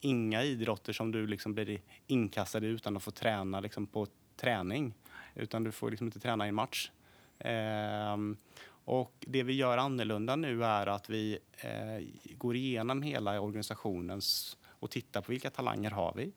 inga 0.00 0.42
idrotter 0.42 0.92
som 0.92 1.12
du 1.12 1.26
liksom 1.26 1.54
blir 1.54 1.80
inkastad 2.06 2.58
i 2.64 2.66
utan 2.66 2.96
att 2.96 3.02
få 3.02 3.10
träna 3.10 3.60
liksom 3.60 3.86
på 3.86 4.06
träning. 4.36 4.94
Utan 5.34 5.64
du 5.64 5.72
får 5.72 5.90
liksom 5.90 6.06
inte 6.06 6.20
träna 6.20 6.46
i 6.46 6.48
en 6.48 6.54
match. 6.54 6.90
Ehm, 7.38 8.36
och 8.84 9.12
det 9.20 9.42
vi 9.42 9.52
gör 9.52 9.78
annorlunda 9.78 10.36
nu 10.36 10.64
är 10.64 10.86
att 10.86 11.10
vi 11.10 11.38
eh, 11.56 12.06
går 12.36 12.56
igenom 12.56 13.02
hela 13.02 13.40
organisationens 13.40 14.56
och 14.66 14.90
tittar 14.90 15.20
på 15.22 15.32
vilka 15.32 15.50
talanger 15.50 15.90
har 15.90 16.12
vi. 16.16 16.32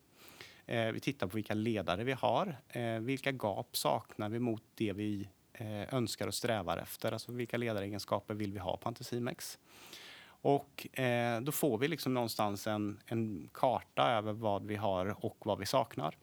Eh, 0.66 0.92
vi 0.92 1.00
tittar 1.00 1.28
på 1.28 1.36
vilka 1.36 1.54
ledare 1.54 2.04
vi 2.04 2.12
har. 2.12 2.58
Eh, 2.70 3.00
vilka 3.00 3.32
gap 3.32 3.78
saknar 3.78 4.30
vi 4.30 4.40
mot 4.40 4.64
det 4.76 4.94
vi 4.94 5.30
eh, 5.54 5.94
önskar 5.94 6.28
och 6.28 6.34
strävar 6.34 6.78
efter? 6.78 7.12
Alltså 7.12 7.32
vilka 7.32 7.58
ledaregenskaper 7.58 8.34
vill 8.34 8.54
vi 8.54 8.60
ha 8.60 8.78
på 8.78 8.88
Anticimex? 8.88 9.60
Och 10.24 11.00
eh, 11.00 11.42
då 11.42 11.52
får 11.52 11.78
vi 11.78 11.88
liksom 11.88 12.14
någonstans 12.14 12.68
en, 12.68 13.00
en 13.06 13.50
karta 13.54 14.12
över 14.12 14.34
vad 14.34 14.66
vi 14.66 14.76
har 14.76 15.26
och 15.26 15.38
vad 15.40 15.60
vi 15.60 15.66
saknar. 15.66 16.18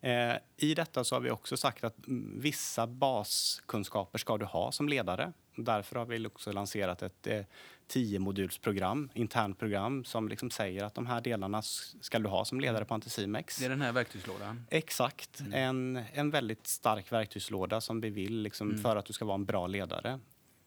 Eh, 0.00 0.34
I 0.56 0.74
detta 0.74 1.04
så 1.04 1.16
har 1.16 1.20
vi 1.20 1.30
också 1.30 1.56
sagt 1.56 1.84
att 1.84 2.06
mm, 2.06 2.40
vissa 2.40 2.86
baskunskaper 2.86 4.18
ska 4.18 4.38
du 4.38 4.44
ha 4.44 4.72
som 4.72 4.88
ledare. 4.88 5.32
Därför 5.54 5.96
har 5.96 6.06
vi 6.06 6.26
också 6.26 6.52
lanserat 6.52 7.02
ett 7.02 7.26
eh, 7.26 7.40
tio-modulsprogram, 7.86 9.10
internt 9.14 9.58
program, 9.58 10.04
som 10.04 10.28
liksom 10.28 10.50
säger 10.50 10.84
att 10.84 10.94
de 10.94 11.06
här 11.06 11.20
delarna 11.20 11.62
ska 12.00 12.18
du 12.18 12.28
ha 12.28 12.44
som 12.44 12.60
ledare 12.60 12.84
på 12.84 12.94
Anticimex. 12.94 13.58
Det 13.58 13.64
är 13.64 13.68
den 13.68 13.82
här 13.82 13.92
verktygslådan. 13.92 14.66
Exakt. 14.70 15.40
Mm. 15.40 15.52
En, 15.52 16.04
en 16.12 16.30
väldigt 16.30 16.66
stark 16.66 17.12
verktygslåda 17.12 17.80
som 17.80 18.00
vi 18.00 18.10
vill 18.10 18.42
liksom, 18.42 18.70
Mm. 18.70 18.82
för 18.82 18.96
att 18.96 19.04
du 19.04 19.12
ska 19.12 19.24
vara 19.24 19.34
en 19.34 19.44
bra 19.44 19.66
ledare. 19.66 20.20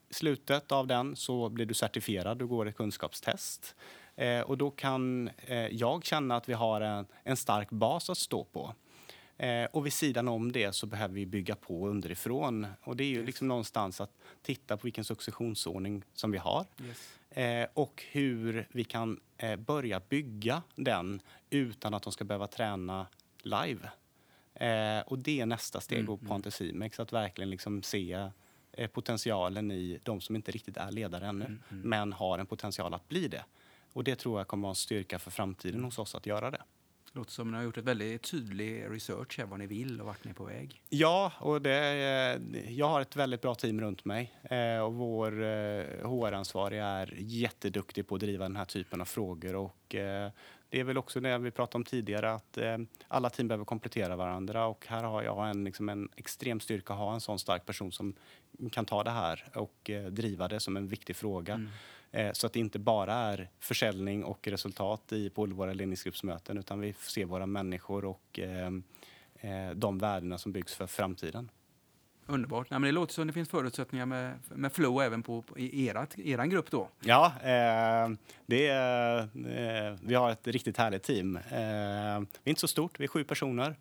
I 0.10 0.14
slutet 0.14 0.72
av 0.72 0.88
den 0.88 1.16
så 1.16 1.50
blir 1.50 1.66
du 1.66 1.74
certifierad, 1.74 2.38
du 2.38 2.48
går 2.48 2.68
ett 2.68 2.76
kunskapstest. 2.76 3.76
Eh, 4.16 4.40
och 4.42 4.58
då 4.58 4.72
kan 4.72 5.30
eh, 5.38 5.68
jag 5.68 6.06
känna 6.06 6.36
att 6.36 6.50
vi 6.50 6.54
har 6.54 6.82
en, 6.82 7.06
en 7.24 7.38
stark 7.38 7.70
bas 7.70 8.10
att 8.10 8.18
stå 8.18 8.44
på. 8.44 8.74
Eh, 9.44 9.66
och 9.72 9.86
vid 9.86 9.94
sidan 9.94 10.28
om 10.28 10.52
det 10.52 10.76
så 10.76 10.86
behöver 10.86 11.14
vi 11.16 11.26
bygga 11.26 11.56
på 11.56 11.88
underifrån. 11.88 12.68
Och 12.84 12.96
det 12.98 13.04
är 13.04 13.08
ju 13.08 13.18
Yes. 13.18 13.26
liksom 13.26 13.48
någonstans 13.48 14.02
att 14.02 14.12
titta 14.42 14.78
på 14.78 14.84
vilken 14.84 15.04
successionsordning 15.04 16.04
som 16.14 16.32
vi 16.32 16.38
har. 16.38 16.66
Yes. 16.88 17.38
Eh, 17.38 17.68
och 17.74 18.04
hur 18.12 18.68
vi 18.72 18.84
kan 18.84 19.20
eh, 19.38 19.56
börja 19.56 20.00
bygga 20.10 20.62
den 20.76 21.22
utan 21.50 21.94
att 21.94 22.04
de 22.04 22.12
ska 22.14 22.24
behöva 22.24 22.48
träna 22.48 23.08
live. 23.42 23.90
Eh, 24.54 25.00
och 25.08 25.20
det 25.20 25.40
är 25.42 25.46
nästa 25.46 25.82
steg 25.82 26.00
Mm, 26.00 26.08
på 26.08 26.26
mm. 26.26 26.32
Anticimex, 26.32 27.00
att 27.00 27.14
verkligen 27.14 27.50
liksom 27.50 27.84
se 27.84 28.30
eh, 28.72 28.88
potentialen 28.88 29.72
i 29.72 30.00
de 30.04 30.22
som 30.22 30.36
inte 30.36 30.52
riktigt 30.52 30.78
är 30.78 30.92
ledare 30.92 31.28
ännu, 31.28 31.46
Mm, 31.46 31.60
mm. 31.72 31.90
men 31.90 32.14
har 32.14 32.40
en 32.40 32.46
potential 32.46 32.94
att 32.94 33.08
bli 33.10 33.28
det. 33.28 33.46
Och 33.94 34.04
det 34.04 34.16
tror 34.16 34.40
jag 34.40 34.48
kommer 34.48 34.62
vara 34.62 34.72
en 34.72 34.76
styrka 34.76 35.20
för 35.20 35.32
framtiden 35.32 35.84
hos 35.84 36.00
oss 36.00 36.16
att 36.16 36.26
göra 36.26 36.52
det. 36.52 36.62
Låter 37.16 37.32
som 37.32 37.52
ni 37.52 37.58
har 37.58 37.64
gjort 37.64 37.78
ett 37.78 37.86
väldigt 37.86 38.22
tydlig 38.22 38.86
research 38.90 39.38
här 39.38 39.46
vad 39.46 39.60
ni 39.60 39.68
vill 39.68 40.02
och 40.02 40.08
vart 40.08 40.24
ni 40.24 40.30
är 40.32 40.36
på 40.36 40.44
väg. 40.44 40.82
Ja, 40.90 41.32
och 41.40 41.62
det, 41.62 41.78
eh, 42.54 42.74
jag 42.74 42.90
har 42.90 43.02
ett 43.02 43.16
väldigt 43.16 43.42
bra 43.42 43.56
team 43.56 43.82
runt 43.82 44.06
mig. 44.06 44.34
Eh, 44.44 44.80
och 44.80 44.94
vår 44.94 45.44
eh, 45.44 46.10
HR-ansvarig 46.10 46.80
är 46.80 47.14
jätteduktig 47.18 48.08
på 48.08 48.16
att 48.16 48.22
driva 48.22 48.44
den 48.44 48.56
här 48.56 48.66
typen 48.66 49.02
av 49.02 49.06
frågor. 49.06 49.56
Och, 49.56 49.96
det 50.70 50.80
är 50.80 50.84
väl 50.84 50.98
också 50.98 51.20
det 51.20 51.38
vi 51.38 51.52
pratade 51.52 51.78
om 51.78 51.84
tidigare 51.84 52.34
att 52.34 52.58
alla 53.08 53.30
team 53.30 53.48
behöver 53.48 53.66
komplettera 53.66 54.16
varandra 54.16 54.66
och 54.66 54.86
här 54.88 55.04
har 55.04 55.24
jag 55.24 55.50
en, 55.50 55.64
liksom 55.64 55.90
en 55.90 56.10
extrem 56.16 56.60
styrka 56.60 56.94
att 56.94 57.00
ha 57.00 57.14
en 57.14 57.22
sån 57.22 57.40
stark 57.40 57.66
person 57.66 57.92
som 57.92 58.16
kan 58.72 58.86
ta 58.86 59.04
det 59.04 59.12
här 59.12 59.46
och 59.56 59.92
driva 60.12 60.48
det 60.48 60.60
som 60.60 60.78
en 60.78 60.88
viktig 60.88 61.16
fråga. 61.16 61.54
Mm. 61.54 61.70
Eh, 62.14 62.32
så 62.34 62.48
att 62.48 62.54
det 62.54 62.60
inte 62.60 62.80
bara 62.80 63.14
är 63.14 63.50
försäljning 63.60 64.24
och 64.24 64.48
resultat 64.48 65.12
i, 65.12 65.30
på 65.30 65.46
våra 65.46 65.74
ledningsgruppsmöten 65.74 66.58
utan 66.58 66.80
vi 66.80 66.94
ser 66.94 67.26
våra 67.26 67.46
människor 67.46 68.06
och 68.06 68.40
eh, 68.40 68.68
eh, 69.36 69.72
de 69.76 69.98
värdena 69.98 70.38
som 70.38 70.52
byggs 70.52 70.76
för 70.76 70.88
framtiden. 70.88 71.50
Underbart. 72.26 72.70
Nej, 72.70 72.80
men 72.80 72.88
det 72.88 72.92
låter 72.92 73.14
som 73.14 73.28
det 73.28 73.34
finns 73.34 73.50
förutsättningar 73.50 74.06
med, 74.06 74.40
med 74.50 74.74
flow 74.74 75.02
även 75.02 75.24
på, 75.24 75.42
på 75.42 75.60
i 75.60 75.88
erat, 75.88 76.20
eran 76.20 76.50
grupp 76.50 76.72
då. 76.72 76.90
Ja, 77.00 77.34
eh, 77.42 78.10
det 78.46 78.68
eh, 78.70 79.96
vi 80.02 80.16
har 80.16 80.32
ett 80.32 80.48
riktigt 80.48 80.78
härligt 80.78 81.04
team. 81.04 81.36
Eh, 81.36 81.42
vi 81.52 81.60
är 81.60 82.50
inte 82.50 82.62
så 82.62 82.68
stort, 82.68 83.00
vi 83.00 83.04
är 83.04 83.08
sju 83.08 83.24
personer. 83.24 83.76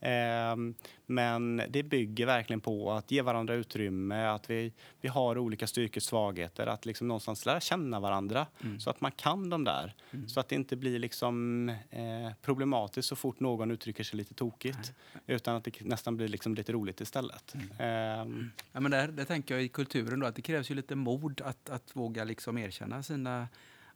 Ehm, 0.00 0.74
men 1.06 1.62
det 1.68 1.82
bygger 1.82 2.26
verkligen 2.26 2.60
på 2.60 2.92
att 2.92 3.10
ge 3.10 3.22
varandra 3.22 3.54
utrymme, 3.54 4.26
att 4.26 4.50
vi, 4.50 4.72
vi 5.00 5.08
har 5.08 5.38
olika 5.38 5.66
styrkor 5.66 5.98
och 5.98 6.02
svagheter, 6.02 6.66
att 6.66 6.86
liksom 6.86 7.08
någonstans 7.08 7.46
lära 7.46 7.60
känna 7.60 8.00
varandra 8.00 8.46
mm. 8.60 8.80
så 8.80 8.90
att 8.90 9.00
man 9.00 9.12
kan 9.12 9.50
de 9.50 9.64
där. 9.64 9.94
Mm. 10.10 10.28
Så 10.28 10.40
att 10.40 10.48
det 10.48 10.54
inte 10.54 10.76
blir 10.76 10.98
liksom, 10.98 11.68
eh, 11.90 12.32
problematiskt 12.42 13.08
så 13.08 13.16
fort 13.16 13.40
någon 13.40 13.70
uttrycker 13.70 14.04
sig 14.04 14.16
lite 14.16 14.34
tokigt. 14.34 14.92
Nej. 15.12 15.22
Utan 15.26 15.56
att 15.56 15.64
det 15.64 15.80
nästan 15.80 16.16
blir 16.16 16.28
liksom 16.28 16.54
lite 16.54 16.72
roligt 16.72 17.00
istället. 17.00 17.54
Mm. 17.54 17.70
Eh, 17.78 18.48
ja, 18.72 18.80
men 18.80 18.90
där, 18.90 19.08
där 19.08 19.24
tänker 19.24 19.54
jag 19.54 19.64
i 19.64 19.68
kulturen 19.68 20.20
då, 20.20 20.26
att 20.26 20.36
det 20.36 20.42
krävs 20.42 20.70
ju 20.70 20.74
lite 20.74 20.94
mod 20.94 21.40
att, 21.40 21.70
att 21.70 21.96
våga 21.96 22.24
liksom 22.24 22.58
erkänna 22.58 23.02
sina 23.02 23.48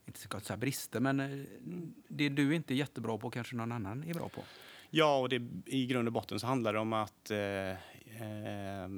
inte 0.06 0.20
så 0.20 0.28
gott 0.28 0.56
brister, 0.56 1.00
men 1.00 1.20
eh, 1.20 1.46
det 2.08 2.28
du 2.28 2.54
inte 2.54 2.74
är 2.74 2.76
jättebra 2.76 3.18
på 3.18 3.30
kanske 3.30 3.56
någon 3.56 3.72
annan 3.72 4.04
är 4.04 4.14
bra 4.14 4.28
på. 4.28 4.42
Ja, 4.94 5.18
och 5.18 5.28
det, 5.28 5.42
i 5.66 5.86
grund 5.86 6.08
och 6.08 6.12
botten 6.12 6.40
så 6.40 6.46
handlar 6.46 6.72
det 6.72 6.78
om 6.78 6.92
att 6.92 7.30
eh, 7.30 7.70
eh, 8.20 8.88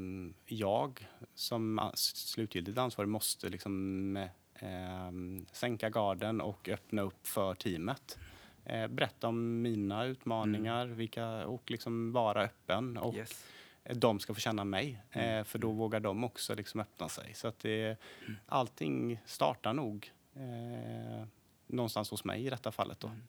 jag 0.46 1.08
som 1.34 1.90
slutgiltigt 1.94 2.78
ansvarig 2.78 3.08
måste 3.08 3.48
liksom, 3.48 4.16
eh, 4.54 5.10
sänka 5.52 5.90
garden 5.90 6.40
och 6.40 6.68
öppna 6.68 7.02
upp 7.02 7.26
för 7.26 7.54
teamet. 7.54 8.18
Eh, 8.64 8.86
berätta 8.86 9.28
om 9.28 9.62
mina 9.62 10.04
utmaningar 10.04 10.84
mm. 10.84 10.96
vilka, 10.96 11.46
och 11.46 11.70
liksom 11.70 12.12
vara 12.12 12.42
öppen. 12.42 12.96
Och 12.96 13.14
yes. 13.14 13.44
De 13.84 14.20
ska 14.20 14.34
få 14.34 14.40
känna 14.40 14.64
mig, 14.64 15.02
mm. 15.10 15.38
Eh, 15.38 15.44
för 15.44 15.58
då 15.58 15.72
vågar 15.72 16.00
de 16.00 16.24
också 16.24 16.54
liksom 16.54 16.80
öppna 16.80 17.08
sig. 17.08 17.34
Så 17.34 17.48
att 17.48 17.58
det, 17.58 17.84
mm. 18.26 18.36
allting 18.46 19.20
startar 19.26 19.72
nog 19.72 20.12
eh, 20.34 21.26
någonstans 21.66 22.10
hos 22.10 22.24
mig 22.24 22.46
i 22.46 22.50
detta 22.50 22.72
fallet. 22.72 23.00
Då. 23.00 23.08
Mm. 23.08 23.22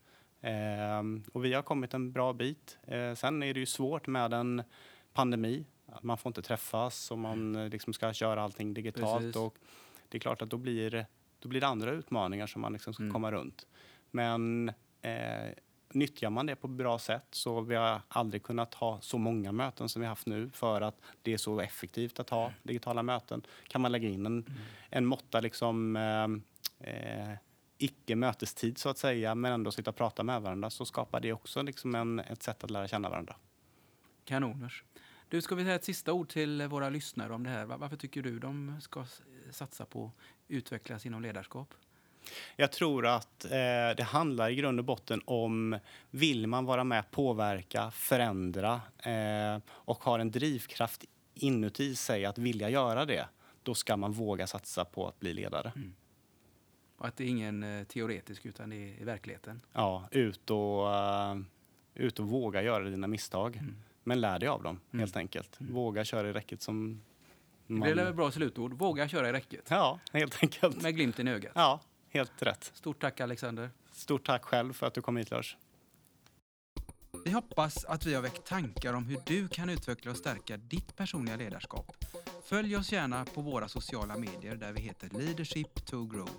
Eh, 0.45 1.03
och 1.33 1.45
vi 1.45 1.53
har 1.53 1.61
kommit 1.61 1.93
en 1.93 2.11
bra 2.11 2.33
bit. 2.33 2.77
Eh, 2.87 3.13
sen 3.13 3.43
är 3.43 3.53
det 3.53 3.59
ju 3.59 3.65
svårt 3.65 4.07
med 4.07 4.33
en 4.33 4.63
pandemi. 5.13 5.65
Man 6.01 6.17
får 6.17 6.29
inte 6.29 6.41
träffas 6.41 7.11
och 7.11 7.17
man 7.17 7.55
mm. 7.55 7.71
liksom 7.71 7.93
ska 7.93 8.13
köra 8.13 8.41
allting 8.41 8.73
digitalt. 8.73 9.35
Och 9.35 9.57
det 10.09 10.17
är 10.17 10.19
klart 10.19 10.41
att 10.41 10.49
då 10.49 10.57
blir, 10.57 11.05
då 11.39 11.49
blir 11.49 11.61
det 11.61 11.67
andra 11.67 11.91
utmaningar 11.91 12.47
som 12.47 12.61
man 12.61 12.73
liksom 12.73 12.93
ska 12.93 13.03
mm. 13.03 13.13
komma 13.13 13.31
runt. 13.31 13.67
Men 14.11 14.71
eh, 15.01 15.53
nyttjar 15.89 16.29
man 16.29 16.45
det 16.45 16.55
på 16.55 16.67
ett 16.67 16.73
bra 16.73 16.99
sätt 16.99 17.27
så 17.31 17.61
vi 17.61 17.75
har 17.75 18.01
aldrig 18.07 18.43
kunnat 18.43 18.73
ha 18.73 19.01
så 19.01 19.17
många 19.17 19.51
möten 19.51 19.89
som 19.89 20.01
vi 20.01 20.07
haft 20.07 20.25
nu 20.25 20.49
för 20.49 20.81
att 20.81 21.01
det 21.21 21.33
är 21.33 21.37
så 21.37 21.59
effektivt 21.59 22.19
att 22.19 22.29
ha 22.29 22.51
digitala 22.63 23.03
möten. 23.03 23.41
Kan 23.67 23.81
man 23.81 23.91
lägga 23.91 24.09
in 24.09 24.25
en, 24.25 24.41
mm. 24.41 24.53
en 24.89 25.05
måtta 25.05 25.39
liksom 25.39 25.95
eh, 25.95 26.89
eh 26.91 27.35
icke 27.77 28.15
mötestid 28.15 28.77
så 28.77 28.89
att 28.89 28.97
säga, 28.97 29.35
men 29.35 29.51
ändå 29.51 29.71
sitta 29.71 29.89
och 29.89 29.95
prata 29.95 30.23
med 30.23 30.41
varandra 30.41 30.69
så 30.69 30.85
skapar 30.85 31.19
det 31.19 31.33
också 31.33 31.61
liksom 31.61 31.95
en, 31.95 32.19
ett 32.19 32.43
sätt 32.43 32.63
att 32.63 32.71
lära 32.71 32.87
känna 32.87 33.09
varandra. 33.09 33.35
Kanoners. 34.25 34.83
Du, 35.29 35.41
ska 35.41 35.55
vi 35.55 35.63
säga 35.63 35.75
ett 35.75 35.83
sista 35.83 36.13
ord 36.13 36.29
till 36.29 36.67
våra 36.67 36.89
lyssnare 36.89 37.33
om 37.33 37.43
det 37.43 37.49
här? 37.49 37.65
Varför 37.65 37.95
tycker 37.97 38.21
du 38.21 38.39
de 38.39 38.81
ska 38.81 39.05
satsa 39.51 39.85
på 39.85 40.05
att 40.05 40.13
utvecklas 40.47 41.05
inom 41.05 41.21
ledarskap? 41.21 41.73
Jag 42.55 42.71
tror 42.71 43.07
att 43.07 43.45
eh, 43.45 43.49
det 43.97 44.05
handlar 44.07 44.49
i 44.49 44.55
grund 44.55 44.79
och 44.79 44.85
botten 44.85 45.21
om 45.25 45.79
vill 46.11 46.47
man 46.47 46.65
vara 46.65 46.83
med, 46.83 47.11
påverka, 47.11 47.91
förändra 47.91 48.81
eh, 48.97 49.61
och 49.69 50.03
har 50.03 50.19
en 50.19 50.31
drivkraft 50.31 51.05
inuti 51.33 51.95
sig 51.95 52.25
att 52.25 52.37
vilja 52.37 52.69
göra 52.69 53.05
det, 53.05 53.27
då 53.63 53.73
ska 53.73 53.97
man 53.97 54.11
våga 54.11 54.47
satsa 54.47 54.85
på 54.85 55.07
att 55.07 55.19
bli 55.19 55.33
ledare. 55.33 55.71
Mm. 55.75 55.95
Och 57.05 57.09
att 57.09 57.17
det 57.17 57.23
är 57.23 57.27
ingen 57.27 57.63
eh, 57.63 57.83
teoretisk 57.83 58.45
utan 58.45 58.69
det 58.69 58.75
är 58.75 59.01
i 59.01 59.03
verkligheten. 59.03 59.61
Ja, 59.73 60.07
ut 60.11 60.49
och, 60.49 60.87
uh, 60.87 61.41
ut 61.93 62.19
och 62.19 62.27
våga 62.27 62.61
göra 62.61 62.83
dina 62.83 63.07
misstag. 63.07 63.55
Mm. 63.55 63.75
Men 64.03 64.21
lär 64.21 64.39
dig 64.39 64.49
av 64.49 64.63
dem 64.63 64.79
mm. 64.91 64.99
helt 64.99 65.17
enkelt. 65.17 65.59
Mm. 65.59 65.73
Våga 65.73 66.05
köra 66.05 66.29
i 66.29 66.33
räcket 66.33 66.61
som 66.61 67.01
man... 67.67 67.87
Det 67.87 67.93
blir 67.93 68.07
ett 68.07 68.15
bra 68.15 68.31
slutord. 68.31 68.73
Våga 68.73 69.07
köra 69.07 69.29
i 69.29 69.31
räcket. 69.31 69.67
Ja, 69.69 69.99
helt 70.13 70.43
enkelt. 70.43 70.81
Med 70.81 70.95
glimten 70.95 71.27
i 71.27 71.31
ögat. 71.31 71.51
Ja, 71.55 71.79
helt 72.09 72.41
rätt. 72.41 72.71
Stort 72.73 73.01
tack 73.01 73.19
Alexander. 73.21 73.69
Stort 73.91 74.25
tack 74.25 74.43
själv 74.43 74.73
för 74.73 74.87
att 74.87 74.93
du 74.93 75.01
kom 75.01 75.17
hit 75.17 75.31
Lars. 75.31 75.57
Vi 77.25 77.31
hoppas 77.31 77.85
att 77.85 78.05
vi 78.05 78.13
har 78.13 78.21
väckt 78.21 78.45
tankar 78.45 78.93
om 78.93 79.05
hur 79.05 79.19
du 79.25 79.47
kan 79.47 79.69
utveckla 79.69 80.11
och 80.11 80.17
stärka 80.17 80.57
ditt 80.57 80.95
personliga 80.95 81.35
ledarskap. 81.35 81.95
Följ 82.43 82.77
oss 82.77 82.91
gärna 82.91 83.25
på 83.25 83.41
våra 83.41 83.67
sociala 83.67 84.17
medier 84.17 84.55
där 84.55 84.73
vi 84.73 84.81
heter 84.81 85.09
Leadership 85.09 85.85
to 85.85 86.05
Grow. 86.05 86.29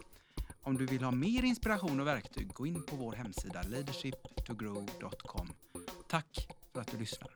Om 0.66 0.76
du 0.76 0.86
vill 0.86 1.02
ha 1.02 1.10
mer 1.10 1.44
inspiration 1.44 2.00
och 2.00 2.06
verktyg, 2.06 2.52
gå 2.52 2.66
in 2.66 2.82
på 2.82 2.96
vår 2.96 3.12
hemsida 3.12 3.62
leadershiptogrow.com. 3.62 5.48
Tack 6.08 6.48
för 6.72 6.80
att 6.80 6.90
du 6.90 6.98
lyssnar. 6.98 7.30